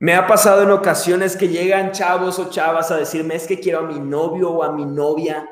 Me 0.00 0.14
ha 0.14 0.26
pasado 0.26 0.62
en 0.62 0.70
ocasiones 0.70 1.36
que 1.36 1.48
llegan 1.48 1.92
chavos 1.92 2.38
o 2.38 2.48
chavas 2.50 2.90
a 2.90 2.96
decirme 2.96 3.34
es 3.34 3.46
que 3.46 3.60
quiero 3.60 3.80
a 3.80 3.82
mi 3.82 4.00
novio 4.00 4.50
o 4.50 4.62
a 4.62 4.72
mi 4.72 4.86
novia. 4.86 5.48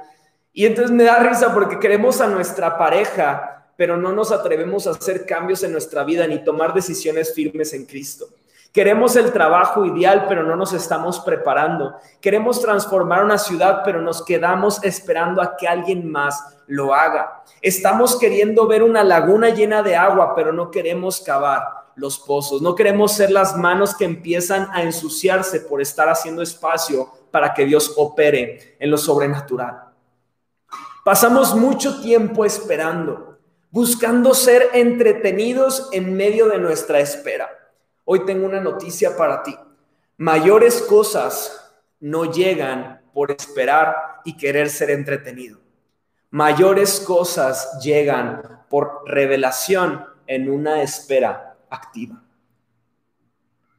Y 0.53 0.65
entonces 0.65 0.93
me 0.93 1.05
da 1.05 1.19
risa 1.19 1.53
porque 1.53 1.79
queremos 1.79 2.21
a 2.21 2.29
nuestra 2.29 2.79
pareja, 2.79 3.73
pero 3.77 3.97
no 3.97 4.13
nos 4.13 4.33
atrevemos 4.33 4.87
a 4.87 4.93
hacer 4.93 5.27
cambios 5.27 5.63
en 5.65 5.73
nuestra 5.73 6.03
vida 6.05 6.27
ni 6.27 6.43
tomar 6.43 6.73
decisiones 6.73 7.35
firmes 7.35 7.75
en 7.75 7.85
Cristo. 7.85 8.29
Queremos 8.77 9.17
el 9.17 9.33
trabajo 9.33 9.87
ideal, 9.87 10.27
pero 10.29 10.43
no 10.43 10.55
nos 10.55 10.75
estamos 10.75 11.19
preparando. 11.21 11.95
Queremos 12.21 12.61
transformar 12.61 13.25
una 13.25 13.39
ciudad, 13.39 13.81
pero 13.83 14.03
nos 14.03 14.23
quedamos 14.23 14.85
esperando 14.85 15.41
a 15.41 15.57
que 15.57 15.67
alguien 15.67 16.13
más 16.13 16.59
lo 16.67 16.93
haga. 16.93 17.43
Estamos 17.63 18.19
queriendo 18.19 18.67
ver 18.67 18.83
una 18.83 19.03
laguna 19.03 19.49
llena 19.49 19.83
de 19.83 19.97
agua, 19.97 20.35
pero 20.35 20.53
no 20.53 20.71
queremos 20.71 21.23
cavar 21.23 21.63
los 21.95 22.19
pozos. 22.19 22.61
No 22.61 22.75
queremos 22.75 23.13
ser 23.13 23.31
las 23.31 23.57
manos 23.57 23.97
que 23.97 24.05
empiezan 24.05 24.69
a 24.75 24.83
ensuciarse 24.83 25.61
por 25.61 25.81
estar 25.81 26.11
haciendo 26.11 26.43
espacio 26.43 27.11
para 27.31 27.55
que 27.55 27.65
Dios 27.65 27.95
opere 27.97 28.77
en 28.79 28.91
lo 28.91 28.99
sobrenatural. 28.99 29.85
Pasamos 31.03 31.55
mucho 31.55 32.03
tiempo 32.03 32.45
esperando, 32.45 33.39
buscando 33.71 34.35
ser 34.35 34.69
entretenidos 34.75 35.89
en 35.93 36.15
medio 36.15 36.47
de 36.49 36.59
nuestra 36.59 37.01
espera. 37.01 37.56
Hoy 38.09 38.25
tengo 38.25 38.47
una 38.47 38.61
noticia 38.61 39.17
para 39.17 39.43
ti. 39.43 39.53
Mayores 40.17 40.81
cosas 40.83 41.75
no 41.99 42.31
llegan 42.31 43.03
por 43.13 43.33
esperar 43.33 44.21
y 44.25 44.37
querer 44.37 44.71
ser 44.71 44.91
entretenido. 44.91 45.59
Mayores 46.31 47.01
cosas 47.01 47.81
llegan 47.83 48.65
por 48.71 49.03
revelación 49.07 50.05
en 50.29 50.49
una 50.49 50.83
espera 50.83 51.57
activa. 51.69 52.23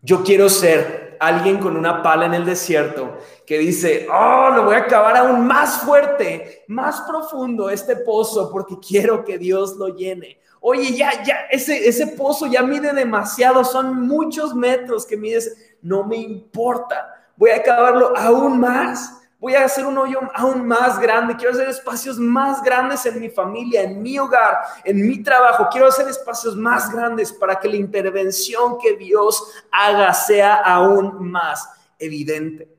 Yo 0.01 0.25
quiero 0.25 0.49
ser 0.49 1.15
alguien 1.21 1.57
con 1.59 1.78
una 1.78 2.03
pala 2.03 2.25
en 2.25 2.34
el 2.34 2.45
desierto 2.45 3.19
que 3.45 3.57
dice, 3.57 4.09
oh, 4.11 4.49
lo 4.53 4.65
voy 4.65 4.75
a 4.75 4.80
acabar 4.80 5.15
aún 5.15 5.47
más 5.47 5.84
fuerte, 5.84 6.65
más 6.67 6.99
profundo 7.07 7.69
este 7.69 7.95
pozo 7.95 8.51
porque 8.51 8.75
quiero 8.86 9.23
que 9.23 9.38
Dios 9.38 9.78
lo 9.78 9.88
llene. 9.88 10.38
Oye, 10.70 10.97
ya, 10.97 11.24
ya, 11.24 11.47
ese, 11.49 11.88
ese 11.88 12.07
pozo 12.07 12.45
ya 12.45 12.61
mide 12.61 12.91
demasiado, 12.91 13.63
son 13.63 14.05
muchos 14.05 14.53
metros 14.53 15.05
que 15.05 15.15
mides, 15.15 15.55
no 15.82 16.03
me 16.03 16.18
importa, 16.18 17.07
voy 17.38 17.51
a 17.51 17.55
acabarlo 17.55 18.11
aún 18.18 18.59
más 18.59 19.13
Voy 19.39 19.53
a 19.53 19.65
hacer 19.65 19.86
un 19.86 19.95
hoyo 19.95 20.20
aún 20.34 20.68
más 20.68 20.99
grande. 20.99 21.36
Quiero 21.36 21.53
hacer 21.53 21.70
espacios 21.70 22.18
más 22.18 22.63
grandes 22.63 23.05
en 23.05 23.20
mi 23.20 23.30
familia, 23.30 23.84
en 23.84 24.01
mi 24.01 24.18
hogar, 24.18 24.57
en 24.84 25.07
mi 25.07 25.22
trabajo. 25.22 25.68
Quiero 25.72 25.88
hacer 25.88 26.07
espacios 26.07 26.55
más 26.55 26.91
grandes 26.91 27.32
para 27.32 27.59
que 27.59 27.68
la 27.68 27.76
intervención 27.76 28.80
que 28.80 28.97
Dios 28.97 29.53
haga 29.72 30.11
sea 30.11 30.55
aún 30.55 31.30
más 31.30 31.70
evidente 31.99 32.76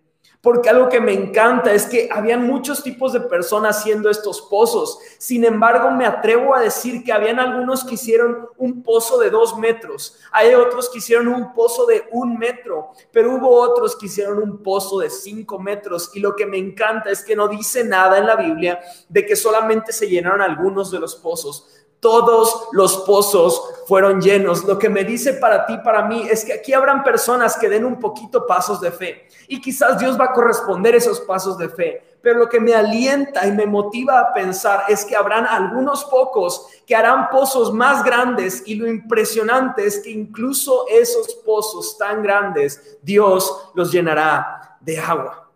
porque 0.49 0.71
algo 0.71 0.89
que 0.89 0.99
me 0.99 1.13
encanta 1.13 1.75
es 1.75 1.85
que 1.85 2.09
habían 2.11 2.47
muchos 2.47 2.83
tipos 2.83 3.13
de 3.13 3.21
personas 3.21 3.77
haciendo 3.77 4.09
estos 4.09 4.41
pozos. 4.41 4.99
Sin 5.19 5.45
embargo, 5.45 5.91
me 5.91 6.07
atrevo 6.07 6.55
a 6.55 6.61
decir 6.61 7.05
que 7.05 7.13
habían 7.13 7.39
algunos 7.39 7.85
que 7.85 7.97
hicieron 7.97 8.49
un 8.57 8.83
pozo 8.83 9.19
de 9.19 9.29
dos 9.29 9.59
metros, 9.59 10.19
hay 10.33 10.55
otros 10.55 10.89
que 10.89 11.01
hicieron 11.01 11.29
un 11.29 11.53
pozo 11.53 11.85
de 11.85 12.05
un 12.13 12.39
metro, 12.39 12.93
pero 13.13 13.35
hubo 13.35 13.61
otros 13.61 13.95
que 13.95 14.07
hicieron 14.07 14.39
un 14.39 14.63
pozo 14.63 15.01
de 15.01 15.11
cinco 15.11 15.59
metros. 15.59 16.13
Y 16.15 16.21
lo 16.21 16.35
que 16.35 16.47
me 16.47 16.57
encanta 16.57 17.11
es 17.11 17.23
que 17.23 17.37
no 17.37 17.49
dice 17.49 17.85
nada 17.85 18.17
en 18.17 18.27
la 18.27 18.37
Biblia 18.37 18.81
de 19.07 19.27
que 19.27 19.37
solamente 19.37 19.93
se 19.93 20.09
llenaron 20.09 20.41
algunos 20.41 20.91
de 20.91 20.99
los 20.99 21.15
pozos 21.17 21.69
todos 22.01 22.69
los 22.73 22.99
pozos 22.99 23.63
fueron 23.87 24.21
llenos. 24.21 24.65
Lo 24.65 24.79
que 24.79 24.89
me 24.89 25.05
dice 25.05 25.35
para 25.35 25.67
ti, 25.67 25.79
para 25.79 26.07
mí, 26.07 26.27
es 26.31 26.45
que 26.45 26.53
aquí 26.53 26.73
habrán 26.73 27.03
personas 27.03 27.57
que 27.57 27.69
den 27.69 27.85
un 27.85 27.99
poquito 27.99 28.47
pasos 28.47 28.81
de 28.81 28.93
fe 28.93 29.27
y 29.49 29.61
quizás 29.61 29.99
Dios 29.99 30.19
va 30.21 30.27
a 30.27 30.33
corresponder 30.33 30.95
esos 30.95 31.21
pasos 31.21 31.57
de 31.57 31.69
fe. 31.69 32.03
Pero 32.21 32.41
lo 32.41 32.49
que 32.49 32.61
me 32.61 32.75
alienta 32.75 33.47
y 33.47 33.53
me 33.53 33.65
motiva 33.65 34.21
a 34.21 34.33
pensar 34.35 34.85
es 34.89 35.05
que 35.05 35.17
habrán 35.17 35.47
algunos 35.47 36.05
pocos 36.05 36.67
que 36.87 36.95
harán 36.95 37.31
pozos 37.31 37.73
más 37.73 38.05
grandes 38.05 38.63
y 38.67 38.75
lo 38.75 38.87
impresionante 38.87 39.87
es 39.87 40.01
que 40.01 40.11
incluso 40.11 40.87
esos 40.89 41.35
pozos 41.37 41.97
tan 41.97 42.23
grandes, 42.23 42.99
Dios 43.03 43.71
los 43.75 43.93
llenará 43.93 44.79
de 44.81 44.99
agua. 44.99 45.51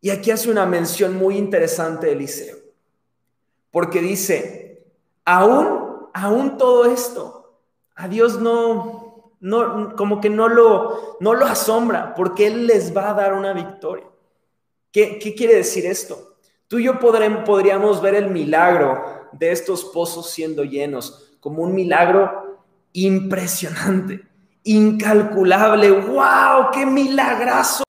Y 0.00 0.10
aquí 0.10 0.30
hace 0.30 0.50
una 0.50 0.66
mención 0.66 1.16
muy 1.16 1.36
interesante 1.36 2.12
Eliseo, 2.12 2.56
porque 3.72 4.00
dice, 4.00 4.67
aún, 5.28 6.08
aún 6.14 6.56
todo 6.56 6.86
esto, 6.86 7.60
a 7.94 8.08
Dios 8.08 8.40
no, 8.40 9.34
no, 9.40 9.94
como 9.94 10.22
que 10.22 10.30
no 10.30 10.48
lo, 10.48 11.18
no 11.20 11.34
lo 11.34 11.44
asombra, 11.44 12.14
porque 12.14 12.46
Él 12.46 12.66
les 12.66 12.96
va 12.96 13.10
a 13.10 13.14
dar 13.14 13.34
una 13.34 13.52
victoria. 13.52 14.06
¿Qué, 14.90 15.18
qué 15.18 15.34
quiere 15.34 15.56
decir 15.56 15.84
esto? 15.84 16.36
Tú 16.66 16.78
y 16.78 16.84
yo 16.84 16.98
podríamos 16.98 18.00
ver 18.00 18.14
el 18.14 18.30
milagro 18.30 19.28
de 19.32 19.52
estos 19.52 19.84
pozos 19.84 20.30
siendo 20.30 20.64
llenos 20.64 21.36
como 21.40 21.62
un 21.62 21.74
milagro 21.74 22.64
impresionante, 22.94 24.26
incalculable. 24.64 25.90
¡Wow! 25.90 26.70
¡Qué 26.72 26.86
milagrazo! 26.86 27.84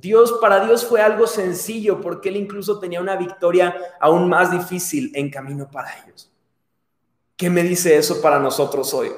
Dios, 0.00 0.38
para 0.40 0.64
Dios 0.64 0.84
fue 0.84 1.00
algo 1.00 1.26
sencillo 1.26 2.00
porque 2.00 2.28
Él 2.28 2.36
incluso 2.36 2.78
tenía 2.78 3.00
una 3.00 3.16
victoria 3.16 3.74
aún 3.98 4.28
más 4.28 4.50
difícil 4.50 5.10
en 5.14 5.30
camino 5.30 5.70
para 5.70 5.90
ellos. 6.04 6.30
¿Qué 7.36 7.48
me 7.48 7.62
dice 7.62 7.96
eso 7.96 8.20
para 8.20 8.38
nosotros 8.38 8.92
hoy? 8.92 9.10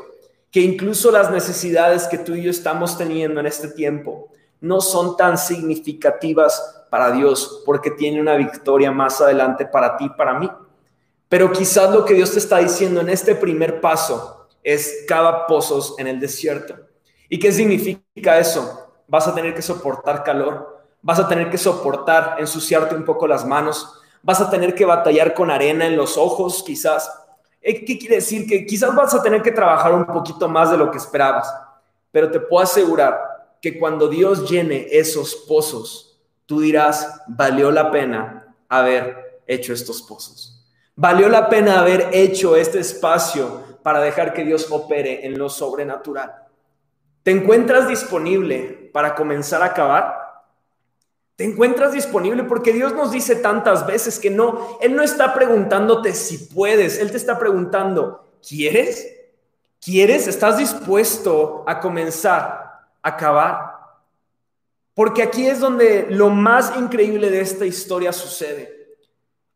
Que 0.53 0.61
incluso 0.61 1.11
las 1.11 1.31
necesidades 1.33 2.07
que 2.07 2.19
tú 2.19 2.35
y 2.35 2.45
yo 2.45 2.51
estamos 2.51 2.97
teniendo 2.97 3.41
en 3.41 3.47
este 3.47 3.69
tiempo 3.69 4.29
no 4.61 4.81
son 4.81 5.17
tan 5.17 5.37
significativas 5.37 6.87
para 6.91 7.11
Dios 7.11 7.63
porque 7.67 7.91
tiene 7.91 8.21
una 8.21 8.37
victoria 8.37 8.93
más 8.93 9.21
adelante 9.21 9.67
para 9.67 9.97
ti, 9.97 10.09
para 10.11 10.39
mí. 10.39 10.49
Pero 11.29 11.53
quizás 11.53 11.93
lo 11.93 12.05
que 12.05 12.15
Dios 12.15 12.33
te 12.33 12.39
está 12.39 12.59
diciendo 12.59 13.01
en 13.01 13.09
este 13.09 13.35
primer 13.35 13.81
paso 13.81 14.47
es 14.63 15.05
cada 15.09 15.47
pozos 15.47 15.97
en 15.99 16.07
el 16.07 16.21
desierto. 16.21 16.77
¿Y 17.29 17.39
qué 17.39 17.51
significa 17.51 18.39
eso? 18.39 18.88
Vas 19.09 19.27
a 19.27 19.35
tener 19.35 19.55
que 19.55 19.63
soportar 19.63 20.23
calor, 20.23 20.85
vas 21.03 21.19
a 21.19 21.27
tener 21.27 21.51
que 21.51 21.59
soportar 21.59 22.37
ensuciarte 22.39 22.95
un 22.95 23.05
poco 23.05 23.27
las 23.27 23.45
manos, 23.45 24.01
vas 24.23 24.41
a 24.41 24.51
tener 24.51 24.75
que 24.75 24.85
batallar 24.85 25.35
con 25.35 25.51
arena 25.51 25.87
en 25.87 25.97
los 25.97 26.17
ojos, 26.17 26.63
quizás. 26.65 27.11
Eh, 27.61 27.85
¿Qué 27.85 27.99
quiere 27.99 28.17
decir? 28.17 28.47
Que 28.47 28.67
quizás 28.67 28.95
vas 28.95 29.15
a 29.15 29.23
tener 29.23 29.43
que 29.43 29.51
trabajar 29.51 29.93
un 29.95 30.07
poquito 30.07 30.49
más 30.49 30.71
de 30.71 30.77
lo 30.77 30.91
que 30.91 30.99
esperabas, 30.99 31.53
pero 32.13 32.31
te 32.31 32.39
puedo 32.39 32.63
asegurar 32.63 33.57
que 33.61 33.79
cuando 33.79 34.09
Dios 34.09 34.49
llene 34.49 34.87
esos 34.91 35.35
pozos, 35.35 36.21
tú 36.47 36.61
dirás, 36.61 37.23
valió 37.27 37.71
la 37.71 37.91
pena 37.91 38.55
haber 38.69 39.43
hecho 39.47 39.73
estos 39.73 40.03
pozos. 40.03 40.55
Valió 40.95 41.29
la 41.29 41.49
pena 41.49 41.81
haber 41.81 42.11
hecho 42.13 42.57
este 42.57 42.81
espacio 42.81 43.63
para 43.83 44.01
dejar 44.01 44.35
que 44.35 44.45
Dios 44.45 44.71
opere 44.71 45.25
en 45.25 45.39
lo 45.39 45.49
sobrenatural. 45.49 46.48
¿Te 47.29 47.33
encuentras 47.33 47.87
disponible 47.87 48.89
para 48.91 49.15
comenzar 49.15 49.61
a 49.61 49.67
acabar? 49.67 50.17
¿Te 51.37 51.45
encuentras 51.45 51.93
disponible? 51.93 52.45
Porque 52.45 52.73
Dios 52.73 52.95
nos 52.95 53.11
dice 53.11 53.37
tantas 53.37 53.87
veces 53.87 54.19
que 54.19 54.31
no, 54.31 54.79
Él 54.81 54.97
no 54.97 55.03
está 55.03 55.35
preguntándote 55.35 56.15
si 56.15 56.39
puedes, 56.39 56.99
Él 56.99 57.11
te 57.11 57.19
está 57.19 57.39
preguntando, 57.39 58.33
¿quieres? 58.41 59.15
¿Quieres? 59.79 60.27
¿Estás 60.27 60.57
dispuesto 60.57 61.65
a 61.67 61.81
comenzar 61.81 62.89
a 63.03 63.09
acabar? 63.11 63.75
Porque 64.95 65.23
aquí 65.23 65.47
es 65.47 65.61
donde 65.61 66.07
lo 66.09 66.31
más 66.31 66.79
increíble 66.79 67.29
de 67.29 67.43
esta 67.43 67.67
historia 67.67 68.11
sucede. 68.15 68.78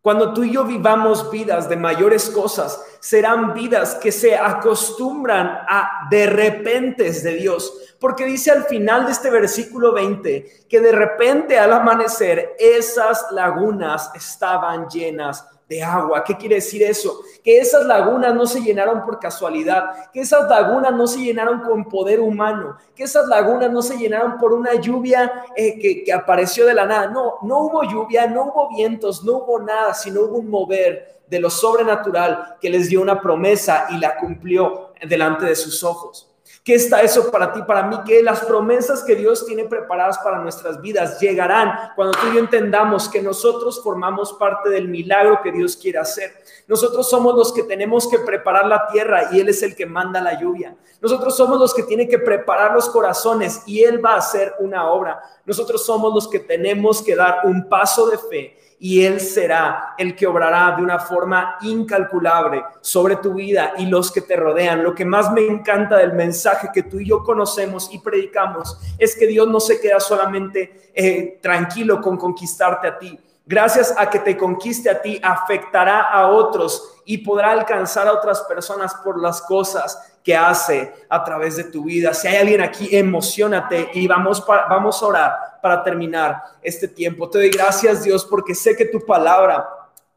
Cuando 0.03 0.35
tú 0.35 0.43
y 0.43 0.51
yo 0.51 0.65
vivamos 0.65 1.31
vidas 1.31 1.69
de 1.69 1.77
mayores 1.77 2.29
cosas, 2.29 2.85
serán 2.99 3.55
vidas 3.55 3.95
que 3.95 4.11
se 4.11 4.37
acostumbran 4.37 5.47
a 5.47 6.09
de 6.11 6.27
repente 6.27 7.13
de 7.13 7.35
Dios. 7.35 7.97
Porque 8.01 8.25
dice 8.25 8.51
al 8.51 8.65
final 8.65 9.07
de 9.07 9.13
este 9.13 9.31
versículo 9.31 9.93
20 9.93 10.67
que 10.69 10.81
de 10.81 10.91
repente 10.91 11.57
al 11.57 11.73
amanecer 11.73 12.57
esas 12.59 13.31
lagunas 13.31 14.11
estaban 14.17 14.89
llenas 14.89 15.47
de 15.73 15.83
agua. 15.83 16.23
¿Qué 16.23 16.37
quiere 16.37 16.57
decir 16.57 16.83
eso? 16.83 17.23
Que 17.43 17.59
esas 17.59 17.87
lagunas 17.87 18.35
no 18.35 18.47
se 18.47 18.61
llenaron 18.61 19.05
por 19.05 19.19
casualidad, 19.19 20.11
que 20.13 20.21
esas 20.21 20.49
lagunas 20.49 20.93
no 20.93 21.07
se 21.07 21.21
llenaron 21.21 21.61
con 21.61 21.89
poder 21.89 22.21
humano, 22.21 22.77
que 22.95 23.05
esas 23.05 23.27
lagunas 23.27 23.71
no 23.71 23.81
se 23.81 23.97
llenaron 23.97 24.37
por 24.39 24.53
una 24.53 24.75
lluvia 24.75 25.45
eh, 25.57 25.79
que, 25.79 26.05
que 26.05 26.13
apareció 26.13 26.67
de 26.67 26.75
la 26.75 26.85
nada. 26.85 27.07
No, 27.09 27.39
no 27.43 27.59
hubo 27.61 27.83
lluvia, 27.85 28.27
no 28.27 28.45
hubo 28.45 28.69
vientos, 28.77 29.25
no 29.25 29.39
hubo 29.39 29.59
nada, 29.61 29.95
sino 29.95 30.23
hubo 30.23 30.39
un 30.39 30.51
mover 30.51 31.23
de 31.27 31.41
lo 31.41 31.49
sobrenatural 31.49 32.57
que 32.61 32.69
les 32.69 32.91
dio 32.91 33.01
una 33.01 33.21
promesa 33.21 33.87
y 33.91 33.99
la 33.99 34.19
cumplió 34.19 34.93
delante 35.09 35.47
de 35.47 35.57
sus 35.57 35.83
ojos. 35.83 36.32
¿Qué 36.65 36.77
está 36.77 37.03
eso 37.03 37.29
para 37.33 37.53
ti, 37.53 37.61
para 37.67 37.89
mí? 37.89 37.97
Que 38.07 38.23
las 38.23 38.45
promesas 38.45 39.03
que 39.03 39.17
Dios 39.17 39.45
tiene 39.45 39.65
preparadas 39.65 40.19
para 40.19 40.39
nuestras 40.39 40.81
vidas 40.81 41.19
llegarán 41.19 41.91
cuando 41.97 42.13
tú 42.13 42.29
y 42.31 42.35
yo 42.35 42.39
entendamos 42.39 43.09
que 43.09 43.21
nosotros 43.21 43.83
formamos 43.83 44.33
parte 44.35 44.71
del 44.71 44.87
milagro 44.87 45.41
que 45.43 45.51
Dios 45.51 45.77
quiere 45.77 45.99
hacer. 45.99 46.33
Nosotros 46.69 47.11
somos 47.11 47.35
los 47.35 47.53
que 47.53 47.65
tenemos 47.65 48.09
que 48.09 48.21
preparar 48.21 48.67
la 48.67 48.87
tierra 48.87 49.31
y 49.33 49.41
Él 49.41 49.49
es 49.49 49.61
el 49.65 49.75
que 49.75 49.87
manda 49.87 50.21
la 50.21 50.41
lluvia. 50.41 50.77
Nosotros 51.01 51.37
somos 51.37 51.59
los 51.59 51.75
que 51.75 51.83
tienen 51.83 52.09
que 52.09 52.21
preparar 52.21 52.73
los 52.73 52.89
corazones 52.91 53.63
y 53.67 53.83
Él 53.83 54.05
va 54.05 54.13
a 54.13 54.19
hacer 54.19 54.55
una 54.61 54.89
obra. 54.89 55.21
Nosotros 55.45 55.85
somos 55.85 56.15
los 56.15 56.29
que 56.29 56.39
tenemos 56.39 57.03
que 57.03 57.17
dar 57.17 57.41
un 57.43 57.69
paso 57.69 58.09
de 58.09 58.19
fe 58.19 58.57
y 58.85 59.05
Él 59.05 59.21
será 59.21 59.95
el 59.97 60.17
que 60.17 60.27
obrará 60.27 60.75
de 60.75 60.83
una 60.83 60.99
forma 60.99 61.57
incalculable 61.61 62.65
sobre 62.81 63.15
tu 63.15 63.35
vida 63.35 63.75
y 63.79 63.87
los 63.87 64.11
que 64.11 64.23
te 64.23 64.35
rodean. 64.35 64.83
Lo 64.83 64.93
que 64.93 65.05
más 65.05 65.31
me 65.31 65.47
encanta 65.47 65.99
del 65.99 66.15
mensaje 66.15 66.69
que 66.75 66.83
tú 66.83 66.99
y 66.99 67.07
yo 67.07 67.23
conocemos 67.23 67.95
y 67.95 68.01
predicamos 68.01 68.77
es 68.99 69.15
que 69.15 69.29
Dios 69.29 69.47
no 69.47 69.61
se 69.61 69.81
queda 69.81 70.01
solamente 70.01 70.91
eh, 70.93 71.39
tranquilo 71.41 72.01
con 72.01 72.17
conquistarte 72.17 72.89
a 72.89 72.99
ti. 72.99 73.17
Gracias 73.47 73.95
a 73.97 74.11
que 74.11 74.19
te 74.19 74.37
conquiste 74.37 74.91
a 74.91 75.01
ti, 75.01 75.21
afectará 75.23 76.01
a 76.01 76.27
otros 76.33 77.03
y 77.05 77.19
podrá 77.19 77.53
alcanzar 77.53 78.09
a 78.09 78.13
otras 78.15 78.41
personas 78.43 78.97
por 78.97 79.21
las 79.21 79.43
cosas 79.43 80.12
que 80.23 80.37
hace 80.37 80.93
a 81.09 81.23
través 81.25 81.57
de 81.57 81.65
tu 81.65 81.85
vida. 81.85 82.15
Si 82.15 82.29
hay 82.29 82.37
alguien 82.37 82.61
aquí, 82.61 82.95
emocionate 82.97 83.91
y 83.95 84.07
vamos, 84.07 84.45
vamos 84.47 85.03
a 85.03 85.07
orar 85.07 85.33
para 85.61 85.83
terminar 85.83 86.43
este 86.63 86.89
tiempo. 86.89 87.29
Te 87.29 87.39
doy 87.39 87.51
gracias 87.51 88.05
Dios 88.05 88.25
porque 88.25 88.55
sé 88.55 88.77
que 88.77 88.85
tu 88.85 89.05
palabra 89.05 89.69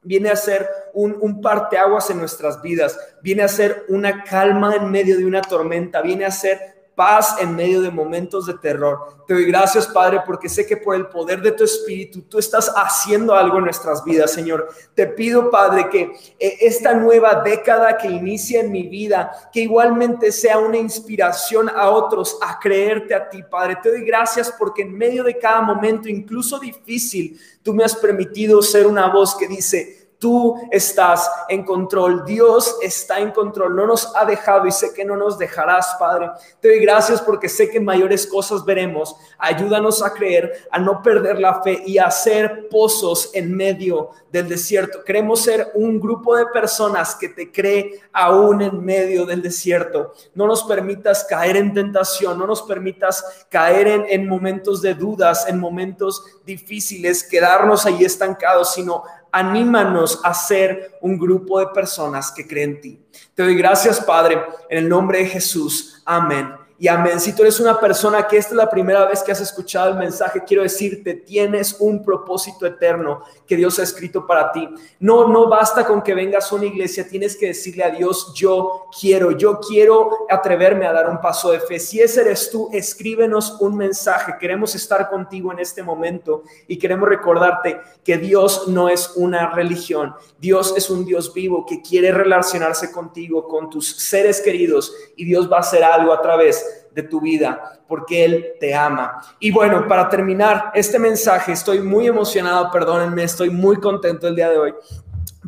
viene 0.02 0.30
a 0.30 0.36
ser 0.36 0.70
un, 0.94 1.18
un 1.20 1.42
parteaguas 1.42 2.10
en 2.12 2.20
nuestras 2.20 2.62
vidas, 2.62 2.98
viene 3.22 3.42
a 3.44 3.48
ser 3.48 3.86
una 3.90 4.24
calma 4.24 4.76
en 4.76 4.92
medio 4.92 5.18
de 5.18 5.26
una 5.26 5.42
tormenta, 5.42 6.02
viene 6.02 6.26
a 6.26 6.32
ser 6.32 6.75
paz 6.96 7.36
en 7.40 7.56
medio 7.56 7.82
de 7.82 7.92
momentos 7.92 8.46
de 8.46 8.54
terror. 8.56 9.24
Te 9.28 9.34
doy 9.34 9.46
gracias, 9.46 9.88
Padre, 9.88 10.22
porque 10.26 10.50
sé 10.50 10.66
que 10.66 10.78
por 10.78 10.96
el 10.96 11.08
poder 11.08 11.42
de 11.42 11.52
tu 11.52 11.64
Espíritu 11.64 12.22
tú 12.22 12.40
estás 12.40 12.72
haciendo 12.76 13.34
algo 13.34 13.58
en 13.58 13.66
nuestras 13.66 14.04
vidas, 14.04 14.32
Señor. 14.32 14.70
Te 14.94 15.06
pido, 15.08 15.50
Padre, 15.50 15.90
que 15.90 16.14
eh, 16.40 16.58
esta 16.62 16.94
nueva 16.94 17.42
década 17.44 17.98
que 17.98 18.08
inicia 18.08 18.62
en 18.62 18.72
mi 18.72 18.84
vida, 18.84 19.50
que 19.52 19.62
igualmente 19.62 20.32
sea 20.32 20.58
una 20.58 20.78
inspiración 20.78 21.70
a 21.70 21.90
otros 21.90 22.38
a 22.42 22.60
creerte 22.60 23.14
a 23.14 23.30
ti, 23.30 23.44
Padre. 23.44 23.78
Te 23.82 23.90
doy 23.90 24.06
gracias 24.06 24.54
porque 24.58 24.84
en 24.84 24.98
medio 24.98 25.24
de 25.24 25.38
cada 25.38 25.62
momento, 25.62 26.08
incluso 26.08 26.60
difícil, 26.60 27.40
tú 27.62 27.74
me 27.74 27.84
has 27.84 27.96
permitido 27.96 28.62
ser 28.62 28.88
una 28.88 29.12
voz 29.12 29.36
que 29.36 29.48
dice, 29.48 30.05
Tú 30.26 30.56
estás 30.72 31.30
en 31.50 31.64
control, 31.64 32.26
Dios 32.26 32.80
está 32.82 33.20
en 33.20 33.30
control, 33.30 33.76
no 33.76 33.86
nos 33.86 34.12
ha 34.16 34.26
dejado 34.26 34.66
y 34.66 34.72
sé 34.72 34.92
que 34.92 35.06
no 35.06 35.16
nos 35.16 35.38
dejarás, 35.38 35.98
Padre. 36.00 36.32
Te 36.60 36.70
doy 36.70 36.80
gracias 36.80 37.22
porque 37.22 37.48
sé 37.48 37.70
que 37.70 37.80
mayores 37.80 38.26
cosas 38.26 38.66
veremos. 38.66 39.16
Ayúdanos 39.38 40.02
a 40.02 40.12
creer, 40.16 40.68
a 40.72 40.80
no 40.80 41.04
perder 41.04 41.40
la 41.40 41.62
fe 41.62 41.84
y 41.86 42.00
a 42.00 42.08
hacer 42.08 42.70
pozos 42.70 43.30
en 43.36 43.56
medio 43.56 44.10
del 44.32 44.50
desierto. 44.50 45.04
Queremos 45.04 45.42
ser 45.42 45.70
un 45.76 46.00
grupo 46.00 46.36
de 46.36 46.48
personas 46.48 47.14
que 47.14 47.30
te 47.30 47.52
cree 47.52 48.02
aún 48.12 48.64
en 48.64 48.84
medio 48.84 49.28
del 49.28 49.44
desierto. 49.44 50.12
No 50.34 50.48
nos 50.48 50.64
permitas 50.64 51.24
caer 51.26 51.56
en 51.58 51.72
tentación, 51.72 52.40
no 52.40 52.48
nos 52.48 52.64
permitas 52.64 53.46
caer 53.50 53.88
en, 53.88 54.06
en 54.10 54.28
momentos 54.28 54.82
de 54.82 54.96
dudas, 54.96 55.48
en 55.48 55.60
momentos 55.60 56.26
difíciles, 56.44 57.24
quedarnos 57.24 57.86
ahí 57.86 58.04
estancados, 58.04 58.74
sino 58.74 59.04
anímanos 59.36 60.22
a 60.24 60.34
ser 60.34 60.98
un 61.02 61.20
grupo 61.20 61.60
de 61.60 61.68
personas 61.68 62.32
que 62.32 62.48
creen 62.48 62.72
en 62.72 62.82
ti. 62.82 63.06
Te 63.34 63.44
doy 63.44 63.56
gracias, 63.56 64.00
Padre, 64.00 64.42
en 64.70 64.78
el 64.78 64.90
nombre 64.90 65.20
de 65.20 65.26
Jesús. 65.26 66.02
Amén 66.06 66.65
y 66.78 66.90
amén. 66.90 67.22
Si 67.22 67.34
tú 67.34 67.44
eres 67.44 67.60
una 67.62 67.80
persona 67.80 68.28
que 68.28 68.38
esta 68.38 68.52
es 68.52 68.58
la 68.58 68.70
primera 68.70 69.06
vez 69.06 69.24
que 69.24 69.32
has 69.32 69.40
escuchado 69.40 69.90
el 69.90 69.98
mensaje, 69.98 70.44
quiero 70.46 70.64
decirte, 70.64 71.14
tienes 71.14 71.78
un 71.80 72.04
propósito 72.04 72.66
eterno 72.66 73.24
que 73.48 73.56
Dios 73.56 73.80
ha 73.80 73.84
escrito 73.84 74.28
para 74.28 74.52
ti. 74.52 74.68
No, 75.00 75.30
no 75.30 75.48
basta 75.48 75.86
con 75.86 76.02
que 76.02 76.14
vengas 76.14 76.52
a 76.52 76.56
una 76.56 76.66
iglesia, 76.66 77.08
tienes 77.08 77.38
que 77.38 77.48
decirle 77.48 77.86
a 77.86 77.92
Dios, 77.92 78.34
yo 78.36 78.88
quiero, 79.00 79.32
yo 79.32 79.60
quiero 79.62 80.26
atreverme 80.30 80.86
a 80.86 80.92
dar 80.92 81.10
un 81.10 81.22
paso 81.22 81.52
de 81.52 81.62
fe. 81.62 81.80
Si 81.80 82.02
ese 82.02 82.22
eres 82.22 82.52
tú, 82.52 82.70
escríbenos 82.74 83.62
un 83.62 83.78
mensaje. 83.78 84.36
Queremos 84.38 84.76
estar 84.76 85.10
contigo 85.10 85.54
en 85.54 85.60
este 85.60 85.82
momento 85.82 86.44
y 86.68 86.78
queremos 86.78 87.08
recordarte 87.08 87.80
que 88.04 88.18
Dios 88.18 88.68
no 88.68 88.90
es 88.90 89.14
una 89.16 89.52
religión. 89.52 90.14
Dios 90.40 90.74
es 90.76 90.90
un 90.90 91.06
Dios 91.06 91.34
vivo 91.34 91.66
que 91.66 91.82
quiere 91.82 92.12
relacionarse 92.12 92.92
contigo, 92.92 93.48
con 93.48 93.70
tus 93.70 93.96
seres 93.96 94.42
queridos 94.42 94.94
y 95.16 95.24
Dios 95.24 95.50
va 95.50 95.58
a 95.58 95.62
hacer 95.62 95.82
algo 95.82 96.12
a 96.12 96.22
través 96.22 96.65
de 96.96 97.04
tu 97.04 97.20
vida, 97.20 97.82
porque 97.88 98.24
Él 98.24 98.54
te 98.60 98.74
ama. 98.74 99.22
Y 99.40 99.52
bueno, 99.52 99.86
para 99.88 100.08
terminar 100.08 100.72
este 100.74 100.98
mensaje, 100.98 101.52
estoy 101.52 101.82
muy 101.82 102.08
emocionado, 102.08 102.72
perdónenme, 102.72 103.24
estoy 103.24 103.50
muy 103.50 103.76
contento 103.82 104.28
el 104.28 104.36
día 104.36 104.50
de 104.50 104.58
hoy, 104.58 104.74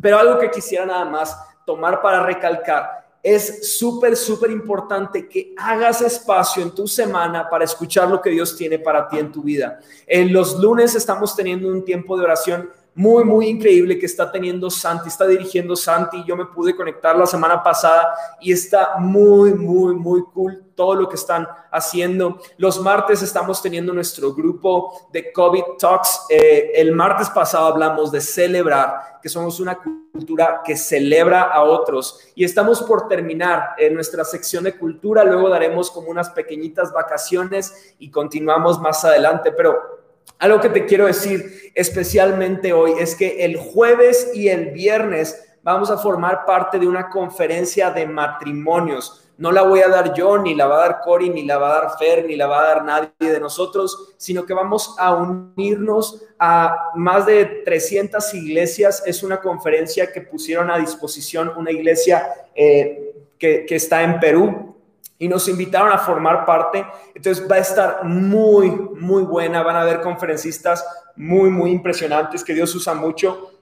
pero 0.00 0.18
algo 0.18 0.38
que 0.38 0.50
quisiera 0.50 0.84
nada 0.84 1.06
más 1.06 1.36
tomar 1.64 2.02
para 2.02 2.22
recalcar. 2.22 3.08
Es 3.22 3.76
súper, 3.76 4.16
súper 4.16 4.50
importante 4.50 5.28
que 5.28 5.54
hagas 5.56 6.02
espacio 6.02 6.62
en 6.62 6.70
tu 6.70 6.86
semana 6.86 7.48
para 7.48 7.64
escuchar 7.64 8.08
lo 8.08 8.20
que 8.20 8.30
Dios 8.30 8.56
tiene 8.56 8.78
para 8.78 9.08
ti 9.08 9.18
en 9.18 9.32
tu 9.32 9.42
vida. 9.42 9.80
En 10.06 10.32
los 10.32 10.58
lunes 10.58 10.94
estamos 10.94 11.34
teniendo 11.34 11.68
un 11.68 11.84
tiempo 11.84 12.16
de 12.16 12.24
oración 12.24 12.70
muy, 12.98 13.22
muy 13.22 13.46
increíble 13.46 13.96
que 13.96 14.06
está 14.06 14.28
teniendo 14.28 14.68
Santi, 14.68 15.06
está 15.08 15.24
dirigiendo 15.24 15.76
Santi. 15.76 16.24
Yo 16.26 16.36
me 16.36 16.46
pude 16.46 16.74
conectar 16.74 17.16
la 17.16 17.26
semana 17.26 17.62
pasada 17.62 18.12
y 18.40 18.50
está 18.50 18.96
muy, 18.98 19.54
muy, 19.54 19.94
muy 19.94 20.24
cool 20.34 20.64
todo 20.74 20.96
lo 20.96 21.08
que 21.08 21.14
están 21.14 21.46
haciendo. 21.70 22.40
Los 22.56 22.80
martes 22.80 23.22
estamos 23.22 23.62
teniendo 23.62 23.92
nuestro 23.92 24.34
grupo 24.34 25.08
de 25.12 25.32
COVID 25.32 25.62
Talks. 25.78 26.26
Eh, 26.28 26.72
el 26.74 26.90
martes 26.90 27.30
pasado 27.30 27.68
hablamos 27.68 28.10
de 28.10 28.20
celebrar, 28.20 29.20
que 29.22 29.28
somos 29.28 29.60
una 29.60 29.78
cultura 29.78 30.62
que 30.64 30.76
celebra 30.76 31.42
a 31.42 31.62
otros. 31.62 32.18
Y 32.34 32.42
estamos 32.42 32.82
por 32.82 33.06
terminar 33.06 33.76
en 33.78 33.94
nuestra 33.94 34.24
sección 34.24 34.64
de 34.64 34.76
cultura. 34.76 35.22
Luego 35.22 35.48
daremos 35.48 35.88
como 35.92 36.08
unas 36.08 36.30
pequeñitas 36.30 36.92
vacaciones 36.92 37.94
y 38.00 38.10
continuamos 38.10 38.80
más 38.80 39.04
adelante. 39.04 39.52
Pero 39.52 39.97
algo 40.38 40.60
que 40.60 40.68
te 40.68 40.86
quiero 40.86 41.06
decir 41.06 41.72
especialmente 41.74 42.72
hoy 42.72 42.92
es 42.98 43.14
que 43.14 43.44
el 43.44 43.56
jueves 43.56 44.30
y 44.34 44.48
el 44.48 44.70
viernes 44.70 45.44
vamos 45.62 45.90
a 45.90 45.98
formar 45.98 46.44
parte 46.44 46.78
de 46.78 46.86
una 46.86 47.10
conferencia 47.10 47.90
de 47.90 48.06
matrimonios. 48.06 49.24
No 49.36 49.52
la 49.52 49.62
voy 49.62 49.80
a 49.80 49.88
dar 49.88 50.14
yo, 50.14 50.38
ni 50.38 50.54
la 50.54 50.66
va 50.66 50.76
a 50.76 50.88
dar 50.88 51.00
Cory, 51.00 51.30
ni 51.30 51.44
la 51.44 51.58
va 51.58 51.70
a 51.70 51.80
dar 51.80 51.98
Fer, 51.98 52.24
ni 52.24 52.34
la 52.34 52.46
va 52.48 52.60
a 52.60 52.66
dar 52.66 52.84
nadie 52.84 53.10
de 53.20 53.38
nosotros, 53.38 54.14
sino 54.16 54.44
que 54.44 54.54
vamos 54.54 54.96
a 54.98 55.14
unirnos 55.14 56.24
a 56.38 56.90
más 56.96 57.26
de 57.26 57.44
300 57.64 58.34
iglesias. 58.34 59.02
Es 59.06 59.22
una 59.22 59.40
conferencia 59.40 60.10
que 60.10 60.22
pusieron 60.22 60.70
a 60.70 60.78
disposición 60.78 61.52
una 61.56 61.70
iglesia 61.70 62.26
eh, 62.54 63.14
que, 63.38 63.64
que 63.64 63.76
está 63.76 64.02
en 64.02 64.18
Perú, 64.18 64.77
y 65.18 65.28
nos 65.28 65.48
invitaron 65.48 65.92
a 65.92 65.98
formar 65.98 66.44
parte. 66.46 66.86
Entonces 67.14 67.46
va 67.50 67.56
a 67.56 67.60
estar 67.60 68.04
muy, 68.04 68.70
muy 68.70 69.24
buena. 69.24 69.62
Van 69.62 69.76
a 69.76 69.82
haber 69.82 70.00
conferencistas 70.00 70.84
muy, 71.16 71.50
muy 71.50 71.70
impresionantes 71.72 72.44
que 72.44 72.54
Dios 72.54 72.74
usa 72.74 72.94
mucho. 72.94 73.52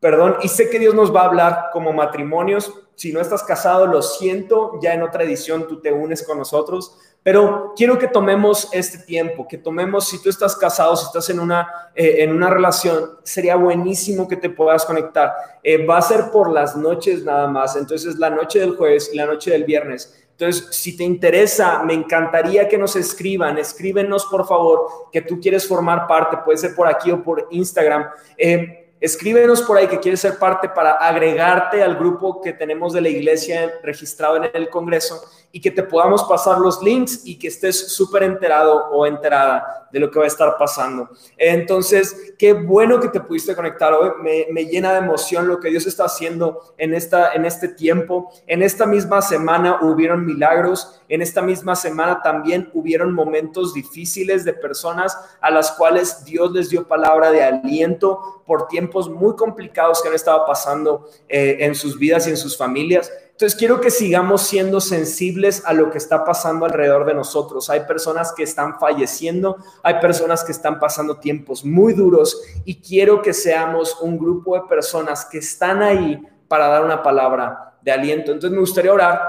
Perdón, 0.00 0.36
y 0.42 0.48
sé 0.48 0.68
que 0.68 0.80
Dios 0.80 0.94
nos 0.94 1.14
va 1.14 1.22
a 1.22 1.26
hablar 1.26 1.66
como 1.72 1.92
matrimonios. 1.92 2.72
Si 2.96 3.12
no 3.12 3.20
estás 3.20 3.44
casado, 3.44 3.86
lo 3.86 4.02
siento, 4.02 4.78
ya 4.80 4.94
en 4.94 5.02
otra 5.02 5.22
edición 5.22 5.68
tú 5.68 5.80
te 5.80 5.92
unes 5.92 6.26
con 6.26 6.38
nosotros. 6.38 6.98
Pero 7.22 7.72
quiero 7.76 7.98
que 7.98 8.08
tomemos 8.08 8.68
este 8.72 8.98
tiempo, 8.98 9.46
que 9.46 9.58
tomemos, 9.58 10.08
si 10.08 10.20
tú 10.20 10.28
estás 10.28 10.56
casado, 10.56 10.96
si 10.96 11.06
estás 11.06 11.30
en 11.30 11.38
una, 11.38 11.92
eh, 11.94 12.16
en 12.18 12.32
una 12.32 12.50
relación, 12.50 13.18
sería 13.22 13.54
buenísimo 13.54 14.26
que 14.26 14.36
te 14.36 14.50
puedas 14.50 14.84
conectar. 14.84 15.32
Eh, 15.62 15.86
va 15.86 15.98
a 15.98 16.02
ser 16.02 16.32
por 16.32 16.50
las 16.50 16.74
noches 16.74 17.22
nada 17.22 17.46
más, 17.46 17.76
entonces 17.76 18.16
la 18.16 18.30
noche 18.30 18.58
del 18.58 18.76
jueves 18.76 19.10
y 19.12 19.16
la 19.16 19.26
noche 19.26 19.52
del 19.52 19.62
viernes 19.62 20.21
entonces, 20.42 20.74
si 20.76 20.96
te 20.96 21.04
interesa, 21.04 21.84
me 21.84 21.94
encantaría 21.94 22.68
que 22.68 22.76
nos 22.76 22.96
escriban. 22.96 23.58
Escríbenos, 23.58 24.26
por 24.26 24.44
favor, 24.44 25.08
que 25.12 25.22
tú 25.22 25.38
quieres 25.40 25.68
formar 25.68 26.08
parte. 26.08 26.36
Puede 26.44 26.58
ser 26.58 26.74
por 26.74 26.88
aquí 26.88 27.12
o 27.12 27.22
por 27.22 27.46
Instagram. 27.52 28.08
Eh, 28.36 28.90
escríbenos 29.00 29.62
por 29.62 29.78
ahí 29.78 29.86
que 29.86 30.00
quieres 30.00 30.18
ser 30.18 30.40
parte 30.40 30.68
para 30.68 30.94
agregarte 30.94 31.80
al 31.80 31.96
grupo 31.96 32.40
que 32.40 32.52
tenemos 32.52 32.92
de 32.92 33.02
la 33.02 33.08
iglesia 33.08 33.72
registrado 33.84 34.36
en 34.36 34.50
el 34.52 34.68
Congreso 34.68 35.22
y 35.52 35.60
que 35.60 35.70
te 35.70 35.82
podamos 35.82 36.24
pasar 36.24 36.58
los 36.58 36.82
links 36.82 37.22
y 37.26 37.38
que 37.38 37.48
estés 37.48 37.92
súper 37.92 38.22
enterado 38.22 38.88
o 38.90 39.06
enterada 39.06 39.86
de 39.92 40.00
lo 40.00 40.10
que 40.10 40.18
va 40.18 40.24
a 40.24 40.28
estar 40.28 40.56
pasando. 40.58 41.10
Entonces, 41.36 42.34
qué 42.38 42.54
bueno 42.54 42.98
que 42.98 43.08
te 43.08 43.20
pudiste 43.20 43.54
conectar 43.54 43.92
hoy. 43.92 44.10
Me, 44.22 44.64
llena 44.64 44.92
de 44.92 45.00
emoción 45.00 45.46
lo 45.46 45.60
que 45.60 45.68
Dios 45.68 45.86
está 45.86 46.04
haciendo 46.04 46.74
en, 46.78 46.94
esta, 46.94 47.34
en 47.34 47.44
este 47.44 47.68
tiempo. 47.68 48.32
En 48.46 48.62
esta 48.62 48.86
misma 48.86 49.20
semana 49.20 49.80
hubieron 49.82 50.24
milagros. 50.24 51.02
En 51.10 51.20
esta 51.20 51.42
misma 51.42 51.76
semana 51.76 52.22
también 52.22 52.70
hubieron 52.72 53.12
momentos 53.12 53.74
difíciles 53.74 54.46
de 54.46 54.54
personas 54.54 55.18
a 55.42 55.50
las 55.50 55.72
cuales 55.72 56.24
Dios 56.24 56.52
les 56.52 56.70
dio 56.70 56.88
palabra 56.88 57.30
de 57.30 57.42
aliento 57.42 58.42
por 58.46 58.68
tiempos 58.68 59.10
muy 59.10 59.36
complicados 59.36 60.00
que 60.00 60.08
han 60.08 60.14
estado 60.14 60.46
pasando 60.46 61.10
eh, 61.28 61.58
en 61.60 61.74
sus 61.74 61.98
vidas 61.98 62.26
y 62.26 62.30
en 62.30 62.38
sus 62.38 62.56
familias. 62.56 63.12
Entonces 63.42 63.58
quiero 63.58 63.80
que 63.80 63.90
sigamos 63.90 64.42
siendo 64.42 64.80
sensibles 64.80 65.64
a 65.66 65.72
lo 65.72 65.90
que 65.90 65.98
está 65.98 66.24
pasando 66.24 66.64
alrededor 66.64 67.04
de 67.04 67.12
nosotros. 67.12 67.68
Hay 67.70 67.80
personas 67.80 68.32
que 68.32 68.44
están 68.44 68.78
falleciendo, 68.78 69.56
hay 69.82 69.94
personas 69.94 70.44
que 70.44 70.52
están 70.52 70.78
pasando 70.78 71.16
tiempos 71.16 71.64
muy 71.64 71.92
duros 71.92 72.40
y 72.64 72.76
quiero 72.76 73.20
que 73.20 73.34
seamos 73.34 74.00
un 74.00 74.16
grupo 74.16 74.54
de 74.54 74.68
personas 74.68 75.24
que 75.24 75.38
están 75.38 75.82
ahí 75.82 76.22
para 76.46 76.68
dar 76.68 76.84
una 76.84 77.02
palabra 77.02 77.74
de 77.82 77.90
aliento. 77.90 78.30
Entonces 78.30 78.52
me 78.52 78.60
gustaría 78.60 78.92
orar 78.92 79.20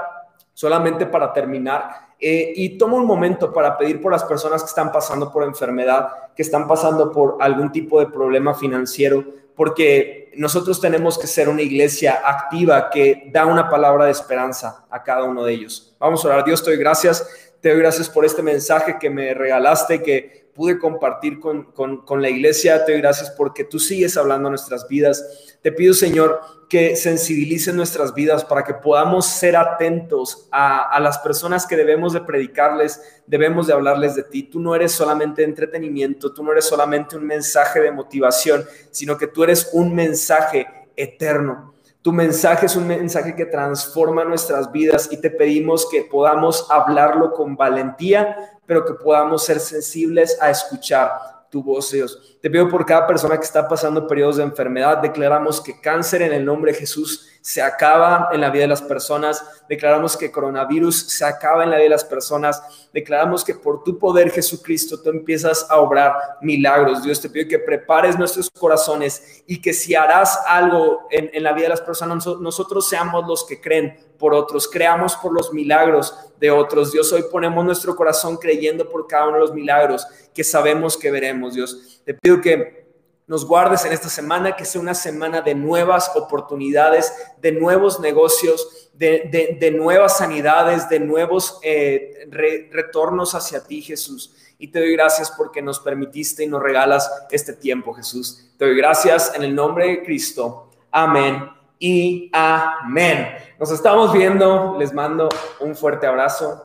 solamente 0.52 1.06
para 1.06 1.32
terminar 1.32 2.03
eh, 2.20 2.52
y 2.56 2.78
tomo 2.78 2.96
un 2.96 3.06
momento 3.06 3.52
para 3.52 3.76
pedir 3.76 4.00
por 4.00 4.12
las 4.12 4.24
personas 4.24 4.62
que 4.62 4.68
están 4.68 4.92
pasando 4.92 5.32
por 5.32 5.44
enfermedad, 5.44 6.08
que 6.34 6.42
están 6.42 6.66
pasando 6.66 7.10
por 7.12 7.36
algún 7.40 7.72
tipo 7.72 8.00
de 8.00 8.06
problema 8.06 8.54
financiero, 8.54 9.24
porque 9.56 10.32
nosotros 10.36 10.80
tenemos 10.80 11.18
que 11.18 11.26
ser 11.26 11.48
una 11.48 11.62
iglesia 11.62 12.20
activa 12.24 12.90
que 12.90 13.30
da 13.32 13.46
una 13.46 13.68
palabra 13.68 14.06
de 14.06 14.10
esperanza 14.10 14.84
a 14.90 15.02
cada 15.02 15.24
uno 15.24 15.44
de 15.44 15.52
ellos. 15.52 15.94
Vamos 15.98 16.24
a 16.24 16.28
orar. 16.28 16.44
Dios, 16.44 16.62
te 16.62 16.70
doy 16.70 16.78
gracias. 16.78 17.28
Te 17.60 17.70
doy 17.70 17.78
gracias 17.78 18.10
por 18.10 18.24
este 18.24 18.42
mensaje 18.42 18.98
que 18.98 19.08
me 19.08 19.32
regalaste, 19.32 20.02
que 20.02 20.43
pude 20.54 20.78
compartir 20.78 21.40
con, 21.40 21.72
con, 21.72 22.22
la 22.22 22.30
iglesia. 22.30 22.84
Te 22.84 22.92
doy 22.92 23.00
gracias 23.00 23.30
porque 23.32 23.64
tú 23.64 23.78
sigues 23.78 24.16
hablando 24.16 24.48
nuestras 24.48 24.86
vidas. 24.88 25.58
Te 25.62 25.72
pido, 25.72 25.94
Señor, 25.94 26.40
que 26.68 26.96
sensibilice 26.96 27.72
nuestras 27.72 28.14
vidas 28.14 28.44
para 28.44 28.64
que 28.64 28.74
podamos 28.74 29.26
ser 29.26 29.56
atentos 29.56 30.48
a, 30.50 30.88
a, 30.88 31.00
las 31.00 31.18
personas 31.18 31.66
que 31.66 31.76
debemos 31.76 32.12
de 32.12 32.20
predicarles, 32.20 33.00
debemos 33.26 33.66
de 33.66 33.72
hablarles 33.72 34.14
de 34.14 34.22
ti. 34.22 34.44
Tú 34.44 34.60
no 34.60 34.74
eres 34.74 34.92
solamente 34.92 35.42
entretenimiento, 35.42 36.32
tú 36.32 36.42
no 36.44 36.52
eres 36.52 36.64
solamente 36.64 37.16
un 37.16 37.26
mensaje 37.26 37.80
de 37.80 37.90
motivación, 37.90 38.64
sino 38.90 39.18
que 39.18 39.26
tú 39.26 39.42
eres 39.42 39.70
un 39.72 39.94
mensaje 39.94 40.66
eterno. 40.96 41.74
Tu 42.04 42.12
mensaje 42.12 42.66
es 42.66 42.76
un 42.76 42.86
mensaje 42.86 43.34
que 43.34 43.46
transforma 43.46 44.24
nuestras 44.24 44.70
vidas 44.70 45.08
y 45.10 45.22
te 45.22 45.30
pedimos 45.30 45.88
que 45.90 46.02
podamos 46.02 46.66
hablarlo 46.70 47.32
con 47.32 47.56
valentía, 47.56 48.53
pero 48.66 48.84
que 48.84 48.94
podamos 48.94 49.44
ser 49.44 49.60
sensibles 49.60 50.36
a 50.40 50.50
escuchar 50.50 51.10
tu 51.50 51.62
voz, 51.62 51.90
Dios. 51.90 52.38
Te 52.42 52.50
pido 52.50 52.68
por 52.68 52.84
cada 52.84 53.06
persona 53.06 53.36
que 53.36 53.44
está 53.44 53.68
pasando 53.68 54.06
periodos 54.08 54.38
de 54.38 54.42
enfermedad, 54.42 54.98
declaramos 54.98 55.60
que 55.60 55.80
cáncer 55.80 56.22
en 56.22 56.32
el 56.32 56.44
nombre 56.44 56.72
de 56.72 56.78
Jesús 56.78 57.28
se 57.44 57.60
acaba 57.60 58.30
en 58.32 58.40
la 58.40 58.48
vida 58.48 58.62
de 58.62 58.68
las 58.68 58.80
personas, 58.80 59.44
declaramos 59.68 60.16
que 60.16 60.32
coronavirus 60.32 61.08
se 61.10 61.26
acaba 61.26 61.62
en 61.62 61.68
la 61.68 61.76
vida 61.76 61.84
de 61.84 61.90
las 61.90 62.04
personas, 62.04 62.88
declaramos 62.90 63.44
que 63.44 63.54
por 63.54 63.84
tu 63.84 63.98
poder 63.98 64.30
Jesucristo 64.30 65.02
tú 65.02 65.10
empiezas 65.10 65.66
a 65.68 65.76
obrar 65.76 66.14
milagros. 66.40 67.02
Dios 67.02 67.20
te 67.20 67.28
pido 67.28 67.46
que 67.46 67.58
prepares 67.58 68.18
nuestros 68.18 68.50
corazones 68.50 69.42
y 69.46 69.60
que 69.60 69.74
si 69.74 69.94
harás 69.94 70.40
algo 70.46 71.06
en, 71.10 71.28
en 71.34 71.42
la 71.42 71.52
vida 71.52 71.64
de 71.64 71.68
las 71.68 71.82
personas, 71.82 72.26
nosotros 72.26 72.88
seamos 72.88 73.26
los 73.28 73.44
que 73.44 73.60
creen 73.60 73.94
por 74.18 74.32
otros, 74.32 74.66
creamos 74.66 75.14
por 75.16 75.34
los 75.34 75.52
milagros 75.52 76.18
de 76.40 76.50
otros. 76.50 76.92
Dios, 76.92 77.12
hoy 77.12 77.24
ponemos 77.30 77.62
nuestro 77.62 77.94
corazón 77.94 78.38
creyendo 78.38 78.88
por 78.88 79.06
cada 79.06 79.26
uno 79.26 79.34
de 79.34 79.40
los 79.40 79.52
milagros 79.52 80.06
que 80.32 80.44
sabemos 80.44 80.96
que 80.96 81.10
veremos, 81.10 81.52
Dios. 81.52 82.00
Te 82.06 82.14
pido 82.14 82.40
que 82.40 82.83
nos 83.26 83.46
guardes 83.46 83.84
en 83.84 83.92
esta 83.92 84.08
semana, 84.08 84.54
que 84.54 84.64
sea 84.64 84.80
una 84.80 84.94
semana 84.94 85.40
de 85.40 85.54
nuevas 85.54 86.12
oportunidades, 86.14 87.12
de 87.40 87.52
nuevos 87.52 88.00
negocios, 88.00 88.90
de, 88.92 89.74
nuevas 89.76 90.18
sanidades, 90.18 90.88
de 90.88 91.00
nuevos 91.00 91.58
eh, 91.62 92.28
retornos 92.70 93.34
hacia 93.34 93.64
ti, 93.64 93.80
Jesús. 93.80 94.34
Y 94.58 94.68
te 94.68 94.78
doy 94.78 94.92
gracias 94.92 95.30
porque 95.30 95.62
nos 95.62 95.80
permitiste 95.80 96.44
y 96.44 96.46
nos 96.46 96.62
regalas 96.62 97.10
este 97.30 97.54
tiempo, 97.54 97.94
Jesús. 97.94 98.52
Te 98.58 98.66
doy 98.66 98.76
gracias 98.76 99.32
en 99.34 99.42
el 99.42 99.54
nombre 99.54 99.88
de 99.88 100.02
Cristo. 100.02 100.70
Amén 100.90 101.50
y 101.78 102.30
amén. 102.32 103.28
Nos 103.58 103.70
estamos 103.70 104.12
viendo. 104.12 104.76
Les 104.78 104.92
mando 104.92 105.28
un 105.60 105.74
fuerte 105.74 106.06
abrazo. 106.06 106.64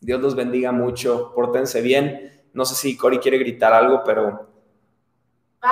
Dios 0.00 0.20
los 0.20 0.34
bendiga 0.34 0.72
mucho. 0.72 1.32
Pórtense 1.34 1.82
bien. 1.82 2.42
No 2.52 2.64
sé 2.64 2.74
si 2.74 2.96
Cory 2.96 3.18
quiere 3.18 3.38
gritar 3.38 3.72
algo, 3.72 4.02
pero 4.04 4.49
Bye. 5.62 5.70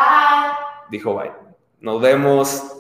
Dijo 0.90 1.14
bye. 1.14 1.32
Nos 1.80 2.00
vemos. 2.00 2.77